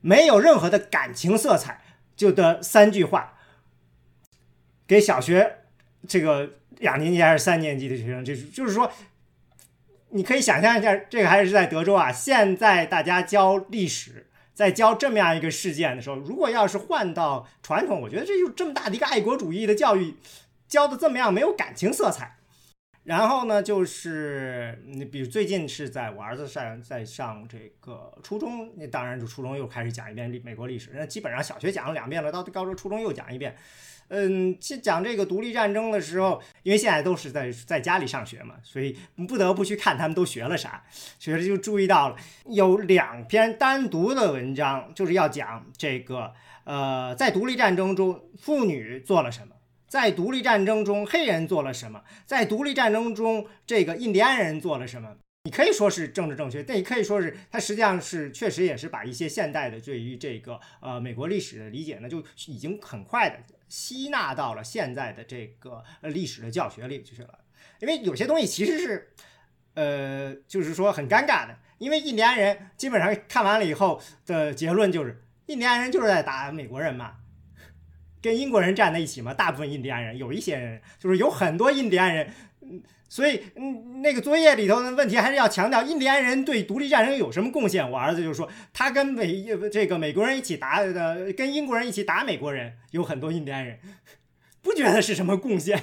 [0.00, 1.80] 没有任何的感情色彩，
[2.16, 3.34] 就的三句话，
[4.86, 5.58] 给小学
[6.06, 8.90] 这个两年级还是三年级的学生，就是就是说，
[10.10, 12.10] 你可以想象一下，这个还是在德州啊。
[12.12, 20.14] 现在大家教历史，在教这么样一个事件的时候，如果要是换到传统，我觉得这就这么大的一个爱国主义的教育，
[20.68, 22.37] 教的这么样没有感情色彩。
[23.08, 33.56] 然后呢，就是你比如最近是在我儿子上在上这个初中，那当然就初中又开始讲一遍历美国历史，那基本上小学讲了两遍了，到高中初中又讲一遍。
[34.08, 38.94] 嗯，去讲这个独立战争的时候，因为现在都是在在家里上学嘛，所以
[39.26, 40.84] 不得不去看他们都学了啥，
[41.18, 46.34] 学了就注意到了有两篇单独的文章，就是要讲这个
[46.64, 49.54] 呃，在独立战争中妇女做了什么。
[49.88, 52.04] 在独立战争中，黑人做了什么？
[52.26, 55.16] 在独立战争中，这个印第安人做了什么？
[55.44, 67.38] 你可以说是政治正确，但也可以说是它实际上是确实也是把一些现代的对于这个呃美国历史的理解呢，就已经很快的吸纳到了现在的这个呃历史的教学里去了。
[67.80, 69.10] 因为有些东西其实是
[69.72, 77.17] 呃，就是说很尴尬的，因为印第安人基本上看完了以后的结论就是，印第安人就是在打美国人嘛。
[78.20, 87.88] 跟英国人站在一起嘛，大部分印第安人，有一些人就是有很多印第安人，嗯，所以嗯，那个作业里头的问题还是要强调印第安人对独立战争有什么贡献。
[87.90, 93.78] 我儿子就说，他跟美这个美国人一起打的，跟英国人一起打美国人，有很多印第安人，
[94.62, 95.80] 不觉得是什么贡献。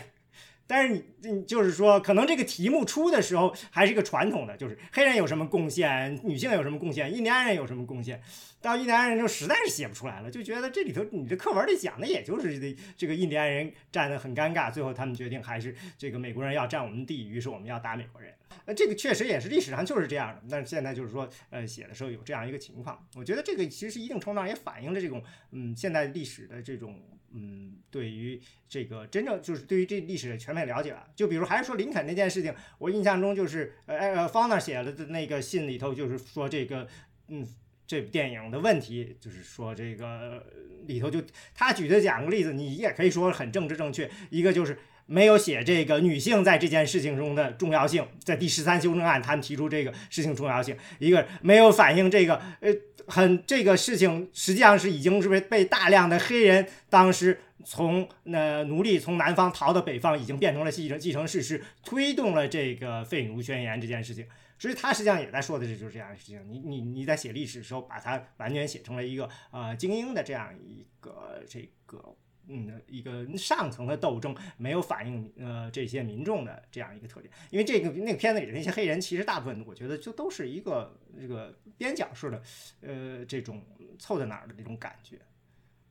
[0.68, 8.20] 但是你，你就是说，可能这个题目出的时候还是一个传统的，就是黑人有什么贡献，女性有什么贡献，印第安人有什么贡献。
[8.62, 14.72] 到印第安人就实在是写不出来了，就觉得这里头你这课文里讲的也就是这这个印第安人站得很尴尬。
[14.72, 18.34] 最后他们决定还是这个美国人要占我们地，于是我们要打美国人。
[18.66, 20.42] 那这个确实也是历史上就是这样的。
[20.50, 27.00] 但是现在就是说，呃，写的时候有这样一个情况，我觉得这个其实一定程度上也反映了这种，嗯，现代历史的这种。
[27.38, 36.88] 嗯，对于这个真正就是对于这历史的全面了解了，就比如还是说林肯那件事情，我印象中就是呃呃方那写了的那个信里头，就是说这个
[37.28, 37.46] 嗯
[37.86, 40.46] 这部电影的问题，就是说这个
[40.88, 41.22] 里头就
[41.54, 52.74] 他举的两个例子，你也可以说很政治正确，一个就是没有写这个女性在这件事情中的重要性，在第十三修正案他们提出这个事情重要性，一个没有反映这个呃。
[53.08, 64.26] 很这个事情实际上是已经是被被大量的黑人当时从那奴隶从南方逃到北方，已经变成了继承继承事实，推动了这个废奴宣言这件事情。
[64.58, 66.42] 所以他实际上也在说的这就是这样的事情。
[66.50, 72.16] 你你你在写历史的时候，把它完全写成了一个呃精英的这样一个这个。
[72.48, 82.42] 嗯，一个上层的斗争没有反映呃这些民众的这样一个特点，因为这个那个片子里的那些黑人，其实大部分我觉得就都是一个这个边角式的，
[82.82, 83.62] 呃，这种
[83.98, 85.20] 凑在哪儿的那种感觉。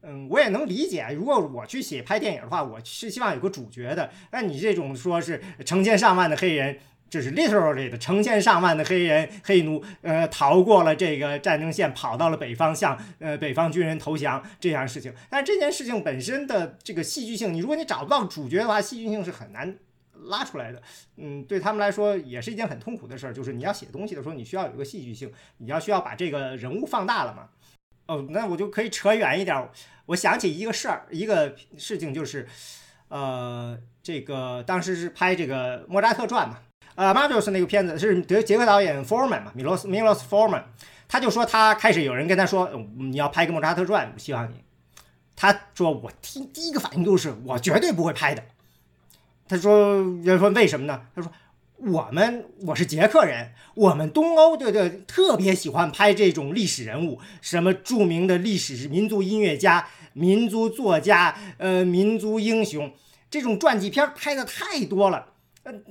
[0.02, 4.10] 嗯，我也能理解，如果我去写拍电影的话，我是希望有个主角的。
[4.32, 6.78] 那你这种说是成千上万的黑人。
[7.14, 15.14] 就是 literally 的成千上万的黑人黑奴，呃，逃过了这个战争线，跑到了北方，向呃北方军人投降这样事情。
[15.30, 19.76] 但是这件事情本身的这个戏剧性，你如果你找不到主角的话，戏剧性是很难
[20.24, 20.82] 拉出来的。
[21.18, 27.50] 嗯，对他们来说也是一件很痛苦的事儿，就是你要写东西的时候，你需要有一个戏剧性，你要需要把这个人物放大了嘛。
[28.08, 29.68] 哦，那我就可以扯远一点，
[30.06, 32.48] 我想起一个事儿，一个事情就是，
[33.06, 36.58] 呃，这个当时是拍这个莫扎特传嘛。
[36.96, 40.62] 呃，马就是那个片子是德捷克导演 Forman 嘛，米罗斯米罗斯 Forman，
[41.08, 44.62] 他就说他开始有人跟他说你要拍个莫扎特传，希望你。
[45.34, 48.44] 他说我第第一个反应就是我绝对不会拍的。
[49.48, 51.02] 他说人说为什么呢？
[51.16, 51.32] 他说
[51.78, 62.92] 我们我是捷克人，我们东欧的的特别喜欢拍这种历史人物，什么著名的历史民族音乐家、民族作家、呃民族英雄，
[63.28, 65.32] 这种传记片拍的太多了，
[65.64, 65.82] 嗯。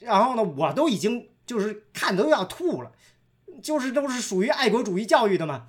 [0.00, 2.92] 然后呢，我都已经就是看都要吐了，
[3.62, 5.66] 就是都是属于爱国主义教育的嘛。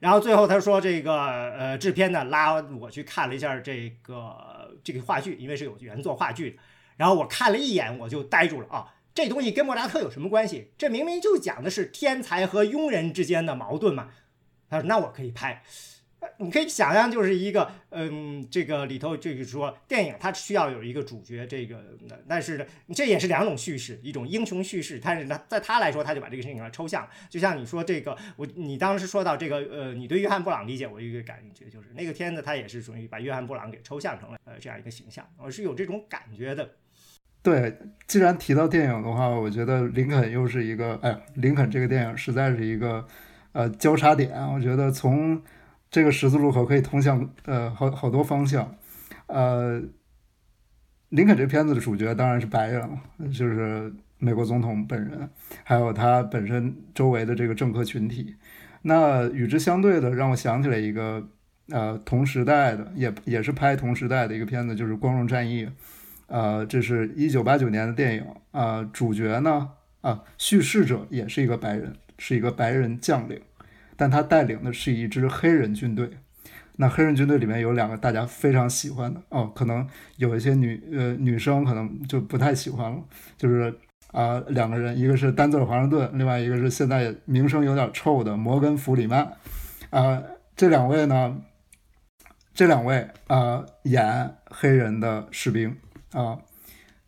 [0.00, 1.14] 然后最后他说这个
[1.52, 6.56] 呃制片呢拉我去看了一下这个这个话剧，因为是有原作话剧的。
[6.96, 10.72] 然后我看了一眼我就呆住了啊，这东西跟莫扎特有什么关系？
[10.76, 14.10] 这明明就讲的是天才和庸人之间的矛盾嘛。
[14.68, 15.62] 他说那我可以拍。
[16.38, 21.82] 你可以想象，就是一个，嗯，这个里头就是说，电影它需要有一个主角，这个，
[22.28, 22.64] 但是呢，
[22.94, 36.68] 这也是两种叙事，一种英雄叙事，但是呢，在他来说，他就把这个事情给抽象，就像你说这个，我你当时说到这个，呃，你对约翰布朗理解，我一个感觉就是那个片子，他也是属于把约翰布朗给抽象成了呃这样一个形象，我是有这种感觉的。
[37.42, 37.76] 对，
[38.06, 43.06] 既然提到电影的话，我觉得林肯又是一个，哎，林肯这个电影实在是一个，
[43.52, 45.40] 呃，交叉点，我觉得从。
[45.94, 48.74] 这个十字路口可以通向呃好好多方向，
[49.28, 49.80] 呃，
[51.10, 53.00] 林肯这片子的主角当然是白人了，
[53.32, 55.30] 就是美国总统本人，
[55.62, 58.34] 还有他本身周围的这个政客群体。
[58.82, 61.28] 那与之相对的，让我想起来一个
[61.68, 65.64] 呃同时代的，也也是拍同时代的一个片子，就是《光荣战役》。
[66.26, 73.40] 呃，这是一九八九年的电影啊，主角呢啊，叙事者也是一个白人，是一个白人将领，
[73.96, 76.10] 但他带领的是一支黑人军队。
[76.76, 82.98] 那黑人军队里面有两个大家非常喜欢的哦，可能有一些女呃女生可能就不太喜欢了，
[83.36, 83.72] 就是
[84.10, 89.32] 啊两个人，一个是丹泽尔华盛顿，另外一个是现在名声有点臭的摩根弗里曼，
[89.90, 90.22] 啊
[90.56, 91.36] 这两位呢，
[92.52, 95.76] 这两位啊演黑人的士兵。
[96.12, 96.38] 啊，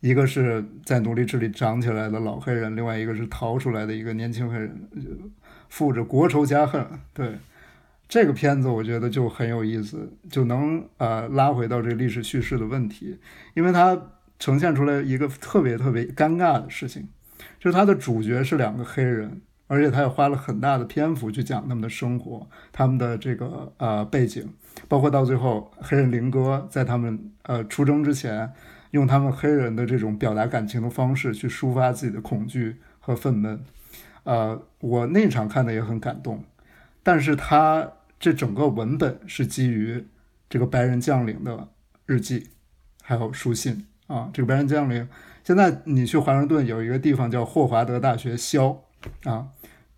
[0.01, 4.89] 一个是在奴隶制里长起来的老黑人，另外一个是逃出来的一个年轻黑人，
[5.69, 7.37] 负着国仇家恨，对。
[8.09, 13.19] 这个片子我觉得就很有意思，就能呃拉回到这个历史叙事的问题，
[13.53, 14.01] 因为它
[14.39, 17.09] 呈现出来一个特别特别尴尬的事情，
[17.59, 24.53] 就是它的主角是两个黑人，而且他也花了很大的篇幅去讲他们的生活，他们的这个呃背景，
[24.87, 28.49] 包括到最后黑人林哥在他们呃出征之前，
[28.91, 33.59] 用他们黑人的这种表达感情的方式去抒发自己的恐惧和愤懑，
[34.27, 36.43] 呃，我那场看的也很感动，
[37.01, 37.93] 但是他。
[38.19, 40.03] 这整个文本是基于
[40.49, 41.67] 这个白人将领的
[42.07, 42.49] 日记，
[43.03, 44.31] 还有书信啊。
[44.33, 45.07] 这个白人将领，
[45.43, 48.85] 现在你去华盛顿有一个地方叫霍华德大学肖
[49.23, 49.49] 啊，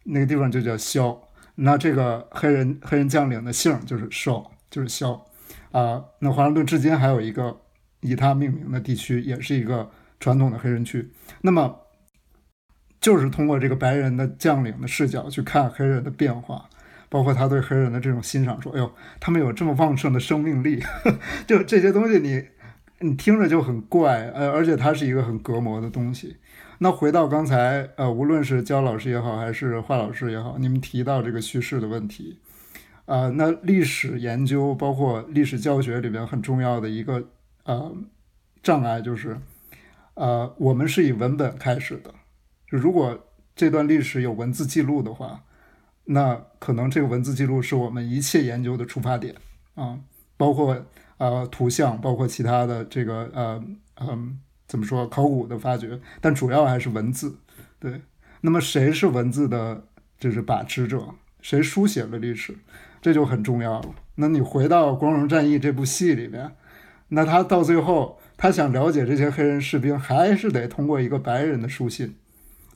[0.04, 1.30] 那个地方就叫肖。
[1.56, 5.26] 那这个黑人黑人将领的姓就是肖，就是肖
[5.72, 6.04] 啊。
[6.20, 7.62] 那华盛顿至今还有一个
[8.02, 9.90] 以他命名的地区，也是一个
[10.20, 11.10] 传统的黑人区。
[11.40, 11.74] 那么
[13.00, 16.70] 就是通过这个白人的将领的视角去看黑人的变化。
[17.12, 21.12] 包括他对黑人的这种欣赏，说：“哎呦，他们有这么旺盛的生命力，呵
[21.48, 22.46] 就这些东西，你
[23.00, 26.38] 你听着就很怪，呃，而且它是一个很隔膜的东西。
[26.78, 32.38] 那回到刚才，呃，无论是焦老师也好，还是华老师也好，你们提到这个叙事的问题，
[33.08, 37.28] 啊，那历史研究包括历史教学里边很重要的一个
[37.64, 37.92] 呃
[38.62, 39.36] 障碍就是，
[40.14, 42.14] 呃，我们是以文本开始的，
[42.70, 45.44] 就如果这段历史有文字记录的话。”
[46.12, 49.36] 那可能这个文字记录是我们一切研究的出发点
[49.76, 50.00] 啊，
[50.38, 50.84] 包括
[51.20, 53.64] 呃图像，包括其他的这个呃
[54.02, 57.38] 嗯怎么说考古的发掘，但主要还是文字。
[57.78, 58.02] 对，
[58.41, 59.84] 那么谁是文字的，
[60.20, 61.14] 就是把持者？
[61.41, 62.58] 谁书写了历史？
[63.00, 63.94] 这就很重要了。
[64.16, 66.56] 那你回到《光荣战役》这部戏里面，
[67.10, 72.16] 那他到最后，他想了解这些黑人士兵，还是得通过一个白人的书信。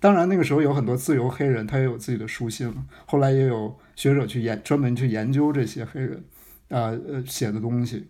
[0.03, 2.75] 当然，那个时候有很多自由黑人，他也有自己的书信。
[3.05, 6.21] 后来也有学者去研专门去研究这些黑人，
[6.67, 8.09] 啊呃写的东西。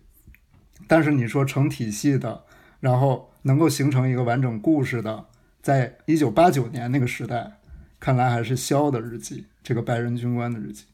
[0.88, 2.42] 但是你说成体系的，
[2.80, 5.26] 然后能够形成一个完整故事的，
[5.62, 7.60] 在一九八九年那个时代，
[8.00, 10.86] 看来还是肖的日记，这个白人军官的日记。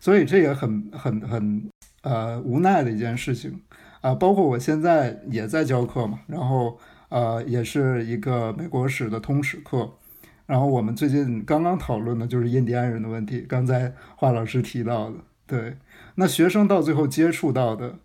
[0.00, 1.70] 所以这也很很很
[2.00, 3.60] 呃无奈的一件事情
[4.00, 4.14] 啊。
[4.14, 6.78] 包括我现在也在教课嘛，然后
[7.10, 9.92] 呃也是一个美国史的通史课。
[10.46, 13.40] 然后我们最近刚刚讨论的就是印第安人的问题。
[13.40, 15.16] 刚才华老师提到的，
[15.46, 15.76] 对，
[16.14, 17.98] 那学生到最后接触到的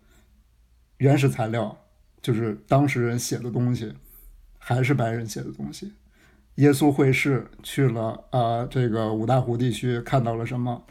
[0.97, 1.77] 原始材料，
[2.21, 3.93] 就是当事人写的东西，
[4.57, 5.93] 还是白人写的东西。
[6.55, 10.83] 耶稣会士去了啊，这个五大湖地区看到了什么？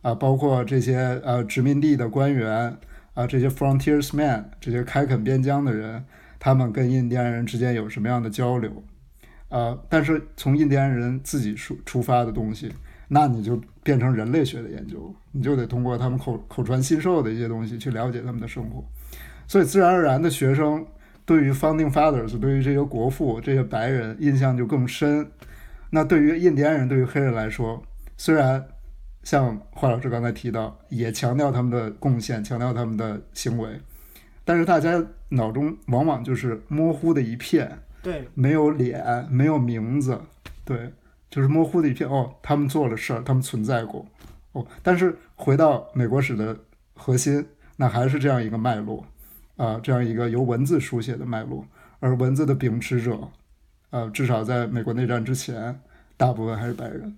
[0.00, 2.78] 啊，包括这些呃殖民地的官员
[3.14, 6.04] 啊，这些 frontiersmen，这些开垦边疆的人，
[6.38, 8.82] 他们跟印第安人之间有什么样的交流？
[9.54, 12.72] 呃，但是从印第安人自己出出发的东西，
[13.06, 18.84] 那你就变成人类学的研究，你就得通过他们口口传心授的一些东西去了解他们的生活，
[19.46, 20.84] 所以自然而然的学生
[21.24, 25.24] 对于 founding fathers，对于这些国父、这些白人印象就更深。
[25.90, 27.80] 那对于印第安人，对于黑人来说，
[28.16, 28.66] 虽然
[29.22, 33.80] 像华老师刚才提到，也强调他们的贡献，强调他们的行为，
[34.44, 37.78] 但是大家脑中往往就是模糊的一片。
[38.04, 40.20] 对，没有脸，没有名字，
[40.64, 40.92] 对，
[41.30, 42.08] 就是模糊的一片。
[42.08, 44.06] 哦，他们做了事儿，他们存在过，
[44.52, 46.56] 哦，但是回到美国史的
[46.94, 49.06] 核心，那还是这样一个脉络，
[49.56, 51.66] 啊，这样一个由文字书写的脉络，
[51.98, 53.30] 而文字的秉持者，
[53.88, 55.80] 呃，至少在美国内战之前，
[56.18, 57.16] 大部分还是白人。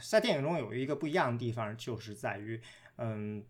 [0.00, 2.60] 在电影中有一个不一样的地方，就是在于，
[2.96, 3.42] 嗯。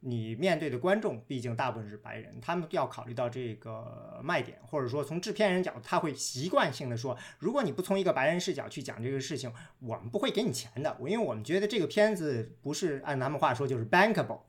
[0.00, 10.96] 你面对的观众毕竟大部分是白人，他们要考虑到这个卖点，或者说从制片人角度，他会习惯性的说，如果你不从一个白人视角去讲这个事情，我们不会给你钱的。
[11.00, 14.40] 因为我们觉得这个片子不是按他们话说就是 bankable，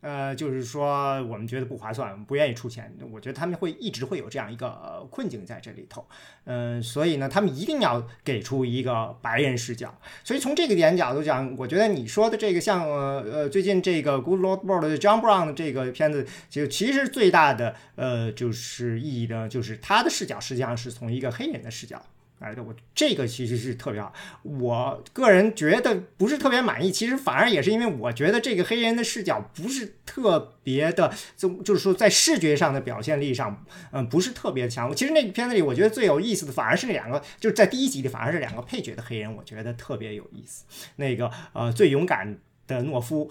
[0.00, 2.92] 呃，就是说我们觉得不划算，不愿意出钱。
[3.12, 6.06] 我觉得他们会一直会有这样一个困境在这里头，
[6.44, 9.94] 嗯，所以呢，他们一定要给出一个白人视角。
[10.24, 22.02] 所以从这个点角度讲，我觉得你说的这个像呃最近这个 Good Lord Bird John Brown 这个片子，就其实最大的呃就是意义呢，就是他的视角实际上是从一个黑人的视角。
[22.40, 24.12] 哎，我这个其实是特别好，
[24.42, 26.90] 我个人觉得不是特别满意。
[26.90, 34.92] 其实反而也是因为我觉得这个黑人的视角不是特别的，就就是说在视觉上的表现力上，嗯，不是特别强。
[34.96, 40.64] 其实那个片子里，我觉得最有意思的反而是那两个，就是在第一集里反而是两个配角的黑人，我觉得特别有意思。
[40.96, 43.30] 那个呃，最勇敢的懦夫。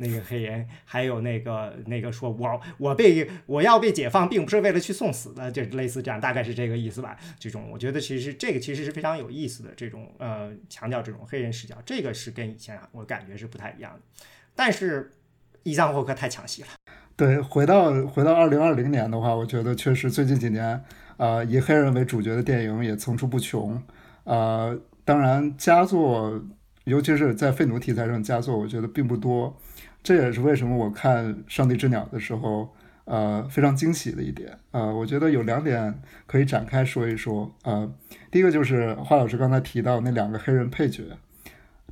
[0.00, 7.16] 那个黑人，还有那个那个说，我我被我要被解放，并不是为了去送死的，就类似这样，大概是这个意思吧。
[7.38, 14.00] 这种我觉得其实这个其实是非常有意思的，这种呃强调这种黑人视角，这个是跟以前我感觉是不太一样的。
[14.56, 15.12] 但是
[15.62, 16.68] 伊桑霍克太抢戏了。
[17.14, 20.82] 对，回到回到二零二零年的话，我觉得确实最近几年，
[21.18, 23.78] 呃，以黑人为主角的电影也层出不穷。
[24.24, 26.42] 呃，当然佳作，
[26.84, 29.54] 尤其是在废奴题材上佳作，我觉得并不多。
[30.02, 32.74] 这也是为什么我看《上帝之鸟》的时候，
[33.04, 34.56] 呃，非常惊喜的一点。
[34.70, 37.54] 呃，我觉得有两点可以展开说一说。
[37.64, 37.92] 呃，
[38.30, 41.04] 第一个就是华老师刚才提到那两个黑人配角，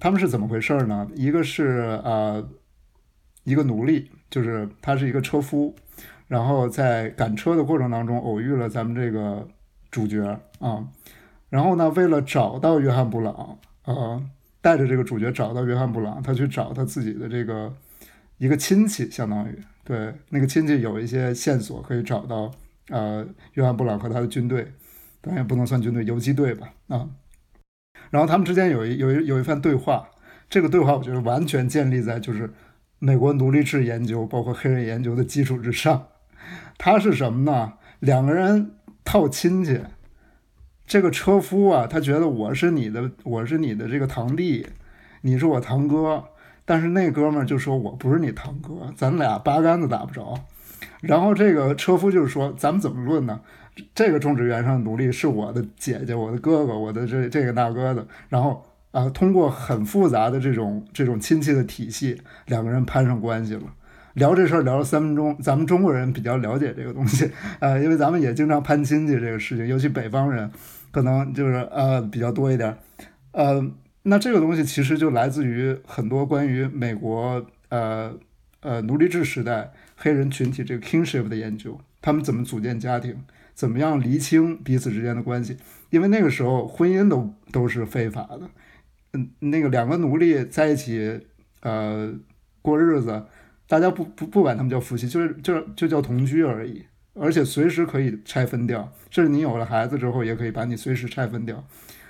[0.01, 1.07] 他们是怎么回事呢？
[1.15, 2.49] 一个是呃，
[3.45, 5.77] 一个奴隶，就是他是一个车夫，
[6.29, 9.47] 然后在赶车的过程当中偶遇了咱们这个
[9.91, 10.23] 主角
[10.61, 10.89] 啊，
[11.51, 14.23] 然后呢，为了找到约翰布朗，呃，
[14.63, 17.71] 带着这个主角找到约翰布朗，他去找他自己的这个。
[18.39, 22.51] 一个亲戚，相当于对那个亲戚有一些线索可以找到，
[22.89, 24.73] 呃，约翰布朗和他的军队，
[25.21, 27.09] 当然也不能算军队，游击队吧，啊，
[28.11, 30.09] 然后他们之间有一有一有一番对话，
[30.49, 32.53] 这个对话我觉得完全建立在就是
[32.99, 36.09] 美国奴隶制研究，包括黑人研究的基础之上。
[36.79, 37.75] 他是什么呢？
[37.99, 39.81] 两个人套亲戚，
[40.87, 44.69] 这个车夫啊，他觉得我是你的，我是你的这个堂弟，
[45.23, 46.25] 你是我堂哥。
[46.69, 50.39] 但是那哥们儿就说：“我不是你堂哥，咱俩八竿子打不着。”
[51.01, 53.41] 然后这个车夫就是说：“咱们怎么论呢？
[53.95, 63.63] 这个种植园上的奴隶是我的姐姐、我的哥哥、我的这这个大哥的。”然后啊，通过很复杂的这种这种亲戚的体系，两个人攀上关系了。
[64.13, 67.31] 聊这事儿聊了三分钟，咱们中国人比较了解这个东西，
[67.61, 70.51] 呃，因为咱们也经常攀亲戚这个事情，尤其北方人
[70.91, 72.77] 可能就是呃比较多一点，
[73.33, 73.67] 呃。
[74.05, 78.17] 那这个东西其实就来自于很多关于美国呃
[78.61, 83.23] 呃奴隶制时代黑人群体这个 kingship 的研究，他们怎么组建家庭，
[83.55, 85.57] 怎么样厘清彼此之间的关系，
[85.91, 88.49] 因为那个时候婚姻都都是非法的，
[89.13, 91.21] 嗯，那个两个奴隶在一起
[91.61, 92.11] 呃
[92.63, 93.27] 过日子，
[93.67, 96.85] 大家不不不管他们叫夫妻，就是就就叫同居而已，
[97.15, 101.63] 而且随时可以拆分掉，甚至你有了孩子之后也可以把你随时拆分掉。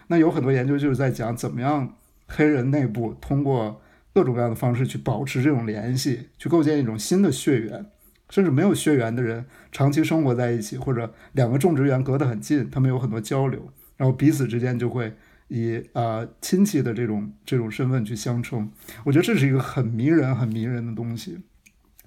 [0.09, 1.95] 那有很多研究就是在讲怎么样
[2.27, 3.81] 黑人内部通过
[4.13, 7.87] 各种各样的方式去保持这种联系，去构建一种新的血缘，
[8.29, 15.15] 甚至没有血缘的人长期生活在一起，或者两个种植园隔得很近，他们有很多交流，然后彼此之间就会
[15.49, 18.71] 以啊亲戚的这种这种身份去相称。
[19.05, 21.39] 我觉得这是一个很迷人、很迷人的东西。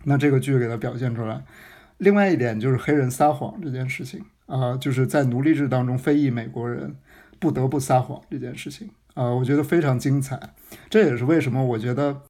[0.04, 1.44] 那这个剧给它表现出来。
[2.00, 6.96] 另外一点就是黑人撒谎这件事情啊，就是在奴隶制当中非裔美国人。
[7.42, 10.40] 不得不撒谎这件事情啊，我觉得非常精彩。
[10.92, 12.22] 这也是为什么我觉得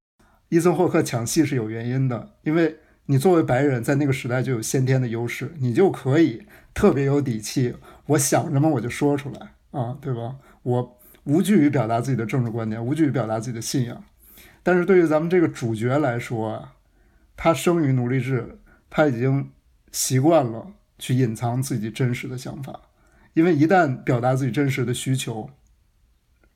[0.47, 2.77] 伊森霍克抢戏是有原因的，因为
[3.07, 6.43] 你作为白人，在那个时代就有先天的优势，你就可以
[6.73, 7.75] 特别有底气。
[8.05, 10.38] 我想什么我就说出来啊，对吧？
[10.63, 14.01] 我无惧于表达自己的政治观点，无惧于表达自己的信仰。
[14.63, 16.73] 但是对于咱们这个主角来说啊，
[17.35, 18.59] 他生于奴隶制，
[18.89, 19.51] 他已经
[19.91, 20.67] 习惯了
[20.97, 22.79] 去隐藏自己真实的想法。
[23.33, 25.49] 因为一旦表达自己真实的需求，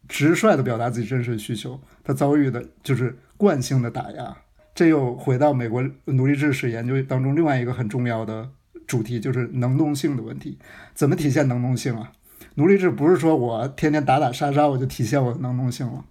[0.07, 4.37] 直率的表达自己真实的需求，他遭遇的就是惯性的打压。
[4.73, 8.49] 这又回到美国奴隶制史研究当中另外一个很重要的
[8.85, 10.59] 主题，就是能动性的问题。
[10.93, 12.11] 怎么体现能动性啊？
[12.55, 16.03] 奴隶制不是说我天天打打杀杀我就体现我的能动性了，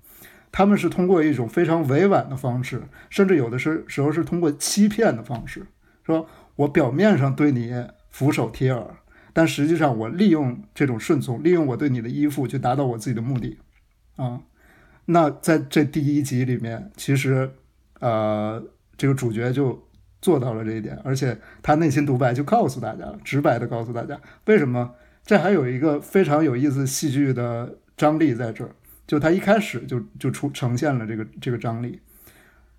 [0.50, 5.66] 他们是通过一种非常委婉的方式，甚至有的是时候是通过欺骗的方式，
[6.02, 6.26] 说
[6.56, 7.72] 我表面上对你
[8.10, 8.96] 俯首帖耳。
[9.34, 13.58] 但实际上，我利用这种顺从，利用我对你的依附，去达到我自己的目的，
[14.16, 14.40] 啊，
[15.04, 17.50] 那在这第一集里面，其实，
[18.00, 18.64] 呃，
[18.96, 19.86] 这个主角就
[20.22, 24.94] 做到了这一点，而且他内心独白就告诉大家了，直白的告诉大家为什么。
[25.26, 28.70] 这还有一个非常有意思戏剧的张力在这儿，
[29.06, 31.98] 就他一开始就就出呈现了这个这个张力，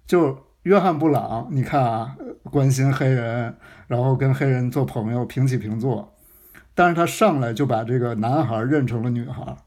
[0.06, 3.56] 就约翰布朗，你看啊，关心黑人，
[3.88, 6.14] 然后跟黑人做朋友，平起平坐，
[6.76, 9.57] 但是他上来就把这个男孩认成了女孩，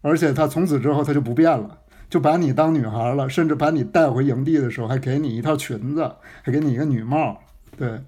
[0.00, 7.40] 而且他从此之后他就不变了，就把你当女孩了，甚至把你带回营地的时候还给你一套裙子，还给你一个女帽，
[7.76, 8.00] 对，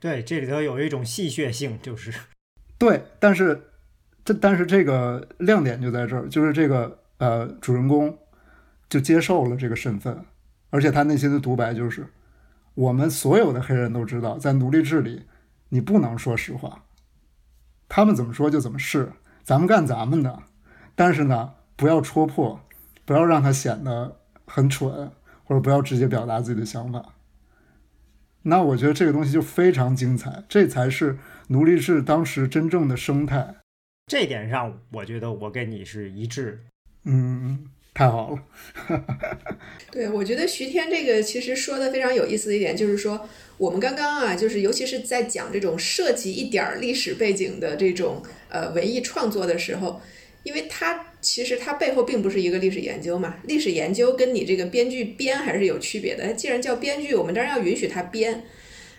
[0.00, 2.14] 对，这里头有一种戏谑性，就是
[2.78, 3.60] 对，但是
[4.24, 8.16] 这但是这个亮点就在这儿，就是这个呃主人公
[8.88, 10.24] 就接受了这个身份。
[10.70, 12.06] 而且他内心的独白就是：
[12.74, 15.22] 我们所有的黑人都知道，在奴隶制里，
[15.70, 16.84] 你不能说实话。
[17.88, 19.12] 他们怎么说就怎么是，
[19.42, 20.42] 咱们干咱们的。
[20.94, 22.60] 但是呢，不要戳破，
[23.04, 25.10] 不要让他显得很蠢，
[25.44, 27.14] 或者不要直接表达自己的想法。
[28.42, 33.56] 那我觉得这个东西就非常精彩，这才是奴隶制当时真正的生态。
[34.06, 36.64] 这点上，我觉得我跟你是一致。
[37.04, 37.68] 嗯。
[37.94, 38.38] 太好了，
[39.90, 43.28] 对我觉得徐天这个其实说的非常有意思的一点就是说，
[43.58, 50.00] 我们刚刚啊，就是尤其是在讲这种涉及一点儿历史背景的这种呃文艺创作的时候，
[50.44, 56.32] 因为它其实它背后并不是一个历史研究嘛，历史研究跟你这个编剧编还是有区别的。
[56.34, 58.44] 既然叫编剧，我们当然要允许他编，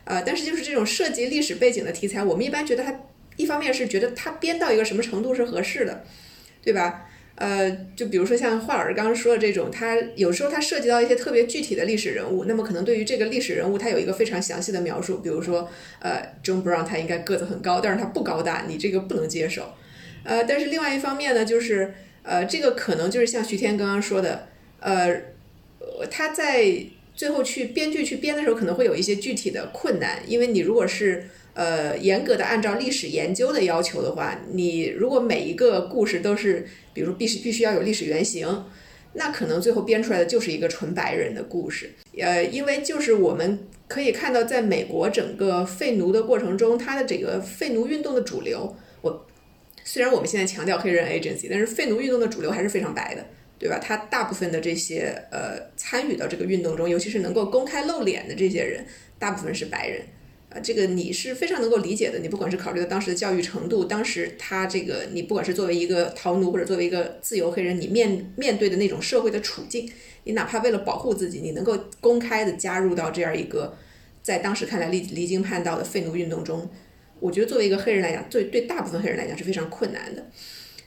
[0.04, 3.00] 呃，但是就是这种涉及历史背景的题材，我们一般觉得它
[3.38, 6.04] 一方面是觉得它编到一个什么程度是合适的，
[6.62, 7.09] 对吧？
[7.40, 15.20] 呃，就比如说像华老师刚刚说的这种，他有时候他涉及到一些特别具体的历史人物，那么可能对于这个历史人物，他有一个非常详细的描述。
[15.20, 15.70] 比如说，
[16.02, 19.74] 呃，John Brown 他应该个子很高，但是他不高大，你这个不能接受。
[20.26, 21.94] 呃，但是另外一方面呢，就是
[22.24, 24.50] 呃，这个可能就是像徐天刚刚说的，
[24.82, 25.22] 呃，
[26.12, 26.66] 他在
[27.16, 31.30] 最后去编剧去编的时候，可能会有一些具体的困难，因为你如果是。
[31.54, 38.66] 呃，严格的按照历史研究的要求的话，你如果每一个故事都是，比如必须必须要有历史原型，
[39.14, 41.92] 那可能最后编出来的就是一个纯白人的故事。
[42.18, 49.26] 呃，因为就是我们可以看到，在美国整个废奴的过程中，它的这个废奴运动的主流，我
[49.84, 53.26] 虽然我们现在强调黑人 agency，但是废奴运动的主流还是非常白的，
[53.58, 53.80] 对吧？
[53.80, 58.86] 他大部分的这些呃参与到这个运动中，尤其是能够公开露脸的这些人，
[59.18, 60.02] 大部分是白人。
[60.50, 62.18] 啊，这个你是非常能够理解的。
[62.18, 69.88] 你不管是考虑到当时的教育程度，当时他这个你不管是作为一个逃奴或者作为一个自由黑人，你面面对的那种社会的处境，
[70.24, 73.78] 你哪怕为了保护自己，你能够公开的加入到这样一个
[74.24, 76.68] 在当时看来离离经叛道的废奴运动中，
[77.20, 80.26] 我觉得作为一个黑人来讲，对对大部分黑人来讲是非常困难的。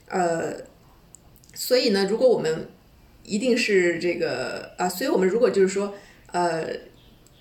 [0.09, 0.57] 呃，
[1.55, 2.67] 所以呢，如果我们
[3.23, 5.95] 一定是这个啊，所以我们如果就是说
[6.33, 6.67] 呃。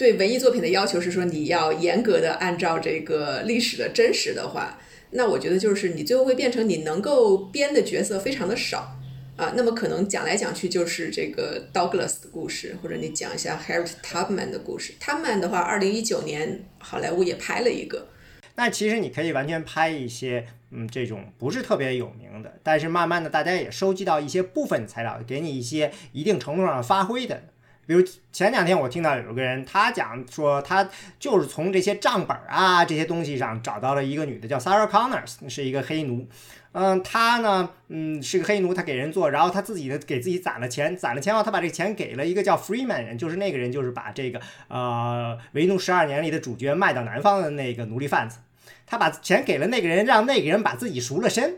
[0.02, 4.80] 对文艺作品的要求是说，你要严格的按照这个历史的真实的话，
[5.12, 8.98] 那我觉得就是你最后会变成你能够编的角色非常的少
[9.38, 9.54] 啊。
[9.56, 14.94] 那么可能讲来讲去就是这个 Douglas 的故事，或者你讲一下 Harriet Tubman 的故事。
[15.00, 18.08] 他们的话，二零一九年好莱坞也拍了一个。
[18.56, 27.44] 那其实你可以完全拍一些，嗯，这种不是特别有名的，但是慢慢的大家也收集到一些部分材料，给你一些一定程度上发挥的。
[27.92, 28.02] 比如
[28.32, 30.90] 前两天我听到有个人，他讲说他
[31.20, 36.26] 就是从这些账本啊这些东西上找到了一个女的叫 Sarah Connors，是一个黑奴。
[36.72, 44.40] 嗯，他呢，嗯，是个黑奴，他给人做，然后他自己呢给自己攒了钱，攒了钱后他把这个钱给了一个叫 Freeman 人，就是那个人就是把这个
[44.70, 48.38] 呃《为奴十二年》里的主角卖到南方的那个奴隶贩子，
[48.86, 51.58] 他把钱给了那个人，让那个人把自己赎了身，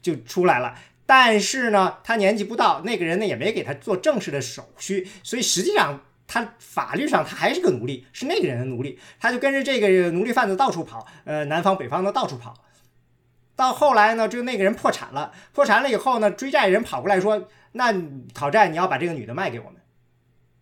[0.00, 0.76] 就出来了。
[1.06, 12.54] 但是呢，他年纪不到，那个人呢也没给他做正式的手续，所以实际上他法律上他还是个奴隶，是那个人的奴隶，他就跟着这个奴隶贩子到处跑，呃，南方北方的到处跑。
[13.54, 17.94] 到后来呢，就那个人破产了，破产了以后呢，追债人跑过来说，那
[18.34, 19.75] 讨债你要把这个女的卖给我们。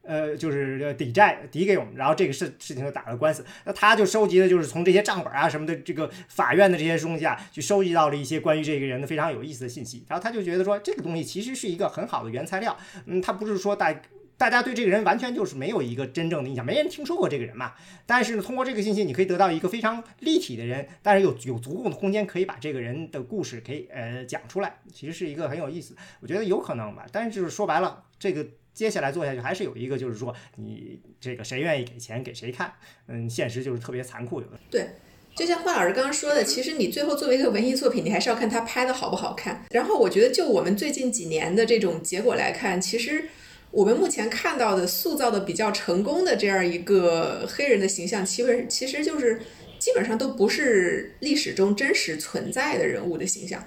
[0.06, 3.44] 呃，就是抵债抵给我们，然后这个事事情就打了官司。
[3.64, 10.05] 那他就收集的就是从这些账本啊什么的，这个法院的这些东西啊，去收集到了一些关于这个人的非常有意思的信息。
[10.09, 12.76] 然后他就觉得说，这个东西其实是一个很好的原材料。
[13.06, 13.94] 嗯，他不是说大
[14.36, 17.72] 大家对这个人完全就是没有一个真正的印象，没人听说过这个人嘛。
[18.05, 25.97] 但是呢，通过这个信息，你可以得到一个非常立体的人，但是有有足够的空间可以把这个人的故事可以呃讲出来，其实是一个很有意思。
[26.20, 28.47] 我觉得有可能吧，但是就是说白了，这个。
[28.74, 32.72] 接下来做下去还是有一个，就是说你这个谁愿意给钱给谁看，
[33.06, 34.59] 嗯，现实就是特别残酷，有的。
[34.68, 34.88] 对，
[35.36, 39.64] 就像华老师刚刚说的，其实你最后作为一个文艺作品，你还是要看他拍的好不好看。
[39.70, 43.26] 然后我觉得，就我们最近几年的这种结果来看，其实
[43.70, 49.40] 我们目前看到的塑造的比较成功的这样一个黑人的形象，其实其实就是
[49.78, 53.64] 基本上都不是历史中真实存在的人物的形象。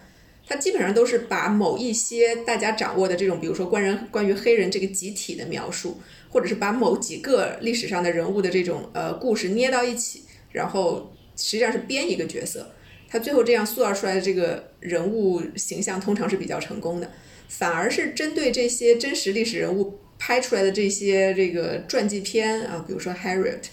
[0.48, 6.00] 它基本上都是把某一些大家掌握的这种，比如说关人关于黑人这个集体的描述，
[6.30, 12.72] 或者是把某几个历史上的人物的这种呃故事捏到一起，然后实际上是编一个角色。
[13.10, 17.12] 他最后这样塑造出来的这个人物形象通常是比较成功的，
[17.48, 23.64] 反而是针对这些真实历史人物拍出来的这些这个传记片啊，比如说 Harriet，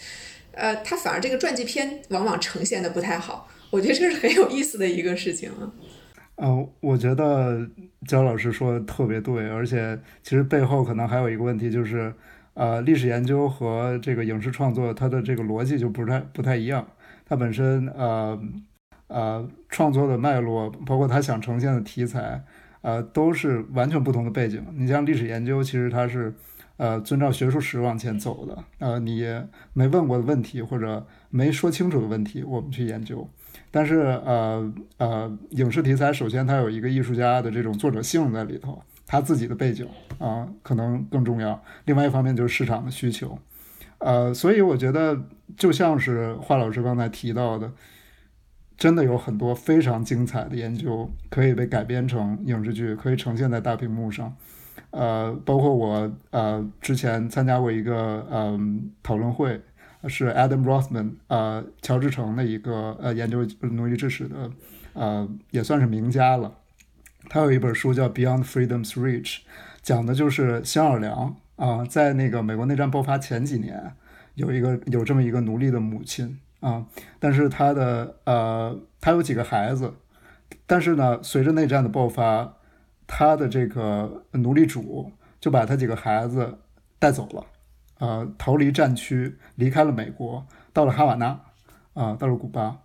[0.53, 3.49] 呃，他反而这个传记片往往呈现的不太好。
[3.71, 5.67] 我觉得这是很有意思的一个事情啊。
[6.37, 7.69] 嗯，我觉得
[8.07, 12.13] 焦老师说的特别对，而且其实背后可能还有一个问题，就是
[12.55, 16.87] 呃，历史研究和这个影视创作它的这个逻辑就不太不太一样，
[17.25, 18.41] 它本身呃。
[19.07, 22.43] 呃，创作的脉络，包括他想呈现的题材，
[22.81, 24.65] 呃，都是完全不同的背景。
[24.75, 26.35] 你像历史研究，其实它是，
[26.79, 28.65] 呃，遵照学术史往前走的。
[28.79, 29.23] 呃，你
[29.75, 33.29] 没问过的问题或者没说清楚的问题，我们去研究。
[33.75, 39.85] 但是，呃呃，影视题材首先它有一个艺术家的这种作者性在里头，他自己的背景
[40.21, 41.61] 啊，可能更重要。
[41.87, 43.37] 另外一方面就是市场的需求。
[43.99, 45.21] 呃，所以我觉得
[45.57, 47.73] 就像是华老师刚才提到的。
[48.77, 54.35] 真的有很多非常精彩的研究可以被改编成影视剧，可以呈现在大屏幕上。
[54.91, 59.61] 呃，包括我呃之前参加过一个嗯讨论会，
[60.09, 64.51] 是 Adam Rothman 呃乔治城的一个呃研究奴隶制史的
[64.93, 66.59] 呃也算是名家了。
[67.29, 69.37] 他有一本书叫《Beyond Freedom's Reach》，
[69.83, 73.93] 讲的就是新奥尔良啊，在那个美国内战爆发前几年，
[74.35, 76.39] 有一个有这么一个奴隶的母亲。
[76.61, 76.87] 啊，
[77.19, 79.93] 但是他的呃，他有几个孩子，
[80.67, 82.55] 但是呢，随着内战的爆发，
[83.07, 86.61] 他的这个奴隶主就把他几个孩子
[86.99, 87.45] 带走了，
[87.99, 91.41] 呃，逃离战区，离开了美国，到了哈瓦那，
[91.95, 92.79] 啊，到了古巴，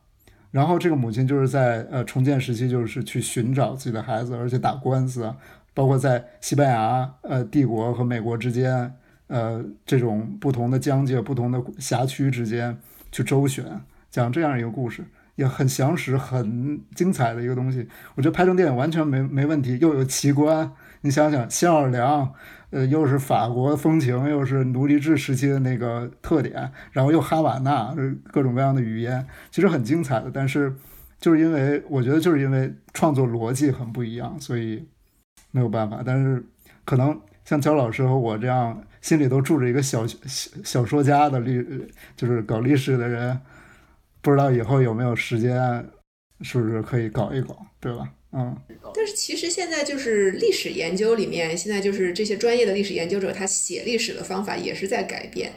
[0.52, 5.34] 然后这个母亲就是在呃重建时期，就是去寻找自己的孩子，而且打官司，
[5.73, 8.94] 包括在西班牙呃帝国和美国之间，
[9.27, 12.77] 呃这种不同的疆界、不同的辖区之间。
[13.11, 13.65] 去周旋，
[14.11, 15.03] 讲这样一个故事，
[15.34, 17.88] 也很详实、很精彩的一个东西。
[18.14, 20.72] 我觉得拍成电影完全没没问题，又有奇观。
[21.02, 22.31] 你想想，新奥尔良，
[22.71, 27.95] 呃，又是法国风情，又是奴隶制时期的那个特点，然后又哈瓦那，
[28.31, 30.31] 各种各样的语言，其实很精彩的。
[30.31, 30.75] 但是，
[31.19, 34.87] 就是因为我觉得，就是因为创作逻辑很不一样，所以
[35.51, 36.01] 没有办法。
[36.05, 36.43] 但是，
[36.85, 38.83] 可能像焦老师和我这样。
[39.01, 41.65] 心里都住着一个小小小说家的历，
[42.17, 43.39] 就是搞历史的人，
[44.21, 45.89] 不知道以后有没有时间，
[46.41, 48.09] 是不是可以搞一搞，对吧？
[48.31, 48.56] 嗯。
[48.93, 55.53] 但是其实现在就是历史研究里面，现在就是这些专业的历史研究者，他写历史的方法也是在改变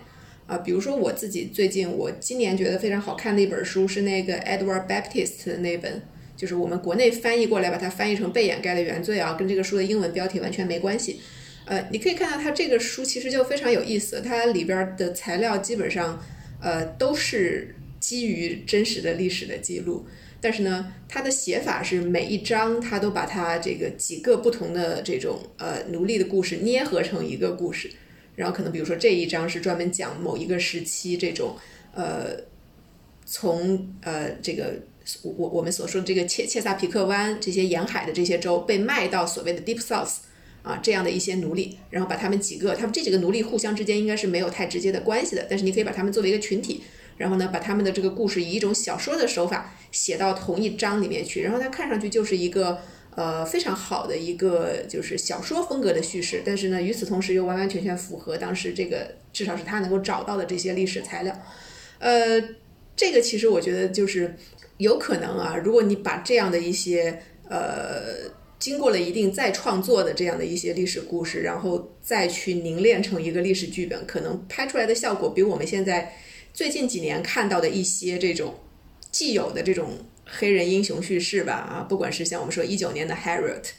[0.47, 0.59] 啊。
[0.59, 6.03] 比如说我自己最近，我今年觉得非常好看的一本书是那个 Edward Baptist 的那本，
[6.37, 11.21] 就是我们国内翻译过来把它翻译成《被掩盖的原罪》啊，跟这个书的英文标题完全没关系。
[11.65, 16.21] 呃，你可以看到它这个书其实就非常有意思，它里边的材料基本上，
[16.61, 20.05] 呃，都是基于真实的历史的记录，
[20.43, 27.91] 但是呢，它的写法是每一章它都把它这个几个不同的这种呃奴隶的故事捏合成一个故事，
[28.35, 31.57] 然后可能比如说这一章是专门讲某一个时期这种
[31.95, 32.37] 呃，
[33.25, 34.75] 从呃这个
[35.23, 40.17] 我我们所说的这个切切萨皮克湾这些沿海的这些州被卖到所谓的 Deep South。
[40.63, 46.85] 啊，这样的一些奴隶，然后把他们几个，他们这几个奴隶互相之间应该是没有太直接的关系的，但是你可以把他们作为一个群体，
[47.23, 52.81] 然后呢，把他们的这个故事以一种小说的手法写到同一章里面去，然后它看上去就是一个
[53.15, 61.41] 呃非常好的一个就是小说风格的叙事，但是呢，与此同时又完完全全符合当时这个至少是他能够找到的这些历史材料，
[62.01, 62.43] 呃，
[62.97, 64.35] 这个其实我觉得就是
[64.79, 68.33] 有可能啊，如果你把这样的一些呃。
[68.63, 76.15] 经过了一定再创作的这样的一些历史故事，然后再去凝练成一个历史剧本，可能拍出来的效果比我们现在
[76.53, 78.61] 最近几年看到的一些这种
[79.11, 83.71] 既有的这种黑人英雄叙事吧，啊，不管是像我们说一九年的 Harriet，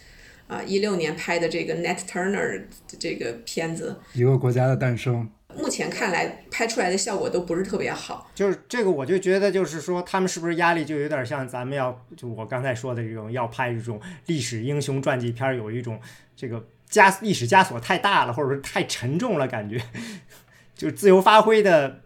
[0.47, 2.63] 啊，一六年拍的这个 Nat Turner
[2.99, 5.29] 这个片子，一个国家的诞生。
[5.55, 8.31] 目前看来，拍出来的效果都不是特别好。
[8.33, 15.99] 就是这个，我就觉得，就是说，他们是不是压力就有点像咱们要，就我刚才说的这种，要拍这种历史英雄传记片，有一种
[16.35, 19.79] 这个枷历史枷锁太大了，或者说太沉重了，感觉
[20.75, 22.01] 就是自由发挥的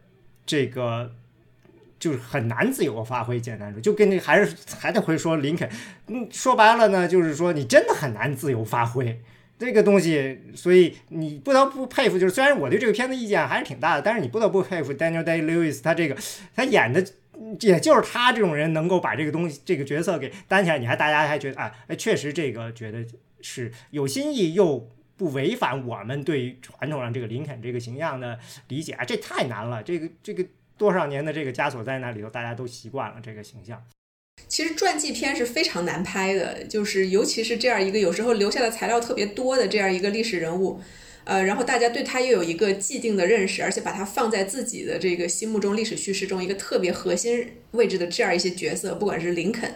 [0.48, 1.14] 这个
[1.99, 3.40] 就是很难自由发挥。
[3.40, 5.69] 简单说，就跟那还是还得会说林肯，
[6.07, 9.22] 嗯，说白了呢，就是说你真的很难自由发挥。
[9.60, 12.19] 这个东西，所以你不得不佩服。
[12.19, 16.15] 就是虽然我对这个片子意见还是挺大的，但是你不得不佩服 Daniel Day Lewis，他这个
[16.56, 17.03] 他演的
[17.61, 23.03] 也就是他这种人能够把这个东西、这个角色给担起来，你还大家还觉得哎哎，确实这个觉得
[23.41, 24.88] 是有新意又
[25.18, 29.81] 不违反我们对于传统上这个林肯这个形象的理解啊，这太难了。
[29.84, 30.45] 这个这个
[30.77, 33.84] 多少年的这个枷锁在那里头，大家都习惯了这个形象。
[34.48, 40.80] 其实传记片是非常难拍的，就是尤其是这样一个有时候留下的材料特别多的这样一个历史人物。
[41.23, 49.76] 呃，然后大家对他又有一个既定的认识，而且把他放在自己的这个心目中历史叙事中一个特别核心位置的这样一些角色，不管是林肯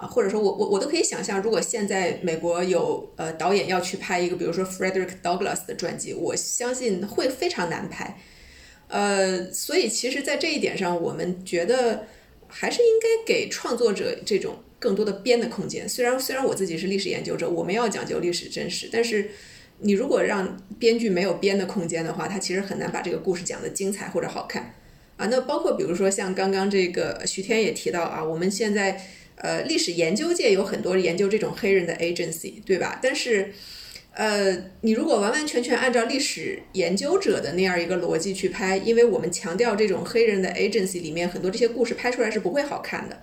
[0.00, 8.18] 啊，或者说我我我都可以想象，如果现在美国有呃导演要去拍一个，比如说 Frederick Douglass 的传记，我相信会非常难拍。
[8.88, 12.06] 呃，所以其实，在这一点上，我们觉得
[12.48, 15.88] 还是应该给创作者这种更多的编的空间。
[15.88, 19.30] 虽然虽然我自己是历史研究者，我们要讲究历史真实，但是。
[19.82, 24.74] 你如果让编剧没有编的空间的话，他其实很难把这个故事讲得精彩或者好看
[25.16, 25.24] 啊。
[25.28, 29.02] 那包括比如说像刚刚这个徐天也提到啊，我们现在
[29.40, 32.98] 呃历史研究界有很多研究这种黑人的 agency，对吧？
[33.02, 33.52] 但是
[34.12, 43.22] 呃，你如果完完全全按照历史研究者的那样一个逻辑去拍，因为我们强调这种黑人的 agency 里面很多这些故事拍出来是不会好看的。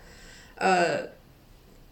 [0.56, 1.10] 呃，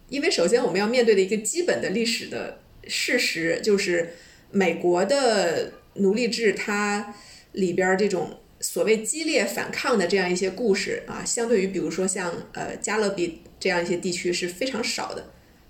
[0.10, 4.14] 因为首先我们要面对的一个基本的历史的事实就是。
[4.52, 7.14] 美国的奴隶制，它
[7.54, 15.26] 里边这种所谓激烈反抗的这样一些故事啊，相对于比如说像呃加勒比这样一些地区是非常少的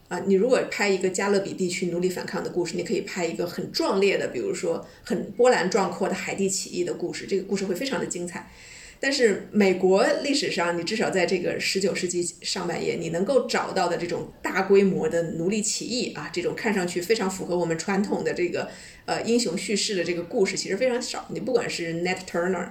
[0.09, 0.19] 啊。
[0.27, 8.51] 你如果拍一个加勒比地区奴隶反抗的故事，你可以拍一个很壮烈的，比如说很波澜壮阔的海地起义的故事，这个故事会非常的精彩。
[8.99, 18.69] 但是美国历史上，你至少在这个十九世纪上半叶，你能够找到的这种大规模的奴隶起义啊，这种看上去非常符合我们传统的这个
[19.05, 21.25] 呃英雄叙事的这个故事，其实非常少。
[21.29, 22.67] 你不管是 Nat Turner，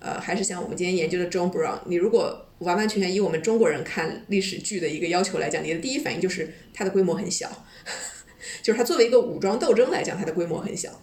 [0.00, 7.66] 呃，还是像我们今天研究的 John Brown，你如果完完全全以我们中国人看历史剧的一个要求来讲，你的第一反应就是它的规模很小，
[8.62, 11.00] 就是它作为一个武装斗争来讲，它的规模很小。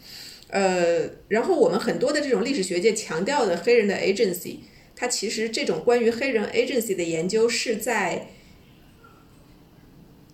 [0.47, 4.57] 呃，然后我们很多的这种历史学界强调的黑人的 agency，
[4.95, 8.29] 它其实这种关于黑人 agency 的研究是在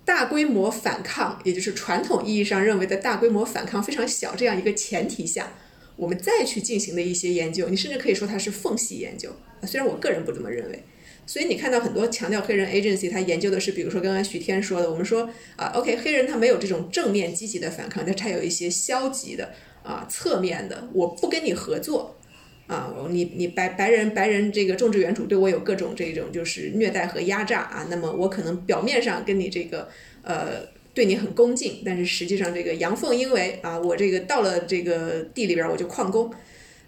[0.06, 5.54] 大规模反抗，也就是传统意义上认为的大规模反抗非常小这样一个前提下，
[5.98, 7.70] 我们再去进行的一些研究。
[7.70, 9.34] 你甚至可以说它是缝隙研究，
[9.64, 10.84] 虽然我个人不这么认为。
[11.30, 19.54] 所以你看到很多强调黑人 agency，他研究的是，比如说刚刚徐天说的，我们说啊，OK，黑人他没有这种正面积极的反抗，但他有一些消极的。
[19.82, 22.16] 啊，侧面的，我不跟你合作，
[22.68, 29.88] 啊，你你白白人白人这个种植园主对我有各种这种就是虐待和压榨啊，那么我可能表面上跟你这个
[30.22, 36.30] 呃对你很恭敬，但是实际上这个阳奉阴违啊，我这个到了这个地里边我就旷工，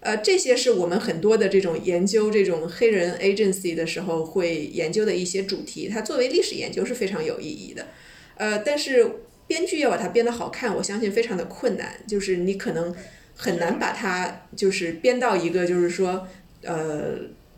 [0.02, 7.88] 呃，这些是我们很多的这种研究这种黑人 agency 的时候会研究的一些主题，它作为历史研究是非常有意义的，
[8.36, 9.10] 呃，但是。
[9.48, 11.90] 编剧要把它编得好看，我相信非常的困难。
[12.08, 12.96] 就是你可能
[13.36, 16.26] 很难把它就是编到一个就是说
[16.64, 17.16] 呃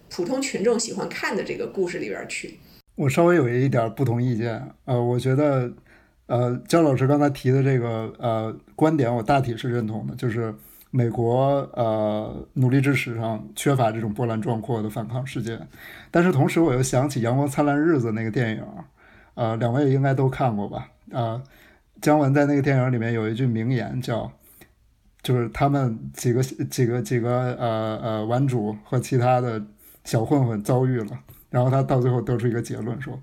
[0.10, 2.58] 普通群众喜欢看的这个故事里边去。
[2.96, 5.72] 我稍微有一点不同意见，呃，我觉得
[6.26, 10.52] 呃焦老师刚才提的这个呃观点，我大体是认同的，就是
[10.96, 15.68] 美国呃奴隶制史上缺乏这种波澜壮阔的反抗事件。
[16.12, 18.64] 但是同时我又想起《阳光灿烂日子》那个电影，
[19.34, 20.88] 呃，两位应该都看过吧？
[21.12, 21.42] 啊。
[22.00, 24.30] 姜文在那个电影里面有一句名言，叫
[25.24, 29.64] “就是他们几个几个几个呃呃玩主和其他的
[30.04, 31.18] 小混混遭遇了，
[31.50, 33.18] 然后他到最后得出一个结论，说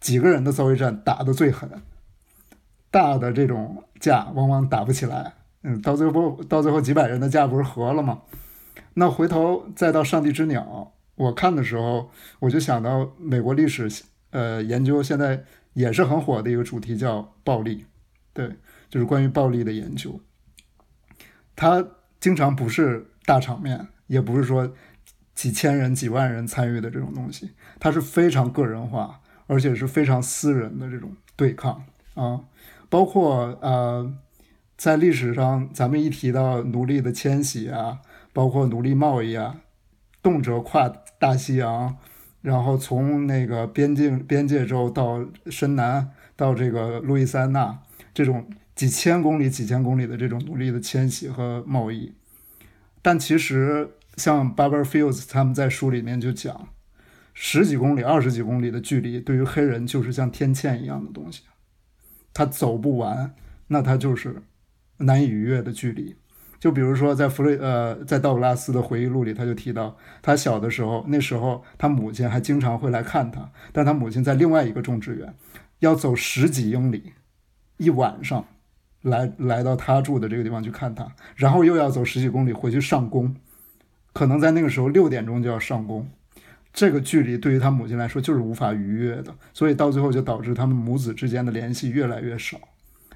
[0.00, 1.70] 几个人的遭遇战打得最狠，
[2.90, 5.34] 大的这种架往往打不起来，
[5.68, 8.22] 嗯，到最后到最后几百人的架不是和了吗？
[8.94, 10.62] 那回头再到《上帝之鸟》，
[11.16, 13.90] 我看的时候我就想到美国历史
[14.30, 17.86] 呃研究现在也是很火的一个主题，叫暴力。
[18.32, 18.48] 对，
[18.88, 20.20] 就是关于暴力的研究，
[21.56, 21.84] 它
[22.20, 24.72] 经常不是大场面，也不是说
[25.34, 31.82] 几千人、几万人参与的这种东西，它是非常个人化，而且是非常私人的这种对抗
[32.14, 32.44] 啊。
[32.88, 34.14] 包括呃，
[34.76, 38.00] 在历史上，咱们一提到奴隶的迁徙啊，
[38.32, 39.62] 包括奴隶贸易啊，
[40.22, 40.88] 动辄跨
[41.18, 41.96] 大西洋，
[42.42, 47.78] 然后从那个边境边界州到深南，到这个路易斯安那。
[48.12, 52.14] 这种几千公里、几千公里的这种奴隶的迁徙和贸易，
[53.02, 56.68] 但其实像 Barbara Fields 他们在书里面就讲，
[57.34, 61.42] 十几公里、二十几公里的距离对于黑人就是像天堑一样的东西，
[62.32, 63.34] 他走不完，
[63.68, 64.42] 那他就是
[64.98, 66.16] 难以逾越的距离。
[66.58, 75.34] 就比如说在弗雷呃，在道格拉斯的回忆录里，他就提到，他小的时候，那时候他母亲还经常会来看他，但他母亲在另外一个种植园，
[75.80, 77.12] 要走十几英里，
[77.76, 78.46] 一晚上，
[79.02, 83.36] 来来到他住的这个地方去看他，然后又要走十几公里回去上工，
[84.14, 86.08] 可能在那个时候六点钟就要上工，
[86.72, 92.58] 这个距离对于他母亲来说就是无法逾越的，所以到最后就导致他们母子之间的联系越来越少，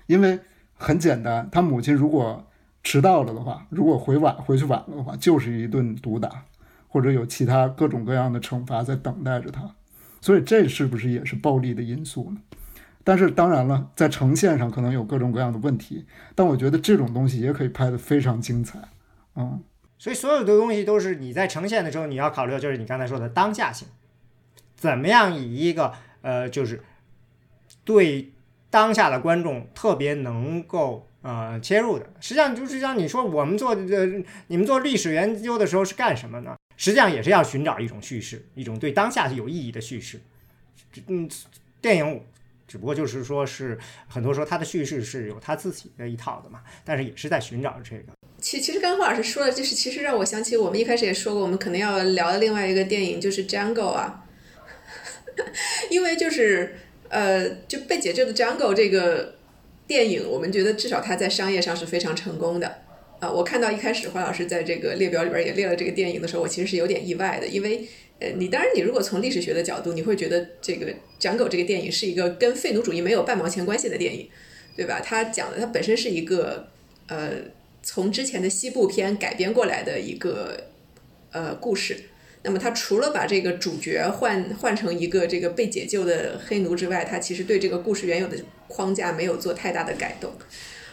[0.06, 0.38] 因为
[0.80, 2.42] 很简单，他母亲如果
[2.82, 6.46] 迟到了的话，如果回晚回去晚了的话，就是一顿毒打，
[6.88, 9.70] 或者有其他各种各样的惩罚在等待着他。
[10.22, 12.40] 所以这是不是也是暴力的因素呢？
[13.04, 18.78] 但是当然了，在呈现上可能有各种各样的问题，但我觉得这种东西也可以拍得非常精彩。
[19.36, 19.62] 嗯，
[19.98, 23.86] 所以所有的东西都是你在呈现的时候，你要考虑就是你刚才说的当下性，
[24.74, 25.92] 怎么样以一个
[26.22, 26.82] 呃，就是
[27.84, 28.32] 对
[28.70, 31.06] 当下的观众特别能够。
[31.22, 34.06] 呃，切入的，实际上就是像你说，我们做呃，
[34.46, 36.56] 你们做历史研究的时候是干什么呢？
[36.78, 40.18] 实际上也是要寻找一种叙事，一种对当下有意义的叙事。
[41.08, 41.28] 嗯，
[41.82, 42.22] 电影
[42.66, 43.78] 只不过就是说是
[44.08, 48.14] 很多时候它的叙事是有它自己的一套的嘛，但是也是在寻找这个。
[48.38, 54.24] 其其实刚才霍老师说的，就是其实让我想起我们一开始也说过，我们可能要聊的另外一个电影就是《Jungle》啊，
[55.90, 56.78] 因为就是
[57.10, 59.34] 呃，就被解救的《Jungle》这个。
[59.90, 62.82] 电影，我们觉得至少它在商业上是非常成功的
[63.18, 63.28] 啊！
[63.28, 67.84] 我看到一开始黄老师在这个列表里边也列了这个电影的时候，我其实是有点意外的，因为
[68.20, 70.86] 呃，你当然你如果从历史学的角度，你会觉得这个
[71.18, 74.30] 《讲狗》这个电影是一个跟废奴主义没有半毛钱关系的电影，
[74.76, 75.00] 对吧？
[75.04, 76.68] 它讲的它本身是一个
[77.08, 77.32] 呃
[77.82, 80.68] 从之前的西部片改编过来的一个
[81.32, 81.96] 呃故事。
[82.42, 90.32] 那么他除了把这个主角换换成一个这个被解救的黑奴之外，他其实对这个故事原有的框架没有做太大的改动。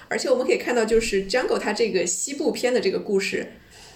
[0.10, 3.48] 而且我们可以看到，就是《Jungle》它这个西部片的这个故事，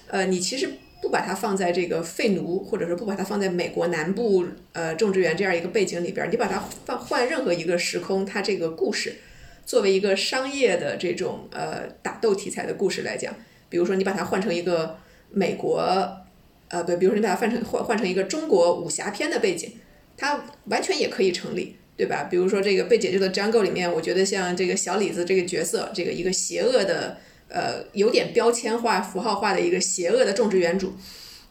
[0.07, 0.69] 呃，你其实
[1.01, 9.15] 不把它放在这个废奴，或者说不把它放在美国南部呃种植园这样一个背景里边，你把它放换任何一个时空，它这个故事
[9.65, 13.35] 作为一个商业的这种呃打斗题材的故事来讲，
[13.67, 14.97] 比如说你把它换成一个
[15.29, 16.20] 美国。
[16.71, 19.73] 呃，对，比如说你把它换成换换成一个中国武侠片的背景，
[20.15, 22.29] 它完全也可以成立，对吧？
[22.31, 27.17] 比如说这个被解救的 Jungle 里面，我觉得像这个小李子这个角色，这个一个邪恶的，
[27.49, 30.93] 呃，有点标签化、符号化的一个邪恶的种植园主，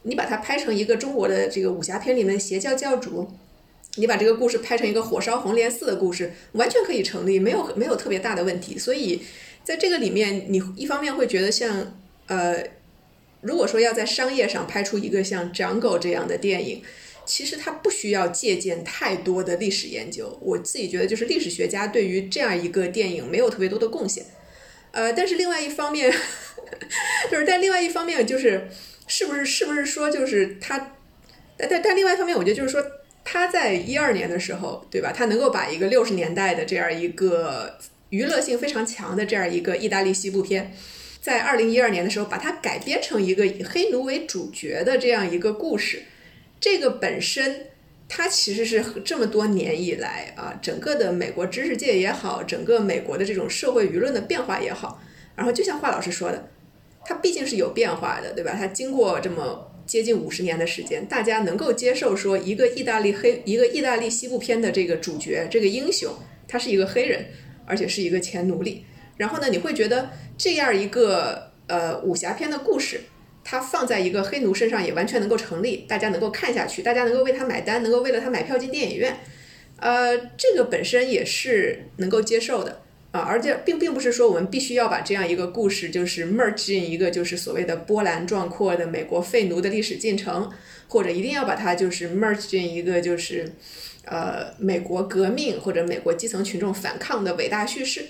[0.01, 3.31] 你把它拍成一个中国的这个武侠片里面的邪教教主，
[3.97, 8.75] 你把这个故事拍成一个火烧红莲寺的故事，完全可以成立，没有没有特别大的问题。
[8.75, 9.21] 所以
[9.63, 11.93] 在这个里面，你一方面会觉得像
[12.25, 12.63] 呃。
[13.41, 16.83] 如果说要在商业上拍出一个像《长狗》这样的电影，
[17.25, 20.37] 其实它不需要借鉴太多的历史研究。
[20.41, 24.25] 我自己觉得，就是历史学家对于这样一个电影没有特别多的贡献。
[24.91, 26.11] 呃，但是另外一方面，
[27.31, 28.67] 就是但另外一方面就是，
[29.07, 30.95] 是不是是不是说就是他，
[31.57, 32.83] 但但但另外一方面，我觉得就是说
[33.23, 35.13] 他在一二年的时候，对吧？
[35.15, 37.77] 他能够把一个六十年代的这样一个
[38.09, 40.75] 娱乐性非常强的这样一个意大利西部片。
[41.21, 46.03] 在二零一二年的时候，把它改编成一个以黑奴为主角的这样一个故事，
[46.59, 47.67] 这个本身
[48.09, 54.99] 它其实是这么多年以来啊，整个的美国知识界也好，整个美国的这种社会舆论的变化也好，
[55.35, 56.49] 然后就像华老师说的，
[57.05, 58.55] 它毕竟是有变化的，对吧？
[58.57, 66.11] 它经过这么接近五十年的时间，大家能够接受说一个意大利黑一个意大利西部片的这个主角这个英雄，
[66.47, 67.27] 他是一个黑人，
[67.67, 68.85] 而且是一个前奴隶。
[69.17, 73.01] 然后呢，你会觉得这样一个呃武侠片的故事，
[73.43, 79.17] 它放在一个黑奴身上也完全能够成立，大家能够看下去，大家能够为他买单，能够为了他买票进电影院，
[79.77, 82.81] 呃，这个本身也是能够接受的
[83.11, 83.21] 啊。
[83.21, 90.51] 而且并并不是说我们必须要把这样一个故事就是 merge 进一个就是所谓的波澜壮阔的美国废奴的历史进程，
[90.87, 93.51] 或者一定要把它就是 merge 进一个就是
[94.05, 98.05] 呃美国革命或者美国基层群众反抗的伟大叙事，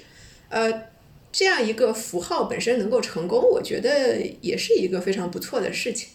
[0.50, 0.91] 呃。
[1.32, 6.10] 这样一个符号本身能够成功，我觉得也是一个非常不错的事情。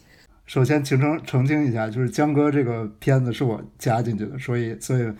[0.44, 5.10] 首先，请澄澄清一下，就是江哥这个片子是我加进去的，所以所以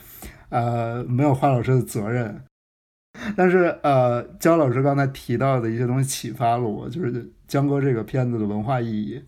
[0.50, 2.42] 呃没有花老师的责任。
[3.36, 9.22] 但是呃，焦老师刚才提到的一些东西启发了我，就是江哥这个片子的文化意义。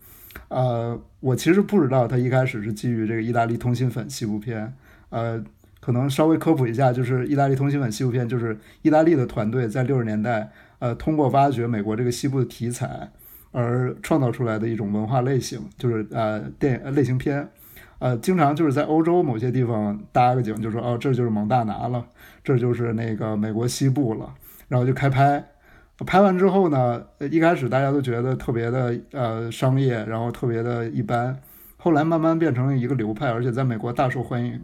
[0.47, 4.73] 呃，我其实不知道他一开始是基于这个意大利通心粉西部片，
[5.09, 5.43] 呃。
[5.79, 13.09] 可能稍微科普一下，就是意大利通心粉西部片，就是意大利的团队在六十年代，呃，通过挖掘美国这个西部的题材
[13.51, 17.49] 而创造出来的一种文化类型，就是呃电影类型片，
[17.99, 22.05] 呃，经常就是在欧洲某些地方搭个景，就说哦这就是蒙大拿了，
[22.43, 24.33] 这就是那个美国西部了，
[24.67, 25.43] 然后就开拍，
[26.05, 31.39] 拍完之后呢，一开始大家都觉得特别的呃商业，然后特别的一般，
[31.77, 34.61] 后来慢慢变成了一个流派，而且在美国大受欢迎，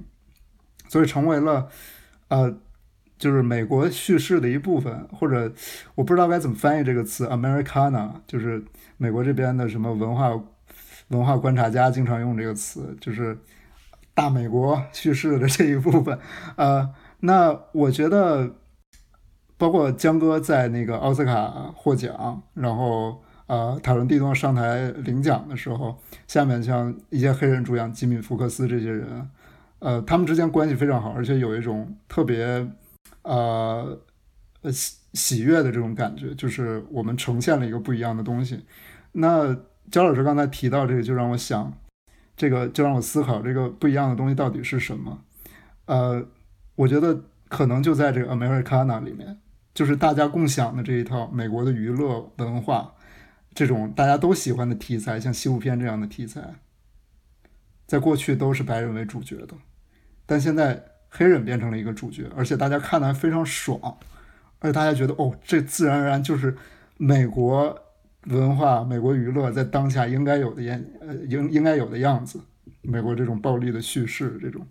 [0.88, 1.68] 所以成为了
[2.28, 2.56] 呃
[3.18, 5.52] 就是美国叙事的一部分，或者
[5.96, 8.64] 我不知道该怎么翻译这个词，Americana，就是
[8.98, 10.30] 美国这边的什么文化
[11.10, 13.38] 文化观察家经常用这个词，就是
[14.14, 16.20] 大美国叙事的这一部分，
[16.56, 18.56] 呃，那我觉得。
[19.58, 25.98] 包括江哥在那个奥斯卡获奖，然后呃，塔伦蒂诺上台领奖的时候，
[26.28, 29.30] 下面像一些黑人主演吉米·福克斯这些人，
[29.86, 32.68] 呃，他们之间关系非常好，而且有一种特别
[33.22, 34.02] 呃
[34.72, 38.66] 喜喜悦的这种感觉，就是我们呈现了一个不一样的东西。
[39.12, 39.56] 那
[39.92, 41.72] 焦老师刚才提到这个，就让我想，
[42.36, 45.22] 这个就让我思考这个不一样的东西到底是什么。
[45.86, 46.28] 呃，
[46.74, 49.38] 我觉得可能就在这个 Americana 里面。
[49.76, 52.94] 就是大家共享的这一套美国的娱乐文化，
[53.54, 56.56] 这种大家都喜欢的题材，像西部片这样的题材，
[57.86, 59.54] 在过去都是白人为主角的，
[60.26, 63.80] 但现在黑人变成了一个主角，而且大家看的还非常爽，
[64.60, 66.56] 而且大家觉得哦，这自然而然就是
[66.98, 67.78] 美国
[68.28, 72.40] 文化、美国娱乐在当下应该有的样呃应应该有的样子，
[72.82, 74.66] 美国这种暴力的叙事，这种，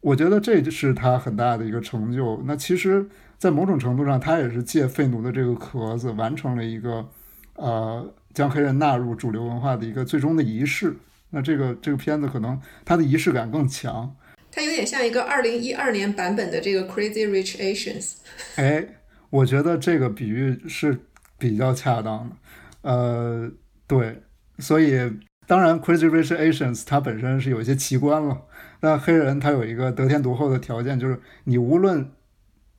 [0.00, 2.42] 我觉得这是他很大的一个成就。
[2.44, 3.08] 那其实。
[3.38, 7.08] 在某种程度上，他也是借废奴的这个壳子，完成了一个，
[7.54, 10.96] 呃，将黑人纳入主流文化的一个最终的仪式。
[11.30, 14.12] 那这个这个片子可能它的仪式感更强。
[14.50, 18.14] 它有点像一个二零一二年版本的这个 Crazy Rich Asians。
[18.56, 18.86] 哎，
[19.30, 20.98] 我觉得这个比喻是
[21.38, 22.36] 比较恰当的。
[22.82, 23.50] 呃，
[23.86, 24.22] 对，
[24.58, 24.98] 所以
[25.46, 28.46] 当然 Crazy Rich Asians 它本身是有一些奇观了。
[28.80, 32.10] 那黑人他有一个得天独厚的条件，就是你无论。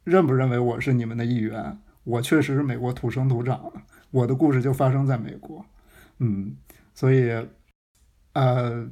[0.05, 1.77] 认不认为我是你们的一员？
[2.03, 5.63] 我确实是美国土生土长的，我的故事就发生在美国。
[6.17, 6.55] 嗯，
[6.95, 7.29] 所以，
[8.33, 8.89] 呃，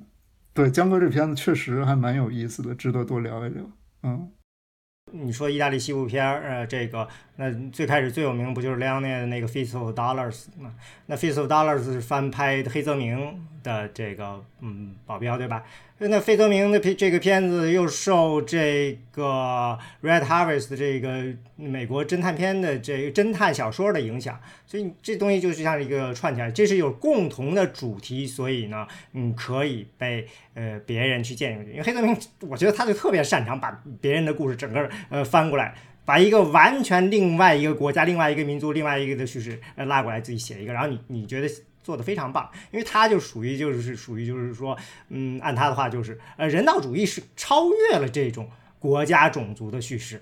[0.57, 3.63] 对江哥这片子确实还蛮有意思的，值得多聊一聊。
[4.01, 4.31] 嗯，
[5.11, 10.73] 你说意大利西部片儿，呃，这个那最开始最有名不就是莱昂内的那个《Fist of Dollars》吗？
[11.05, 15.63] 那《Fist of Dollars》是翻拍黑泽明的这个嗯保镖，对吧？
[15.99, 21.23] 那费泽明的片这个片子又受这个 Red Harvest 这个
[21.55, 31.65] 美国侦探片的这个侦探小说的影响，所以这东西就是像一个串起来，这是有共同的主题，所以呢，嗯，可以被呃别人去借用。
[31.65, 35.73] 因为黑泽明，我觉得他就特别擅长把别人的故事整个呃翻过来，
[36.05, 41.49] 把一个完全另外一个国家、另外一个民族、另外一个的叙事呃拉过来自己写一个，然后你你觉得？
[41.87, 44.77] 做的非常棒，因为他就属于就是属于就是说，
[45.07, 50.21] 嗯，按他的话就是，呃，人道主义是超越了这种国家种族的叙事，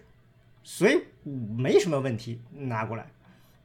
[0.64, 3.08] 所以没什么问题拿过来。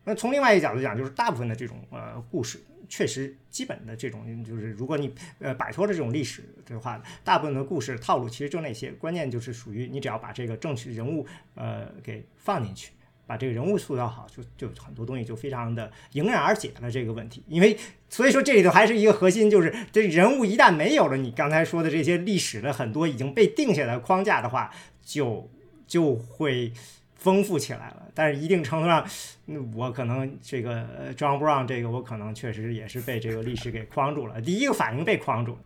[0.04, 2.58] 那从另外一个角度讲，就是大部分的这种呃故事，
[2.88, 12.92] 确实基本的这种就是，如果你呃摆脱了这种历史的话，大部分的故事套路其实就那些，关键就是属于你只要把这个正确人物呃给放进去。
[13.30, 17.44] 把这个人物塑造好，就就很多东西就非常的迎刃而解了这个问题。
[17.46, 17.78] 因为
[18.08, 24.68] 所以说这里头还是一个核心，就是这人物一旦没有了你刚才说的这些历史的很多已经被定下的框架的话，
[25.04, 25.48] 就
[25.86, 26.72] 就会
[27.14, 28.08] 丰富起来了。
[28.12, 29.06] 但是一定程度上，
[29.76, 34.40] 我可能这个 John Brown 这个我可能确实也是被这个历史给框住了。
[34.40, 35.56] 第一个反应被框住，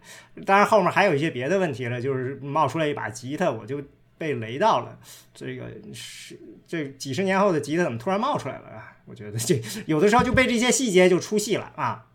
[0.44, 3.82] 当然后面还有一些别的问题了，就是冒出来一把吉他，我就。
[4.16, 4.98] 被雷到了，
[5.34, 8.96] 这个是这几十年后的吉他怎么突然冒出来了啊？
[9.06, 12.06] 我觉得这有的时候就被这些细节就出戏了啊。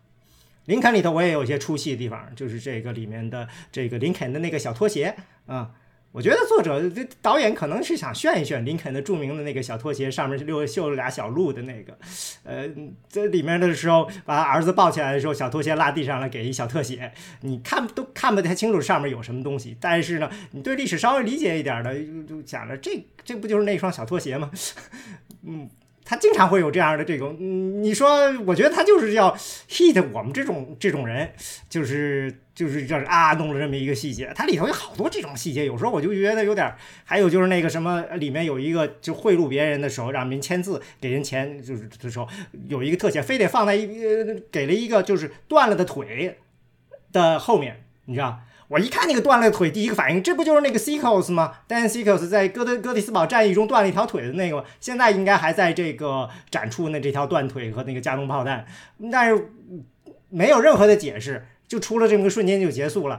[0.66, 5.14] 林肯里头我也有一些出戏的地方，就是这个里面的这个林肯的那个小拖鞋
[5.46, 5.72] 啊。
[6.12, 11.96] 我觉得作者这导演可能是想炫一炫林肯的著名的那个小拖鞋，上面溜绣了俩小鹿的那个，
[12.42, 12.68] 呃，
[13.08, 17.12] 在里面的时候把他儿子抱起来的时候，小拖鞋落地上了，给一小特写，
[17.42, 24.50] 你看都看不太清楚上面有什么东西，但是呢，你对历史稍微理解一点的，就就想着这这不就是那双小拖鞋吗？
[25.46, 25.70] 嗯。
[26.10, 29.32] 他经常会有这样的这种，嗯，你说，我觉得他就是要
[29.68, 31.30] hit 我们这种这种人，
[31.68, 36.74] 就是就是就是啊，弄了这么一个细节，它里头有好多这种细节，有时候我就觉得有点，
[37.04, 42.26] 还有就是那个什么，里面有一个就贿赂别人的时候，让人签字给人钱，就是的时候
[42.66, 43.86] 有一个特写，非得放在一
[44.50, 46.36] 给了一个就是断了的腿
[47.12, 48.40] 的后面，你知道。
[48.70, 54.64] 我一看那个断了腿，第一个反应，这不就是那个 Seekos 吗？Dan Seekos 在哥德哥蒂斯堡战役中断了一条腿的那个？
[54.78, 58.64] 现在应该还在这个展出那这条断腿和那个加农炮弹，
[59.10, 59.50] 但是
[60.28, 63.18] 没有任何的解释，就出了这么个瞬间就结束了。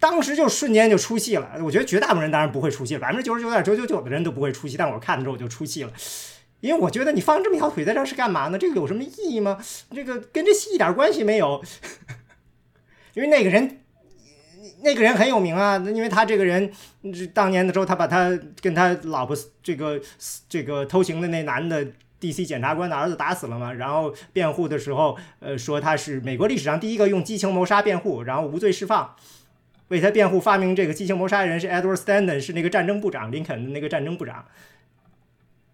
[0.00, 1.52] 当时就瞬间就出戏了。
[1.62, 5.92] 我觉得绝大部分人当然不会出戏，百分之九十九点九九九的人都不会出戏，但我看的时候我就出戏了。
[6.60, 8.58] 因为我觉得你放这么一条腿在这儿是干嘛呢？
[8.58, 9.56] 这个有什么意义吗？
[9.94, 11.62] 这个跟这戏一点关系没有。
[13.14, 13.80] 因为那个人，
[14.82, 16.70] 那个人很有名啊，因为他这个人，
[17.34, 20.00] 当年的时候他把他跟他老婆这个
[20.48, 21.84] 这个偷情的那男的
[22.20, 29.14] DC 检察官的儿子打死了嘛，然后辩护的时候，呃，说他是美国历史上第一个用激情谋杀辩护，然后无罪释放。
[29.88, 34.44] 为他辩护发明这个激情谋杀的人是 Edward Stanton，是那个战争部长，林肯的那个战争部长。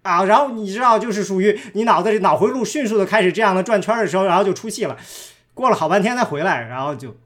[0.03, 4.97] 啊，然后你知道，就是属于你脑子里脑回路迅速的开始这样的转圈的时候，然后就出戏了，
[5.53, 7.17] 过了好半天才回来，然后就。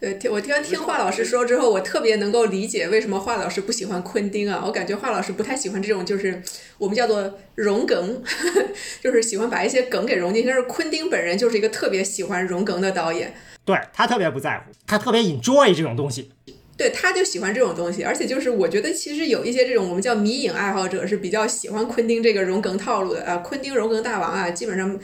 [0.00, 4.62] 对，听我听听华老师说之后，我特别能够理解为什么华老师不喜欢昆汀啊。
[4.64, 6.42] 我感觉华老师不太喜欢这种，就是
[6.78, 8.22] 我们叫做融梗，
[9.04, 10.48] 就是喜欢把一些梗给融进去。
[10.48, 13.34] 但是昆汀本人就是一个特别喜欢融梗的导演，
[13.66, 16.30] 对他特别不在乎，他特别 enjoy 这种东西。
[16.78, 24.98] 对，他就喜欢这种东西，而且就是我觉得其实有一些这种我们叫迷影爱好者是比较喜欢昆汀这个融梗套路的啊，昆汀融梗大王啊，基本上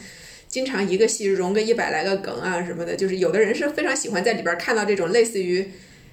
[0.57, 5.71] 经常一个戏融个一百来个梗啊什么的，就是有的人是非常喜欢在里边看到这种类似于，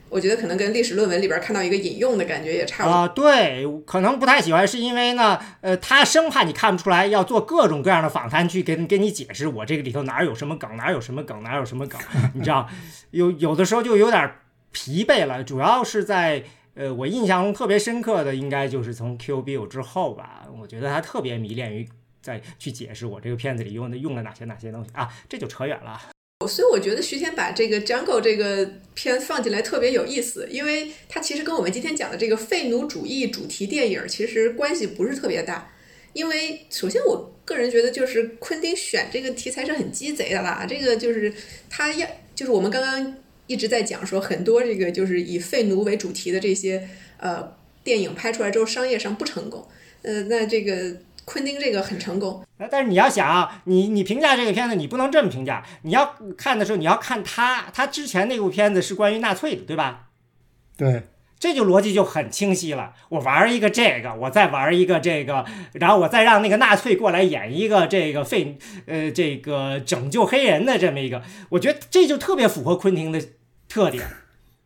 [0.10, 2.94] 我觉得可能跟历史论文里边看到一个引用的感觉也差不多。
[2.94, 11.98] 啊，对，可能不太喜欢是因为呢，呃，他生怕你看不出来，要做各种各样的访谈去跟跟你解释我这个里头哪有什么梗，哪有什么梗，哪有什么梗，
[12.36, 12.68] 你知道，
[13.12, 14.30] 有有的时候就有点。
[14.76, 16.44] 疲惫了，主要是在
[16.74, 20.48] 呃，我印象中特别深刻的，应该就是从 Q B O 之后吧。
[20.60, 21.88] 我觉得他特别迷恋于
[22.24, 26.10] 再去解释我这个片子里用的用了哪些哪些东西啊，这就扯远了。
[26.48, 35.72] 所以我觉得徐天把这个 Jungle 这个片放进来特别有意思，因为它其实跟我们今天讲的这个废奴主义主题电影其实关系不是特别大。
[36.14, 41.32] 因为首先我个人觉得就是昆汀选这个题材是很鸡贼的啦，这个就是
[41.70, 43.18] 他要就是我们刚刚。
[43.46, 46.88] 一直在讲说很多这个就是以废奴为主题的这些
[47.18, 49.68] 呃电影拍出来之后商业上不成功，
[50.02, 50.96] 呃，那这个
[51.26, 52.44] 昆汀这个很成功。
[52.72, 55.64] 但是你要想啊，你你评价这个片子，你不能这么评价。
[55.84, 60.08] 你要看的时候，你要看他他之前那部片子是关于纳粹的，对吧？
[60.78, 61.04] 对，
[61.40, 62.94] 这就逻辑就很清晰了。
[63.10, 73.22] 我玩一个这个，我再玩一个这个，然后我再让那个纳粹过来演一个这个废呃这个拯救黑人的这么一个，我觉得这就特别符合昆汀的。
[73.70, 74.04] 特点，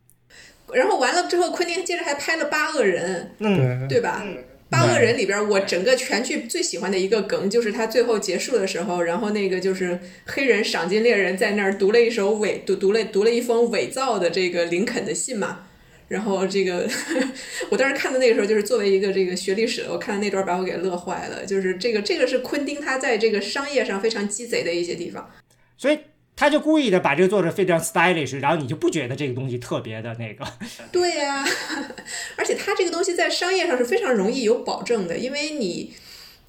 [0.74, 4.22] 然后完了之后，昆汀接着还拍了《八恶人》，嗯，对吧？
[4.70, 15.66] 《八恶人》里边，我整个全剧最喜欢的一个梗，就是他最后结束的时候，然后那个就是黑人赏金猎人在那儿读了一首伪读读了读了一封伪造的这个林肯的信嘛。
[16.08, 16.88] 然后这个
[17.70, 21.44] 我当时看的那个时候，就是作为一个这个学历史的，我看的那段把我给乐坏了。
[21.46, 25.30] 就是这个这个是昆汀他在这个商业上非常鸡贼的一些地方，
[25.76, 25.98] 所以。
[26.38, 30.46] 他就故意的把这个做的非常 stylish，然后你就不觉得这个东西特别的那个。
[30.92, 31.44] 对呀，
[32.38, 35.92] 而且他这个东西在商业上是非常容易有保证的，因为你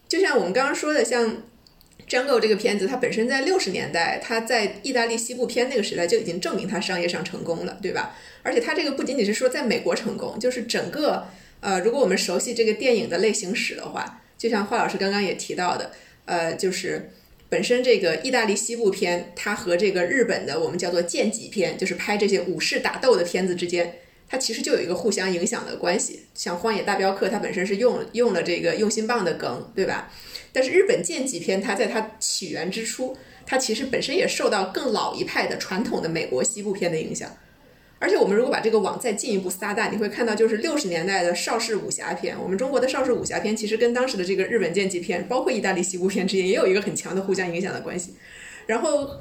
[0.07, 1.25] 就像我们刚刚说的，像
[2.07, 8.15] 《Jungle》这个片子，它本身在六十年代，它在意大利西部片那个时代就已经证明它商业上成功了，对吧？
[8.43, 11.27] 而且它这个不仅仅是说在美国成功，就是整个
[11.61, 15.91] 呃，如果我们熟悉这个电影的类型史的话，就像华老师刚刚也提到的，
[16.25, 17.09] 呃，就是。
[17.49, 23.95] 本身这个意大利西部片，它和这个日本的我们叫做剑戟片，就是拍这些武士打斗的片子之间，
[24.27, 26.27] 它其实就有一个互相影响的关系。
[26.35, 30.11] 像《荒野大镖客》，它本身是用用了这个用心棒的梗，对吧？
[30.53, 33.17] 但是日本剑戟片，它在它起源之初，
[33.47, 37.35] 它其实本身也受到更老一派的传统的美国西部片的影响。
[37.99, 48.15] 而且我们如果把这个网再进一步撒大，你会看到，就是六十年代的邵氏武侠片，我们中国的邵氏武侠片其实跟当时的这个日本剑戟片，包括意大利西部片之间也有一个很强的互相影响的关系。
[48.67, 49.19] 然后，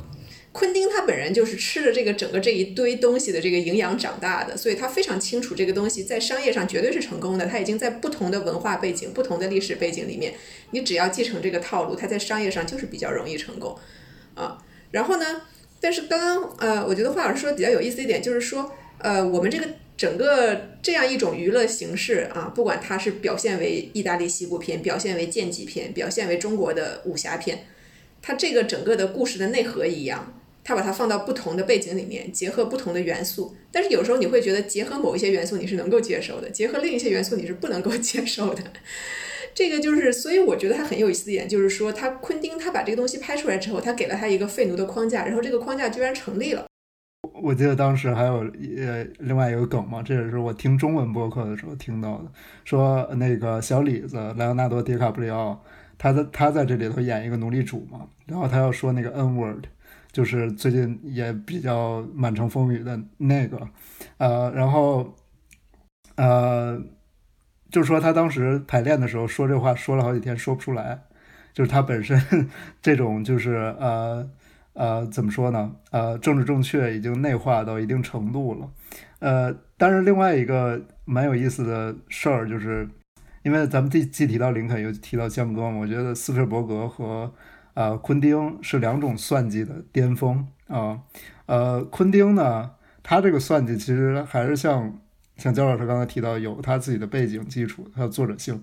[0.52, 7.46] 昆汀他本人就是吃着这个整个这一堆东西的这个营养长大的，所以他非常清楚这个东西在商业上绝对是成功的。
[7.46, 10.34] 他已经在不同的文化背景、不同的历史背景里面，
[10.70, 13.76] 你只要继承这个套路，他在商业上就是比较容易成功
[14.36, 14.58] 啊。
[14.92, 15.42] 然后呢？
[15.80, 19.64] 但是刚刚呃，我觉得华老师说的比较有意思一点，就是说，呃，我们这个
[19.96, 27.66] 整个这样一种娱乐形式啊，不管它是表现为意大利西部片，表现为剑戟片，表现为中国的武侠片，
[28.22, 30.37] 它这个整个的故事的内核一样，
[30.68, 33.56] 他把它放到不同的背景里面，结合不同的元素。
[33.72, 38.62] 但是有时候你会觉得，结合某一些元素你是能够接受的，结合另一些元素你是不能够 接受的。
[39.54, 46.66] 这个就是，所以我觉得他很有意思的点，就是说他昆汀他把这个东西拍出来之后，他给了他一个废奴的框架，然后这个框架居然成立了。
[47.42, 48.44] 我记得当时还有
[48.76, 52.24] 呃另外一个梗嘛，这也是我听中文播客的时候听到的，
[52.66, 55.64] 说那个小李子莱昂纳多·迪卡普里奥，
[55.96, 59.64] 他在他在这里头演一个奴隶主嘛，然后他要说那个 N word，
[60.12, 63.68] 就是最近也比较满城风雨的那个，
[64.18, 65.14] 呃，然后
[66.16, 66.80] 呃。
[67.70, 71.02] 就是说他当时排练的时候说这话说了好几天说不出来，
[71.52, 72.48] 就是他本身
[72.80, 74.26] 这种就是呃
[74.72, 75.76] 呃怎么说呢？
[75.90, 78.70] 呃，政治正确已经内化到一定程度了。
[79.18, 82.88] 呃，但是另外一个蛮有意思的事儿就是。
[83.42, 87.32] 因为咱们既既提到林肯，又提到江哥嘛，我觉得斯皮尔伯格和
[87.78, 90.98] 呃昆汀是两种算计的巅峰啊。
[91.46, 92.72] 呃，昆汀呢，
[93.04, 94.98] 他这个算计其实还是像
[95.36, 98.60] 像焦老师刚才提到，有他自己的背景基础，他有作者性，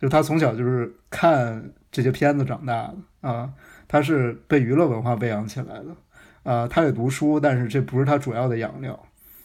[0.00, 3.52] 就他从小就是看这些片子长大的啊，
[3.88, 5.96] 他是被娱乐文化喂养起来的
[6.44, 8.96] 啊，他也读书，但是这不是他主要的养料，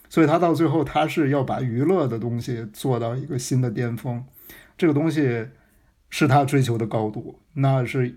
[0.08, 4.24] 所以他到最后他是要把娱乐的东西做到一个新的巅峰。
[4.76, 5.48] 这个东西
[6.08, 8.16] 是他追求的高度，那是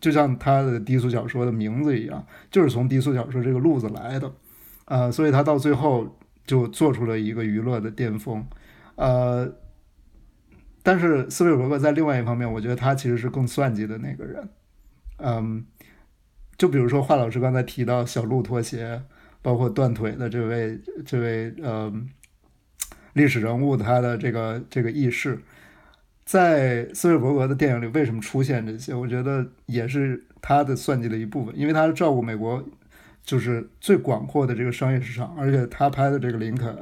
[0.00, 4.32] 就像他的低俗小说的名字一样，就是从低俗小说这个路子来的，
[4.86, 8.46] 呃，所以他到最后就做出了一个娱乐的巅峰，
[8.96, 9.52] 呃，
[10.82, 14.48] 但是斯皮尔伯格在另外一方面，我觉得他其实是更算计的那个人，
[15.18, 15.66] 嗯，
[16.56, 19.02] 就比如说华老师刚才提到小鹿拖鞋，
[19.42, 21.92] 包括断腿的这位这位呃
[23.12, 25.38] 历史人物，他的这个这个轶事。
[26.30, 28.94] 在斯皮尔伯格的电影里，为什么出现这些？
[28.94, 32.64] 我觉得也是他的算计的一部分，因为他是照顾美国，
[33.24, 36.72] 就是最广阔的这个商业市场，而且他拍的这个林肯，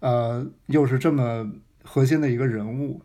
[0.00, 1.52] 呃，又是这么
[1.84, 3.00] 核心的一个人物，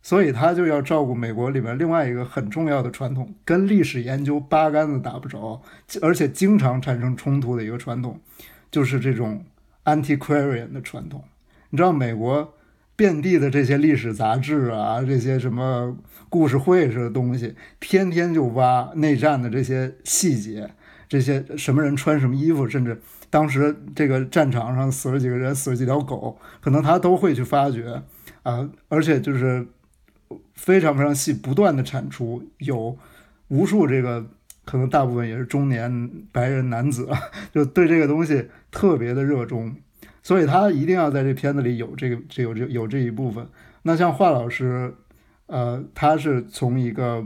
[0.00, 5.60] 所以他就要照顾美国里面另外一个很重要的传统，跟历史研究八竿子打不着，
[6.00, 8.18] 而且经常产生冲突的一个传统，
[8.70, 9.44] 就是这种
[9.84, 11.22] antiquarian 的传统。
[11.68, 12.54] 你知道美国？
[13.00, 15.96] 遍地的这些历史杂志啊，这些什么
[16.28, 20.70] 故事会似的东西，天天就挖内战的这些细节，
[21.08, 23.00] 这些什么人穿什么衣服，甚至
[23.30, 28.02] 当时这个战场上死了几个人，死了几条狗，可能他都会去发掘
[28.42, 29.66] 啊，而且就是
[30.52, 32.98] 非常非常细，不断的产出，有
[33.48, 34.26] 无数这个
[34.66, 37.08] 可能大部分也是中年白人男子，
[37.54, 39.74] 就对这个东西特别的热衷。
[40.22, 43.46] 所以他一定要在这片子里有这个，这有这有这一部分。
[43.82, 44.94] 那像华老师，
[45.46, 47.24] 呃，他是从一个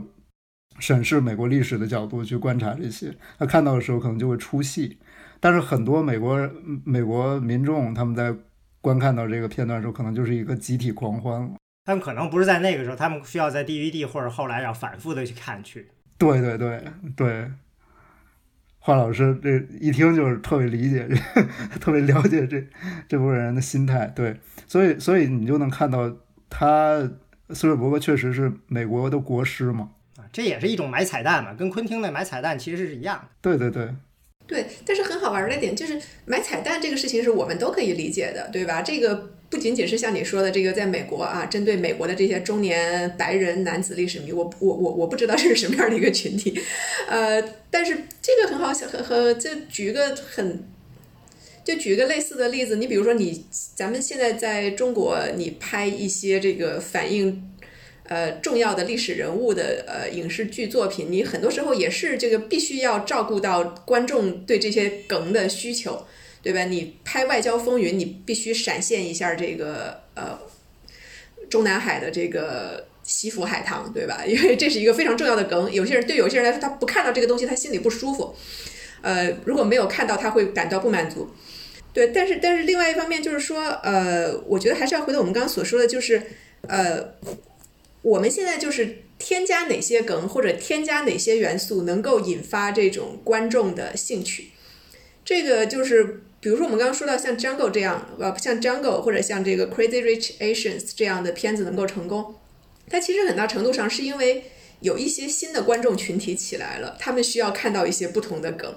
[0.79, 4.97] 审视美国历史的角度去观察这些，他看到的时候可能就会出戏。
[5.39, 6.49] 但是很多美国
[6.83, 8.33] 美国民众他们在
[8.81, 11.49] 观看到这个片段的时候，可能就是一个集体狂欢了。
[11.83, 15.87] 他们可能不是在那个时候，他们需要在 DVD 或者后来要反复的去看去。
[16.17, 16.83] 对对对
[17.15, 17.51] 对。
[18.85, 19.49] 华老师这
[19.81, 21.09] 一听就是特别理解，
[21.81, 22.63] 特别了解这
[23.07, 26.15] 这部分人的心态，对，所以所以你就能看到
[26.51, 26.99] 他
[27.49, 33.27] 斯皮尔伯格确实是美国的国师嘛，啊，这也是一种买彩蛋嘛，跟昆汀的买彩蛋其实是一样的。
[33.41, 33.89] 对对对，
[34.45, 38.83] 对，但是很好玩的点就是买彩蛋这个事情是我们都可以理解的，对吧？
[38.83, 39.31] 这个。
[39.47, 46.59] 不仅仅是像你说的这个，在美国啊，针对美国的这些中年白人男子历史迷，我我我我不知道这是什么样的一个群体，
[47.07, 50.63] 呃，但是这个很好，和和就举一个很，
[51.63, 53.45] 就举一个类似的例子，你比如说你
[53.75, 57.49] 咱们现在在中国，你拍一些这个反映
[58.07, 66.05] 呃重要的历史人物的呃影视剧作品，你很多时候也是这个必须要照顾到观众对这些梗的需求。
[66.45, 66.63] 对吧？
[66.65, 70.37] 你拍《外交风云》，你必须闪现一下这个呃
[71.49, 74.23] 中南海的这个西府海棠，对吧？
[74.29, 75.73] 因为这是一个非常重要的梗。
[75.73, 78.35] 有些人对有些人来说，他不看到这个东西，他心里不舒服。
[79.01, 81.31] 呃，如果没有看到，他会感到不满足。
[81.91, 86.21] 对，但是但是另外一方面就是说，呃，我觉得还是要回到我们刚刚所说的，就是
[86.67, 87.15] 呃，
[88.03, 94.51] 我们现在就是添加哪些梗或者添加哪些元素，能够引发这种观众的兴趣。
[95.25, 96.21] 这个就是。
[96.45, 102.35] 比如说，我们刚刚说到像《Jungle》这样，呃，像《Jungle》或者像这个《Crazy Rich Asians》这样的片子能够成功，
[102.87, 104.43] 它其实很大程度上是因为
[104.79, 108.75] 有一些新的观众群体起来了，他们需要看到一些不同的梗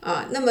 [0.00, 0.30] 啊。
[0.32, 0.50] 那么，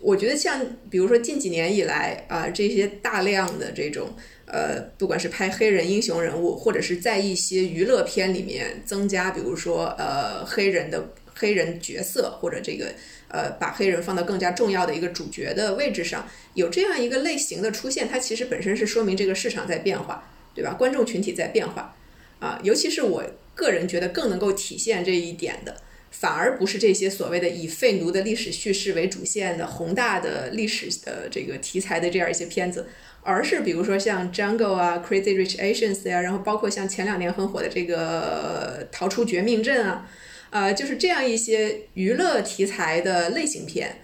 [0.00, 4.16] 我觉得像比如说近几年以来啊，这些大量的这种
[4.46, 12.92] 呃，不管是拍黑人英雄人物，或者是在一些娱乐片里面增加，比如说呃，黑人的黑人角色或者这个。
[13.34, 20.74] 呃，把黑人放到更加重要的一个主角的位置上，有这样一个类型的出现，它其实本身是说明这个市场在变化，对吧？
[20.74, 21.96] 观众群体在变化，
[22.38, 23.24] 啊，尤其是我
[23.56, 25.78] 个人觉得更能够体现这一点的，
[26.12, 32.86] 反而不是这些所谓的以废奴的历史叙事为主线的宏大的历史的这个题材的这样一些片子，
[33.22, 40.08] 而是比如说像 Jungle 啊，Crazy Rich Asians 呀，然后包括像前两年很火的这个逃出绝命镇啊。
[40.54, 43.96] 呃，就是这样一些娱乐题材的类型片，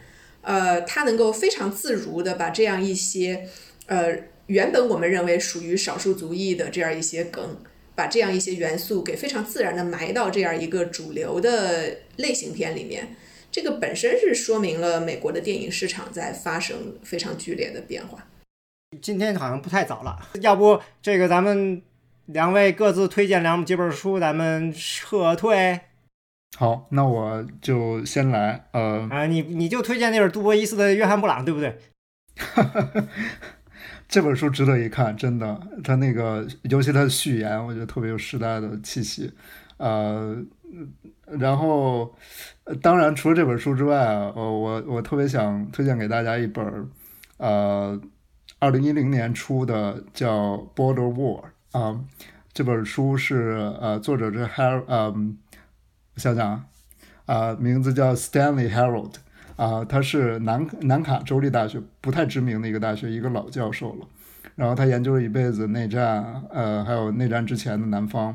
[0.42, 3.46] 呃，它能够非常自如的把这样一些
[3.86, 4.12] 呃
[4.46, 7.56] 原本我们认为属于少数族裔的这样一些梗，
[7.94, 13.14] 把这样一些元素给非常自然的埋到这样一个主流的类型片里面，
[13.52, 18.26] 这个本身是说明了美国的电影市场在发生非常剧烈的变化。
[19.00, 21.80] 今天好像不太早了，要不这个咱们
[22.26, 25.78] 两位各自推荐两几本书，咱们撤退。
[26.56, 28.66] 好，那我就先来。
[28.72, 31.78] 呃，啊，你你就推荐那本杜波伊斯的《约翰布朗》，对不对？
[34.08, 35.60] 这本书值得一看，真的。
[35.84, 39.32] 他那个，尤其他的序言，我觉得特别有时代的气息。
[39.76, 40.36] 呃，
[41.38, 42.14] 然后，
[42.82, 46.90] 当然除了这本书之外啊，我我我特别想推荐给大家一本，
[47.38, 47.98] 呃，
[48.58, 51.44] 二零一零年出的叫《Border War》
[51.78, 52.00] 啊。
[52.52, 55.38] 这本书是呃，作者是 Har，嗯，
[56.20, 56.64] 想想啊，
[57.24, 59.14] 啊，名字叫 Stanley Harold。
[59.56, 64.06] 啊，他是南南卡州立大学不太知名的一个大学，一个老教授了。
[64.54, 68.34] 然后他研究了一辈子内战，呃，还有内战之前的南方。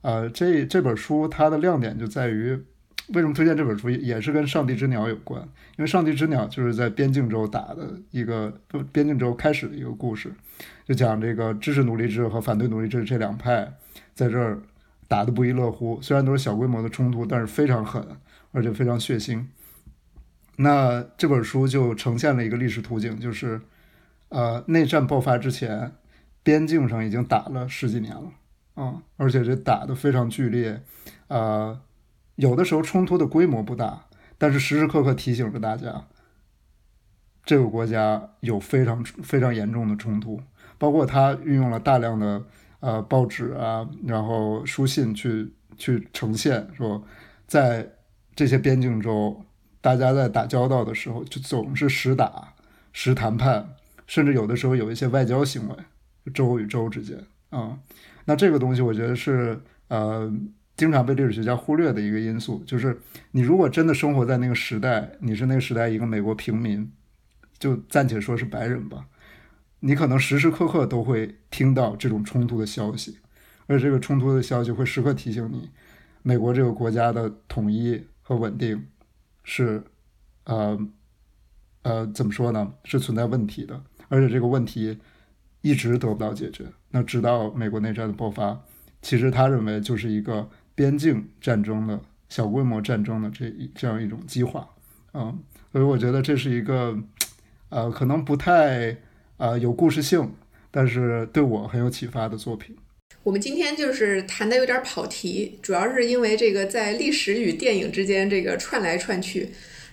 [0.00, 2.58] 呃，这这本书它的亮点就在于，
[3.08, 5.42] 为什么推荐这本书，也是跟《上帝之鸟》有关。
[5.76, 8.58] 因为《上帝之鸟》就是在边境州打的一个
[8.90, 10.32] 边境州开始的一个故事，
[10.86, 13.70] 就讲这个支持奴隶制和反对奴隶制这两派
[14.14, 14.58] 在这儿
[15.08, 16.00] 打得不亦乐乎。
[16.02, 18.06] 虽然都是小规模的冲突，但是非常狠，
[18.52, 19.44] 而且非常血腥。
[20.56, 23.60] 那这本书就呈现了一个历史图景，就是，
[24.28, 25.92] 呃，内战爆发之前，
[26.44, 28.30] 边境上已经打了十几年了，
[28.74, 30.80] 啊，而且这打得非常剧烈，
[31.26, 31.80] 呃，
[32.36, 34.04] 有的时候冲突的规模不大，
[34.38, 36.04] 但是时时刻刻提醒着大家，
[37.44, 40.40] 这个国家有非常非常严重的冲突，
[40.78, 42.44] 包括他运用了大量的
[42.84, 47.02] 呃报纸啊，然后书信去去呈现说，
[47.46, 47.88] 在
[48.36, 49.42] 这些边境州。
[49.80, 52.54] 大家在打交道的时候，就总是实打
[52.94, 55.76] 实谈判，甚至有的时候有一些外交行为，
[56.32, 57.78] 州与州之间啊。
[58.24, 60.32] 那这个东西，我觉得是呃，
[60.74, 62.98] 经常被历史学家忽略的一个因素，就是
[63.32, 66.90] 你如果真的生活在那个时代，你是那个时代一个美国平民，
[67.58, 69.04] 就暂且说是白人吧，
[69.86, 73.18] 你可能时时刻刻都会听到这种冲突的消息，
[73.66, 75.68] 而这个冲突的消息会时刻提醒你，
[76.22, 78.86] 美国这个国家的统一和稳定。
[79.42, 79.84] 是，
[80.44, 80.88] 呃，
[81.82, 82.72] 呃，怎么说呢？
[82.84, 83.78] 是存在问题的，
[84.08, 84.98] 而且这个问题
[85.60, 86.64] 一直得不到解决。
[86.92, 88.58] 那直到美国内战的爆发，
[89.02, 92.00] 其实他认为就是一个边境战争的
[92.30, 94.66] 小规模战争的这这样一种激化，
[95.12, 95.38] 嗯，
[95.70, 96.98] 所以我觉得这是一个，
[97.68, 98.96] 呃，可能不太
[99.36, 100.32] 呃有故事性，
[100.70, 102.76] 但是对我很有启发的作品。
[103.22, 109.48] 我们今天就是谈的有点跑题，主要是因为这个在历史与电影之间这个串来串去。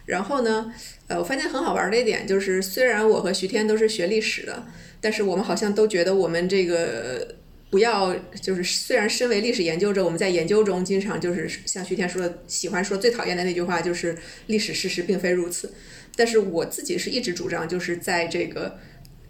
[0.05, 0.73] 然后呢，
[1.07, 4.65] 呃，我发现很好玩的一点就是，虽然我和徐天都是学历史的，
[4.99, 7.35] 但是我们好像都觉得我们这个
[7.69, 15.73] 不要就是，虽然身为历史研究者，我们在研究中经常就是像徐天说的，喜欢说最讨厌的那句话就是历史事实并非如此。
[16.15, 18.77] 但是我自己是一直主张，就是在这个。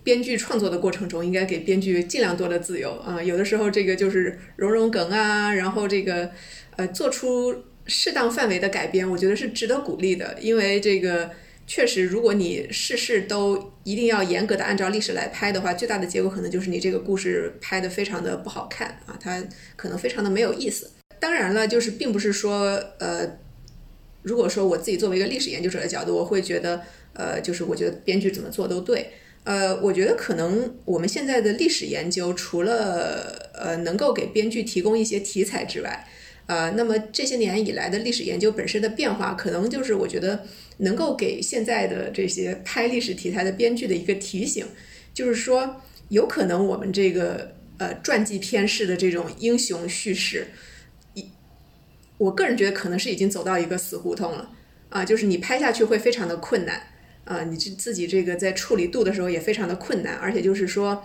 [0.03, 3.21] 编剧创作的过程中，应该给编剧尽量多的自由啊。
[3.21, 6.31] 有的时候，这个就是融融梗啊，然后这个
[6.75, 10.37] 呃，做出适当范围的改编，我觉得是值得鼓励的。
[10.41, 11.29] 因为这个
[11.67, 19.43] 确实，如果你事事都一定要严格的按照历史来拍的话，最大的结果可能就是你这个故事拍的非常的不好看啊，它
[19.75, 20.89] 可能非常的没有意思。
[21.19, 23.37] 当然了，就是并不是说呃，
[24.23, 26.81] 如果说我自己作为一个历史研究者的角度，我会觉得
[27.13, 29.11] 呃，就是我觉得编剧怎么做都对。
[29.43, 36.07] 呃，我觉得可能我们现在的历史研究，除了呃能够给编剧提供一些题材之外，
[36.45, 40.43] 呃，那么这些年以来的历史研究本身的变化，可能就是我觉得
[40.77, 44.67] 能够给现在的这些拍历史题材的编剧的一个提醒，
[45.11, 50.49] 就是说，有可能我们这个呃传记片式的这种英雄叙事，
[51.15, 51.25] 一，
[52.19, 54.51] 我个人觉得可能是已经走到一个死胡同了
[54.89, 56.83] 啊，就是你拍下去会非常的困难。
[57.23, 61.03] 啊，你这自己这个在处理度的时候也非常的困难，而且就是说，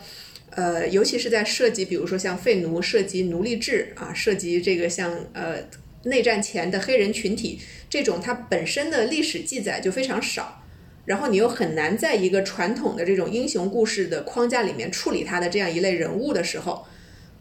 [0.50, 5.58] 呃，尤其是在涉及，比如说像废奴、涉及奴隶制啊，涉及这个像呃
[6.04, 7.60] 内战前的黑人群体
[7.90, 10.62] 这种，它本身的历史记载就非常少，
[11.04, 16.86] 然后你又很难在一个传统的这种英雄故事的框架里面处理它的这样一类人物的时候，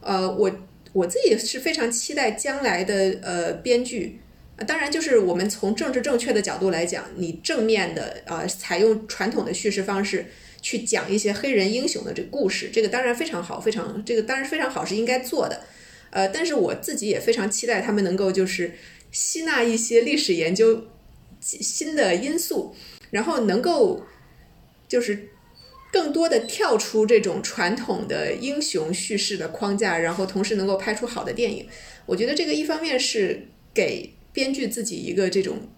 [0.01, 0.51] 呃，我
[0.91, 4.19] 我自己是非常期待将来的呃编剧。
[4.57, 10.25] 啊，当然，就是我们从政治正确的角度来讲，你正面的啊，采用传统的叙事方式
[10.61, 15.63] 去讲一些黑人英雄的这个故事，这个当然非常好，非常这个当然非常好，是应该做的。
[16.11, 18.73] 呃，但是我自己也非常期待他们能够就是
[19.11, 20.85] 吸纳一些历史研究
[21.41, 22.73] 新的因素，
[23.11, 24.05] 然后能够
[24.87, 25.27] 就是
[25.91, 31.67] 更多的跳出这种传统的英雄叙事的框架，然后同时能够拍出好的电影。
[32.05, 35.69] 我觉得这个一方面是给编剧自己一个这种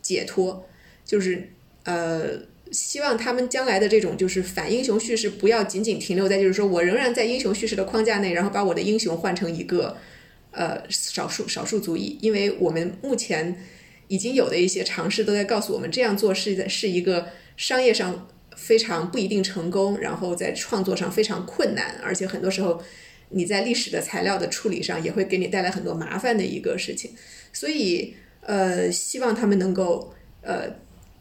[0.00, 0.66] 解脱，
[1.04, 1.50] 就是
[1.82, 2.40] 呃，
[2.70, 9.96] 希望他们将来的这种就是反英雄叙事不要仅仅停留在就是说我仍然在英雄叙事的框架内，然后把我的英雄换成一个
[10.52, 13.60] 呃少数少数族裔，因为我们目前
[14.06, 22.80] 已经有的一些尝试都在告诉我们，这样做是在是一个商业上非常不一定成功，然后在创作上非常困难，而且很多时候。
[23.34, 27.12] 你在历史的材料的处理上也会给你带来很多麻烦的一个事情，
[27.52, 30.68] 所以呃，希望他们能够呃，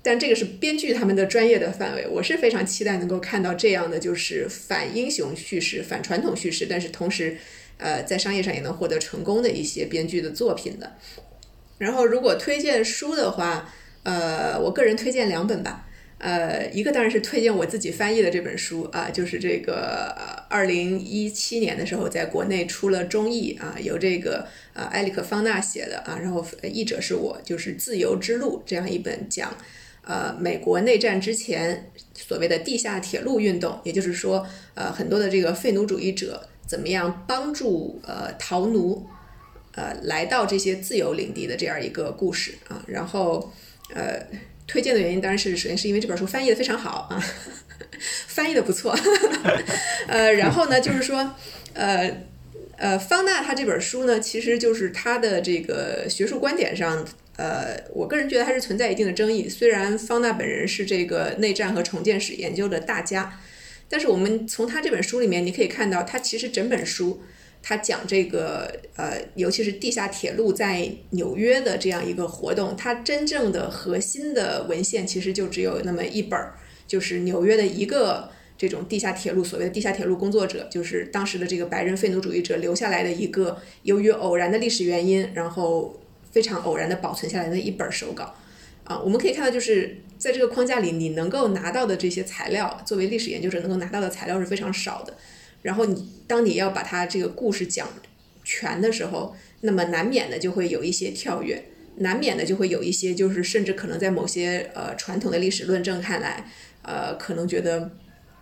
[0.02, 7.38] 但这个是编剧他们的专业的范围，我是非常期待能够看到这样的就是反英雄叙事、反传统叙事，但是同时
[7.78, 10.98] 呃，在商业上也能获得成功的一些编剧的作品的。
[11.78, 15.88] 然后，如果推荐书的话，呃，我个人推荐两本吧。
[16.23, 20.15] 呃，一个当然是推荐我自己翻译的这本书啊，就是这个
[20.48, 29.52] 二零一七年的时候在国内出了中译啊，由这个呃埃里克方纳写的啊，然后译者是我，就是《自由之路》这样一本讲
[30.03, 34.45] 呃美国内战之前所谓的地下铁路运动，也就是说
[34.76, 39.07] 呃很多的这个废奴主义者怎么样帮助呃逃奴
[39.73, 43.52] 呃来到这些自由领地的这样一个故事啊，然后
[43.95, 44.23] 呃。
[44.72, 47.22] 推荐的原因当然是，首先是因为这本书翻译的非常好啊，
[48.27, 48.98] 翻译的不错，
[50.07, 51.35] 呃，然后呢，就是说，
[51.73, 52.10] 呃，
[52.77, 59.49] 呃，方纳他这本书呢，其实就是他的这个学术观点上，呃，我个人觉得还是存在一定的争议。
[59.49, 63.38] 虽然方纳本人是这个内战和重建史研究的大家，
[63.89, 67.22] 但是我们从他这本书里面，你可以看到，他其实整本书。
[67.64, 76.56] 他讲这个呃，尤其是地下铁路在纽约的这样一个活动，它真正的核心的文献其实就只有那么一本儿，
[76.88, 86.00] 就是纽约的一个这种地下铁路所谓的地下铁路工作者，就是当时的这个白人废奴主义者留下来的一个由于偶然的历史原因，然后
[86.32, 88.34] 非常偶然的保存下来的一本手稿
[88.86, 89.00] 啊。
[89.00, 95.16] 我们可以看到，就是在这个框架里，你能够拿到的这些材料，作为历史研究者能够拿到的材料是非常少的。
[95.62, 97.88] 然后你当你要把它这个故事讲
[98.44, 101.64] 全的时候，那么难免的就会有一些跳跃，
[101.98, 106.50] 难免的就会有一些就是甚至可能在某些呃传统的历史论证看来，
[106.82, 107.92] 呃可能觉得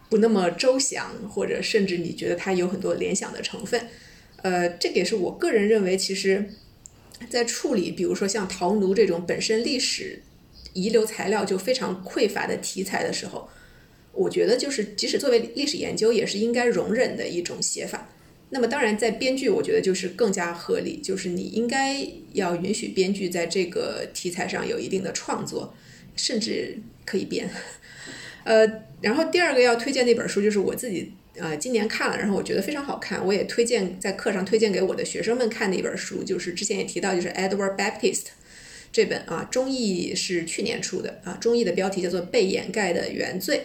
[0.10, 3.88] 不那么周详，或者甚至你觉得它有很多联想的成分，
[4.42, 6.50] 呃，这个也是我个人认为，其实，
[7.30, 10.24] 在处理比如说像陶奴这种本身历史
[10.74, 13.50] 遗留材料就非常匮乏的题材的时候。
[14.20, 18.10] 我觉得就是，即使作为历史研究，也是应该容忍的一种写法。
[18.50, 25.74] 那么，当然在编剧，我觉得就是更加合理，就是你应该要允许编剧在这个题材上有一定的创作，
[26.18, 27.50] 甚至可以编。
[28.44, 28.68] 呃，
[29.02, 38.24] 然后第二个要推荐那本书，就是我自己呃今年看了，然后我觉得非常好看，我也推荐在课上推荐给我的学生们看的一本书，就是之前也提到，就是 Edward Baptist
[38.92, 43.58] 这本啊，中译是去年出的啊，中译的标题叫做《被掩盖的原罪》。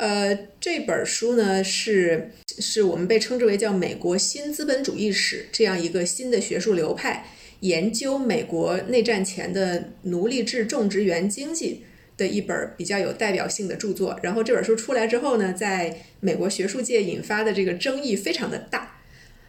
[0.00, 7.26] 呃，这本书呢是是我们被称之为叫美国新资本主义史这样一个新的学术流派，
[7.60, 11.84] 研究美国内战前的奴隶制种植园经济
[12.16, 14.18] 的一本比较有代表性的著作。
[14.22, 19.02] 然后这本书出来之后呢，在美国学术界引发的这个争议非常的大。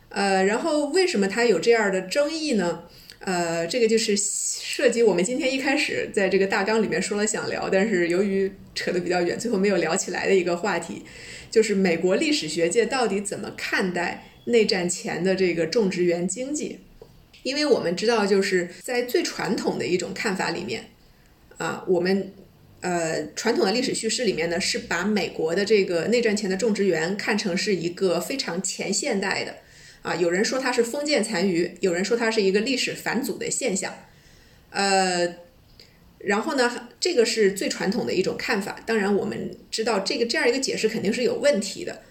[0.09, 2.83] 呃，然后为什么它有这样的争议呢？
[3.23, 11.03] 呃，这个就是涉及我们今天一开始在这个大纲里面说了想聊，但是由于扯得比较远，最后没有聊起来的一个话题，
[11.51, 16.79] 就是美国历史学界到底怎么看待内战前的这个种植园经济？
[17.43, 20.85] 因为我们知道，就是在最传统的一种看法里面，
[21.57, 22.33] 啊，我们
[22.79, 29.57] 呃传统的历史叙事里面呢，是把美国的这个内战前的种植园看成是一个非常前现代的。
[30.01, 33.93] 啊，有人说它是封建残余，有人说它是一个历史返祖的现象，
[34.71, 35.35] 呃，
[36.17, 38.79] 然后呢，这个是最传统的一种看法。
[38.83, 42.01] 当然，我们知道这个这样一个解释肯定是有问题的，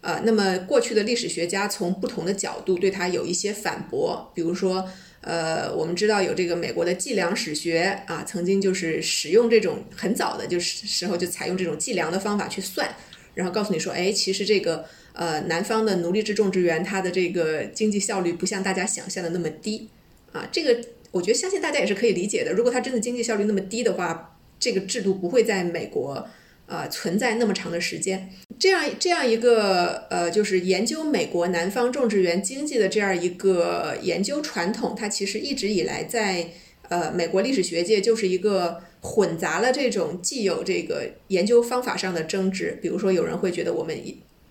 [0.00, 4.88] 呃，那么过去的历史学家从不同的角度对它有一些反驳，比如说，
[5.20, 12.94] 呃，我们知道有这个美国的计量史学啊，曾经就是使用这种很早的就是时候就采用这种计量的方法去算，
[13.34, 14.86] 然后告诉你说，哎，其实这个。
[15.14, 19.88] 呃，南方的奴隶制种植园，它的这个经济效率不像大家想象的那么低
[20.32, 20.48] 啊。
[20.52, 20.78] 这个
[21.12, 22.52] 我觉得相信大家也是可以理解的。
[22.52, 26.28] 如果它真的经济效率那么低的话，这个制度不会在美国
[26.66, 28.28] 呃存在那么长的时间。
[28.58, 36.48] 这样这样一个呃，就是研究美国南方种植园经济的这样一个研究传统，它其实一直以来在
[36.88, 43.96] 呃，美国历史学界就是一个混杂了这种既有这个研究方法上的争执，比如说有人会觉得我们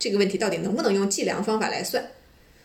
[0.04, 2.04] 这个问题到底能不能用计量方法来算，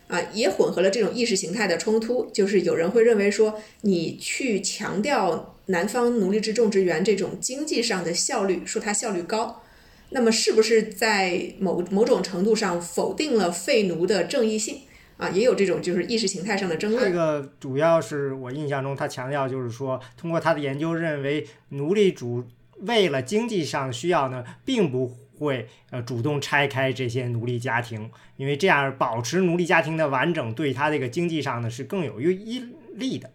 [0.09, 9.63] 啊，也混合了这种意识形态的冲突，就是有人会认为说你去强调南方奴隶制种植园这种经济上的效率，说它效率高。
[10.11, 14.81] 那么是不是在某某种程度上否定了废奴的正义性
[15.17, 15.31] 啊？
[15.31, 17.05] 也有这种就是意识形态上的争论。
[17.05, 22.43] 这个主要是我印象中，他强调就是说，通过他的研究认为，奴隶主
[22.81, 32.63] 为了经济上需要呢，并不会呃主动拆开这些奴隶家庭，因为这样保持奴隶家庭的完整，对他这个经济上呢是更有益
[32.95, 33.31] 利的。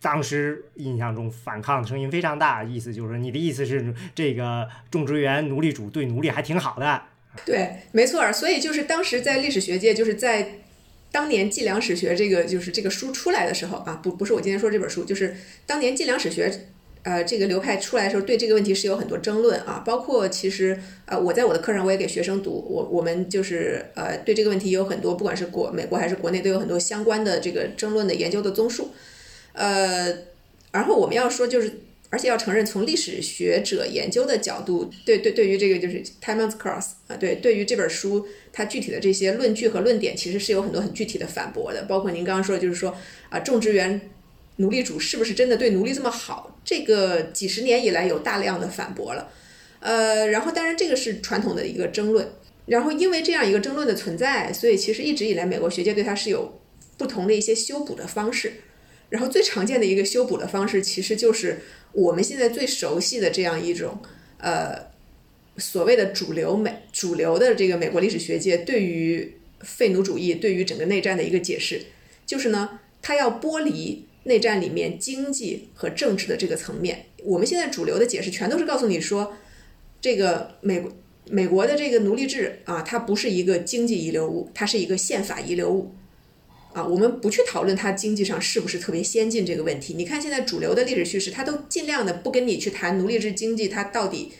[0.00, 7.02] 当时印象中反抗的声音非常大，意思就是说你的意思是这个种植园奴隶主对奴隶还挺好的。
[7.44, 8.32] 对，没错。
[8.32, 10.60] 所以就是当时在历史学界，就是在
[11.10, 15.36] 当年计量史学这个就是这个书出来的时候啊，不不是我今天说这本书，就是
[15.66, 16.48] 当年计量史学
[17.08, 19.82] 呃这个流派出来的时候，对这个问题是有很多争论啊。
[19.86, 28.90] 包括其实呃我在我的课上我也给学生读，我我们就是呃对这个问题有很多，不管是国美国还是国内都有很多相关的这个争论的研究的综述。
[29.54, 30.14] 呃，
[30.70, 31.72] 然后我们要说就是，
[32.10, 41.82] 而且要承认，从历史学者研究的角度，对对，对于这个就是 Timon's Cross 啊，对，对于这本书它具体的这些论据和论点，其实是有很多很具体的反驳的。
[41.88, 42.94] 包括您刚刚说的，就是说
[43.30, 44.00] 啊，种植园
[44.58, 46.60] 奴隶主是不是真的对奴隶这么好？
[46.64, 49.32] 这个几十年以来有大量的反驳了。
[49.80, 52.30] 呃，然后当然这个是传统的一个争论。
[52.66, 56.60] 然后因为这样一个争论的存在，所以其实一直以来美国学界对它是有
[56.98, 58.52] 不同的一些修补的方式。
[59.08, 61.60] 然后最常见的一个修补的方式，其实就是
[61.92, 64.02] 我们现在最熟悉的这样一种，
[64.36, 64.90] 呃，
[65.56, 71.80] 所谓的主流美主流的这个美国历史学界对于废奴主义、对于整个内战的一个解释，
[72.26, 77.06] 就是呢，它要剥离内战里面经济和政治的这个层面。
[77.24, 79.34] 我们现在主流的解释全都是告诉你说，
[80.00, 80.92] 这个美国
[81.30, 85.94] 美国的这个奴隶制啊，它不是一个经济遗留物，它是一个宪法遗留物。
[86.74, 89.94] 啊，我们不去讨论它经济上是不是特别先进这个问题。
[89.94, 94.32] 你看现在主流的历史叙事，它都尽量的不跟你去谈奴隶制经济它到底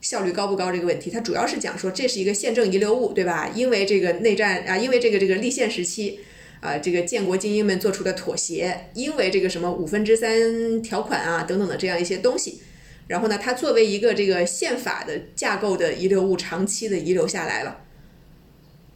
[0.00, 1.10] 效率高不高这个问题。
[1.10, 3.52] 它主要是讲说这是一个宪政遗留物，对吧？
[3.54, 6.20] 因为这个内战啊，因为这个这个立宪时期
[6.62, 12.62] 啊，这个建国精英们做出的妥协，因为这个什么五分之三条款啊等等的这样一些东西，
[13.08, 17.80] 然后呢，它作为一个这个宪法的架构的遗留物，长期的遗留下来了。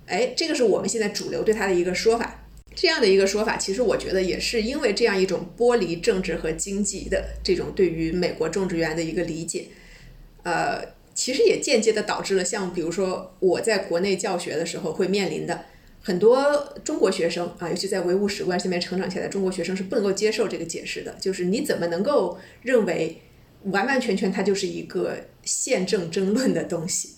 [0.07, 2.45] 哎，这个是我们现在主流对它的一个说法。
[2.77, 9.69] 这样的一个说法，其实我觉得也是因为这样一种剥离政治和经济的这种对于美国种植园的一个理解，
[10.45, 10.85] 呃，
[11.15, 15.65] 其实也间接的导致了像比如说我在国内教学的时候会面临的
[16.07, 23.21] 很多中国学生啊，尤其在唯物史观下面成长起来的中国学生是不能够接受这个解释的，就是你怎么能够认为
[23.65, 27.09] 完完全全它就是一个宪政争论的东西？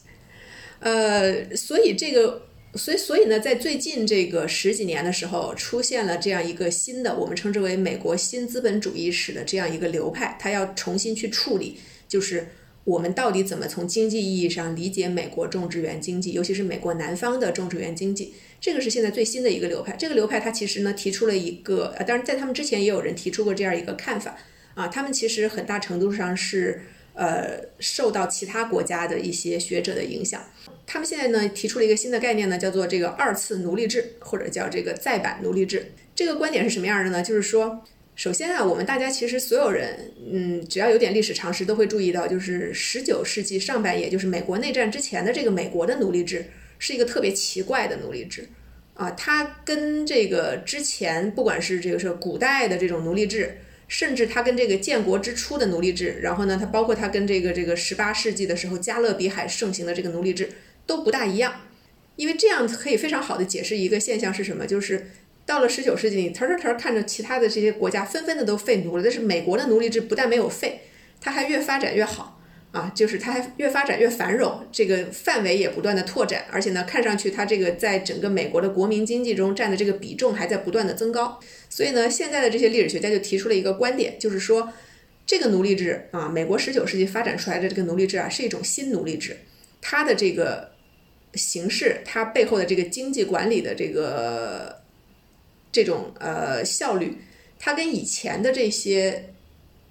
[0.81, 2.49] 呃，所以这个。
[2.75, 12.47] 所以，所以呢，在最近这个十几年的时候，出现了这样一个新的，我们称之为美国新资本主义史的这样一个流派，它要重新去处理，就是
[12.89, 19.95] 我们到底怎么从经济意义上理解美国种植园经济，尤其是美国南方的种植园经济，这个是现在最新的一个流派。
[19.99, 24.37] 这个流派它其实呢提出了一个，呃，当然在他们之前也有人提出过这样一个看法，
[24.75, 26.83] 啊，他们其实很大程度上是。
[27.15, 30.41] 呃，受到其他国家的一些学者的影响，
[30.87, 35.91] 他们现在呢提出了一个新的概念呢，叫做这个二次奴隶制，或者叫这个再版奴隶制。
[36.15, 37.21] 这个观点是什么样的呢？
[37.21, 37.83] 就是说，
[38.19, 46.45] 首先啊，我们大家其实所有人，嗯，只要有点历史常识，都会注意到，就是十九世纪上半叶，就是美国内战之前的这个美国的奴隶制，
[46.81, 48.49] 是一个特别奇怪的奴隶制
[48.95, 53.59] 啊，它跟这个之前不管是这个是古代的这种奴隶制。
[53.87, 60.51] 甚至它跟这个建国之初的奴隶制，然后呢，它包括它跟这个这个十八世纪的时候加勒比海盛行的这个奴隶制
[60.85, 61.63] 都不大一样，
[62.17, 64.67] 因为这样可以非常好的解释一个现象是什么？
[64.67, 65.07] 就是
[65.49, 70.83] 到了十九世纪，你腾腾腾看着其他的这些国家纷纷的都废奴了，但是美国的奴隶制不但没有废，
[71.23, 72.35] 它还越发展越好。
[72.71, 81.41] 啊，就是它还越发展越繁荣，这个范围也不断的拓展，而且呢，看上去它这个在整个美国的国民经济中占的这个比重还在不断的增高。
[81.71, 84.71] 所以呢，现在的这些历史学家就提出了一个观点，就是说，
[85.27, 89.39] 这个奴隶制啊，美国十九世纪发展出来的这个奴隶制啊，是一种新奴隶制，
[89.81, 90.73] 它的这个
[91.33, 94.78] 形式，它背后的这个经济管理的这个
[95.73, 97.19] 这种呃效率，
[97.59, 99.31] 它跟以前的这些。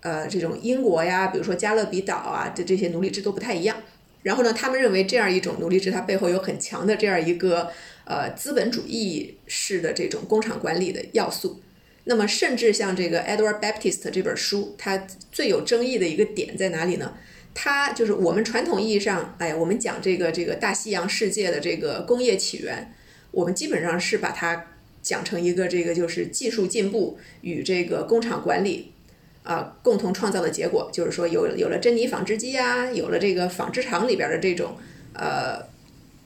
[0.01, 3.75] 呃，这种英国呀，比如说加勒比岛啊的这些奴隶制都不太一样。
[4.21, 7.71] 然后呢，他们认为这样一种奴隶制，它背后有很强的这样一个
[8.05, 11.61] 呃资本主义式的这种工厂管理的要素。
[12.05, 17.15] 那么，甚至像这个 Edward Baptist 这本书，它最有争议的一个点在哪里呢？
[17.53, 22.93] 它就是我们传统意义上，哎，我们讲这个这个大西洋世界的这个工业起源，
[23.31, 24.67] 我们基本上是把它
[25.07, 28.91] 讲成一个这个就是技术进步与这个工厂管理
[29.43, 34.75] 啊共同创造的结果，就是说有有了珍妮纺织机啊，有了这个纺织厂里边的这种
[35.13, 35.65] 呃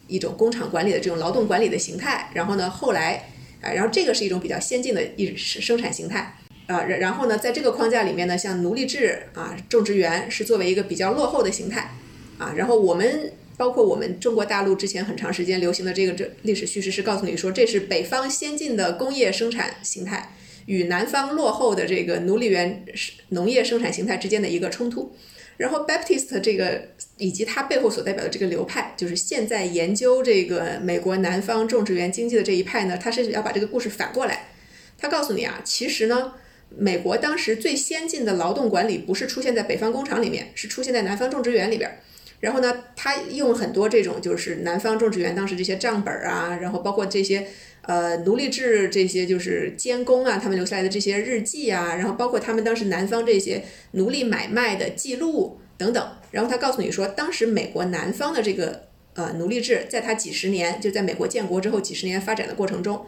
[0.08, 3.28] 一种工厂管理的这种劳动管理的形态，然后呢，后来。
[3.62, 6.36] 啊，然后这个是一种比较先进的一生产形态
[6.66, 11.92] 啊，然然后呢，在这个框架里面呢，像奴隶制啊、种植园是作为一个比较落后的形态
[12.40, 13.32] 啊，然后我们
[13.62, 20.34] 包括我们中国大陆之前很长时间流行的这个这历史叙事是告诉你说，这是北方先进的工业生产形态
[20.66, 22.84] 与南方落后的这个奴隶园
[23.30, 25.16] 农业生产形态之间的一个冲突。
[25.58, 34.48] 然后 Baptist 这个以及它背后所代表的这个流派，就是现在研究这个美国南方种植园经济的这一派呢，他是要把这个故事反过来。
[34.98, 36.34] 他告诉你啊，其实呢，
[36.76, 42.00] 美国当时最先进的劳动管理不是出现在北方工厂里面，是出现在南方种植园里边。
[42.42, 47.48] 然后呢，他用很多这种就是南方种植园当时这些账本啊，然后包括这些。
[47.84, 53.64] 呃，奴隶制这些就是监工啊，他们留下来的这些日记啊，然后包括他们当时南方这些
[53.94, 58.84] 奴隶买卖的记录等等，然后他告诉你说，当时美国南方的这个
[59.16, 63.04] 呃奴隶制，在他几十年就在美国建国之后几十年发展的过程中，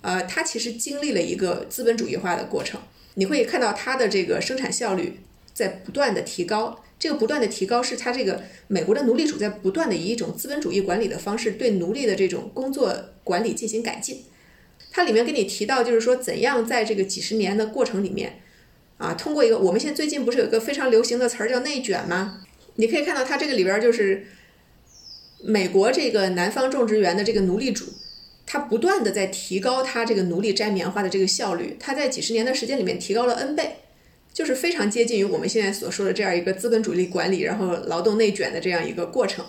[0.00, 2.80] 呃，它其实经历了一个资本主义化的过程，
[3.16, 5.20] 你会看到它的这个生产效率
[5.52, 6.82] 在不断的提高。
[6.98, 14.24] 这个不断的提高，是他这个美国的奴隶主在不断的以一种资本主义管理的方式对奴隶的这种工作管理进行改进。
[14.90, 18.40] 它里面给你提到，就是说怎样在这个几十年的过程里面，
[18.96, 22.44] 啊，通过一个我们现在最近不是有一个非常流行的词儿叫内卷吗？
[22.76, 24.26] 你可以看到它这个里边就是
[25.44, 27.84] 美国这个南方种植园的这个奴隶主，
[28.44, 33.76] 他不断的在提高他这个奴隶摘棉花的这个效率，他在几十年的时间里面提高了 N 倍。
[34.38, 39.44] 就是非常接近于我们现在所说的这样一个资本主义管理，然后劳动内卷的这样一个过程，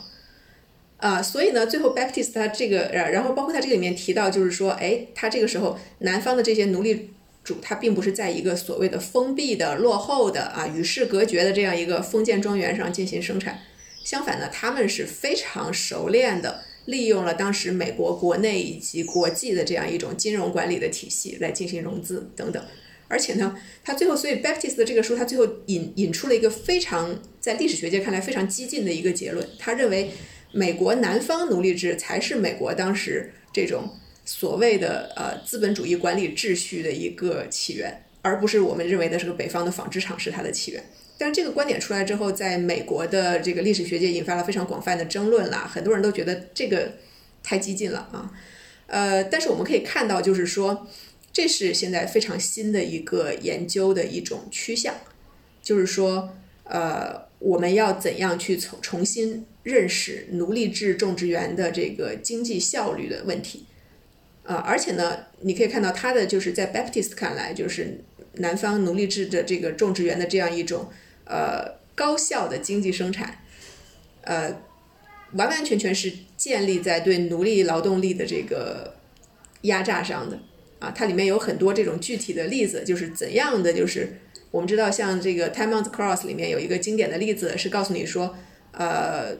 [0.97, 7.11] 啊，所以呢，最后 Baptist 他这个，然后包括他这个里面提到，就是说，哎，他这个时候南方的这些奴隶
[7.43, 13.59] 主，他并不是在一个所谓的封闭的、落后的啊与世隔绝的这样一个封建庄园上进行生产，
[14.03, 22.63] 相反呢，他们是非常熟练的利用了当时美国国内以及国际的这样一种金融管理的体系来进行融资等等。
[23.09, 29.45] 而且呢，他最后，所以 Baptist 的这个书，他最后引引出了一个非常在历史学界看来非常激进的一个结论。
[29.57, 30.11] 他认为，
[30.51, 33.89] 美国南方奴隶制才是美国当时这种
[34.23, 40.83] 所谓的呃资本主义管理秩序的一个起源，而不是我们认为的这个北方的纺织厂是它的起源。
[41.17, 46.93] 但是这个观点出来之后，在美国的这个历史学界引发了非常广泛的争论啦，很多人都觉得这个
[47.41, 48.31] 太激进了啊。
[48.85, 50.87] 呃，但是我们可以看到，就是说。
[51.31, 54.95] 这是现在非常新的一个研究的一种趋向，
[55.61, 63.65] 就是说，呃，我们要怎样去重重新认识奴隶制种植园的这个经济效率的问题，
[64.43, 68.03] 啊，而且呢，你可以看到他的就是在 Baptist 看来，就是
[68.33, 70.89] 南方奴隶制的这个种植园的这样一种
[71.25, 73.43] 呃高效的经济生产，
[74.21, 74.61] 呃，
[75.33, 78.95] 完完全全是建立在对奴隶劳动力的这个
[79.61, 80.39] 压榨上的。
[80.79, 84.17] 啊，它里面有很多这种具体的例子，就是怎样的，就是
[84.51, 88.35] 我们知道，像这个《Time on the Cross》里面有一个经典的例子，是告诉你说，
[88.71, 89.35] 呃，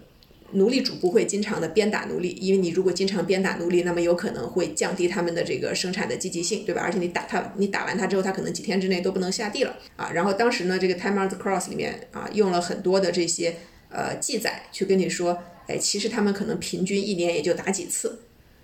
[0.52, 6.82] 奴隶主不会经常的鞭打奴隶，因为你如果经常鞭打奴隶，那么有可能会降低他们的这个生产的积极性，对吧？
[6.82, 10.12] 而且你打他，你打完他之后，他可能几天之内都不能下地了啊。
[10.14, 13.56] 然后当时呢，这个《Time on the Cross》里面啊，用了很多的这些
[13.90, 15.38] 呃记载去跟你说，
[15.68, 18.20] 哎，其实他们可能平均一年也就打几次，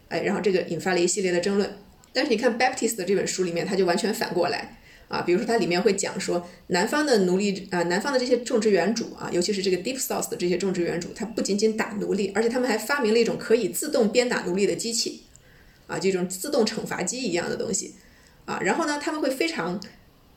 [0.09, 1.69] 哎，然后这个引发了一系列的争论。
[2.15, 4.79] 但是你看 Baptist 的这本书里面，它就完全反过来
[5.09, 15.23] 啊，比如说它里面会讲说，南方的奴隶啊，南方的这些种植园主啊，尤其是这个 Deep South 的这些种植园主，他不仅仅打奴隶，而且他们还发明了一种可以自动鞭打奴隶的机器
[15.87, 17.95] 啊，这种自动惩罚机一样的东西
[18.45, 18.59] 啊。
[18.61, 19.79] 然后呢，他们会非常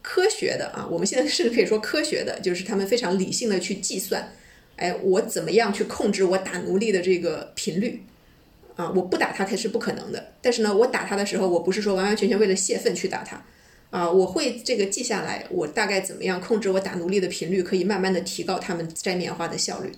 [0.02, 4.32] 科学的啊，我们现在甚至可以说科学的，就是他们非常理性的去计算，
[4.76, 8.02] 哎，我怎么样去控制我打奴隶的这个频率。
[8.78, 10.34] 啊，我不打他，他是不可能的。
[10.40, 13.44] 但是呢，我打他的时候，我不是说完完全全为了泄愤去打他，
[13.90, 19.90] 啊，我会这个记下来，我大概怎么样控制我打奴隶的频率，可以慢慢的提高他们摘棉花的效率，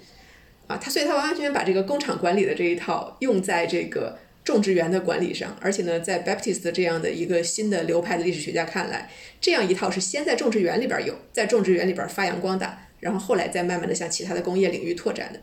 [0.67, 9.11] 啊，他所以他完完全全把这个工厂管理的这一套用在这个种植园的管理上，而且呢，在 Baptist 这样的一个新的流派的历史学家看来，
[9.43, 15.41] 这样一套是先在种植园里边有，在种植园里边发扬光大，然后后来再慢慢的向其他的工业领域拓展的。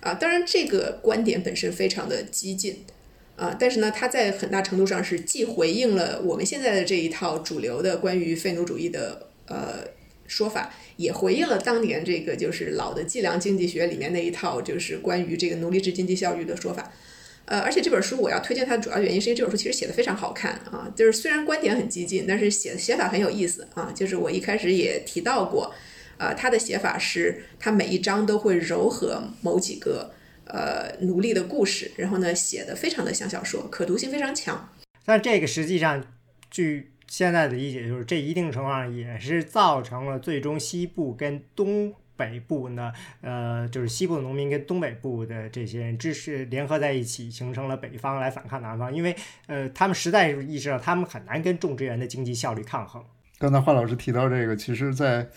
[0.00, 2.84] 啊，当然，这个观点本身非常的激进，
[3.36, 9.84] 啊，但是呢，它在很大程度上是既回应了我们现在的这一套主流的关于废奴主义的呃
[10.26, 16.92] 说法，也回应了当年这个就是老的计量经济学里面那一套就是关于这个奴隶制经济效率的说法。
[17.46, 23.90] 呃，而且这本书我要推荐它的主要原因是因为这本书其实写的非常好看啊，就是虽然观点很激进，但是写写法很有意思啊。
[23.96, 25.74] 就是我一开始也提到过，
[26.18, 30.12] 呃，他的写法是他每一章都会糅合某几个。
[30.50, 34.66] 呃，奴隶的故事，然后呢，写的非常的像小说，可读性非常强。
[35.04, 36.02] 但这个实际上，
[36.50, 42.90] 据现在的理解，就是这一定程度上也是造成了最终西部跟东北部呢，
[43.20, 49.14] 呃，就是西部的农民跟东北部的这些人支持联合在一起，形成了北方来反抗南方，因为
[49.48, 53.04] 呃，他们实在是意识到他们很难跟种植园的经济效率抗衡。
[53.38, 55.28] 刚才华老师提到这个，其实，在。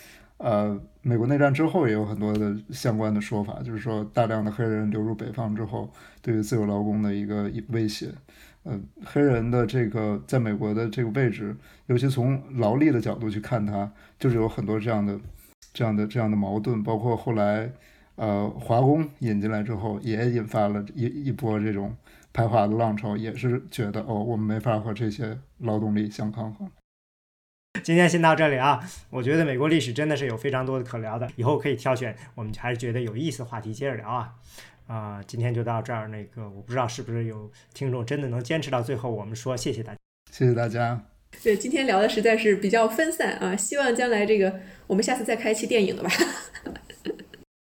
[0.42, 5.88] 呃，美国内战之后也有很多的相关的说法，就是说大量的黑人流入北方之后，
[6.20, 8.08] 对于自由劳工的一个威胁。
[8.64, 11.56] 呃，黑人的这个在美国的这个位置，
[11.86, 15.18] 尤其从劳力的角度去看，它就是有很多这样的、
[15.72, 16.82] 这样的、这样的矛盾。
[16.82, 17.70] 包括后来，
[18.16, 21.96] 呃，华工引进来之后，也引发了一一波这种
[22.32, 26.68] 排华的浪潮，也是觉得哦，我们没法和这些劳动力相抗衡。
[27.82, 28.80] 今天先到这里啊！
[29.08, 34.34] 我觉得美国历史真的是有非常多的可聊的，以后可以挑选我们还是觉得有意思的话题接着聊啊！
[34.86, 36.06] 啊，今天就到这儿。
[36.08, 39.98] 那个我不知道是不是有听众真的能坚持到最后，我们说谢谢大家，
[40.30, 41.02] 谢谢大家。
[41.42, 46.10] 对，今天聊的实在是比较分散啊，希望将来这个我们下次再开一期电影的吧。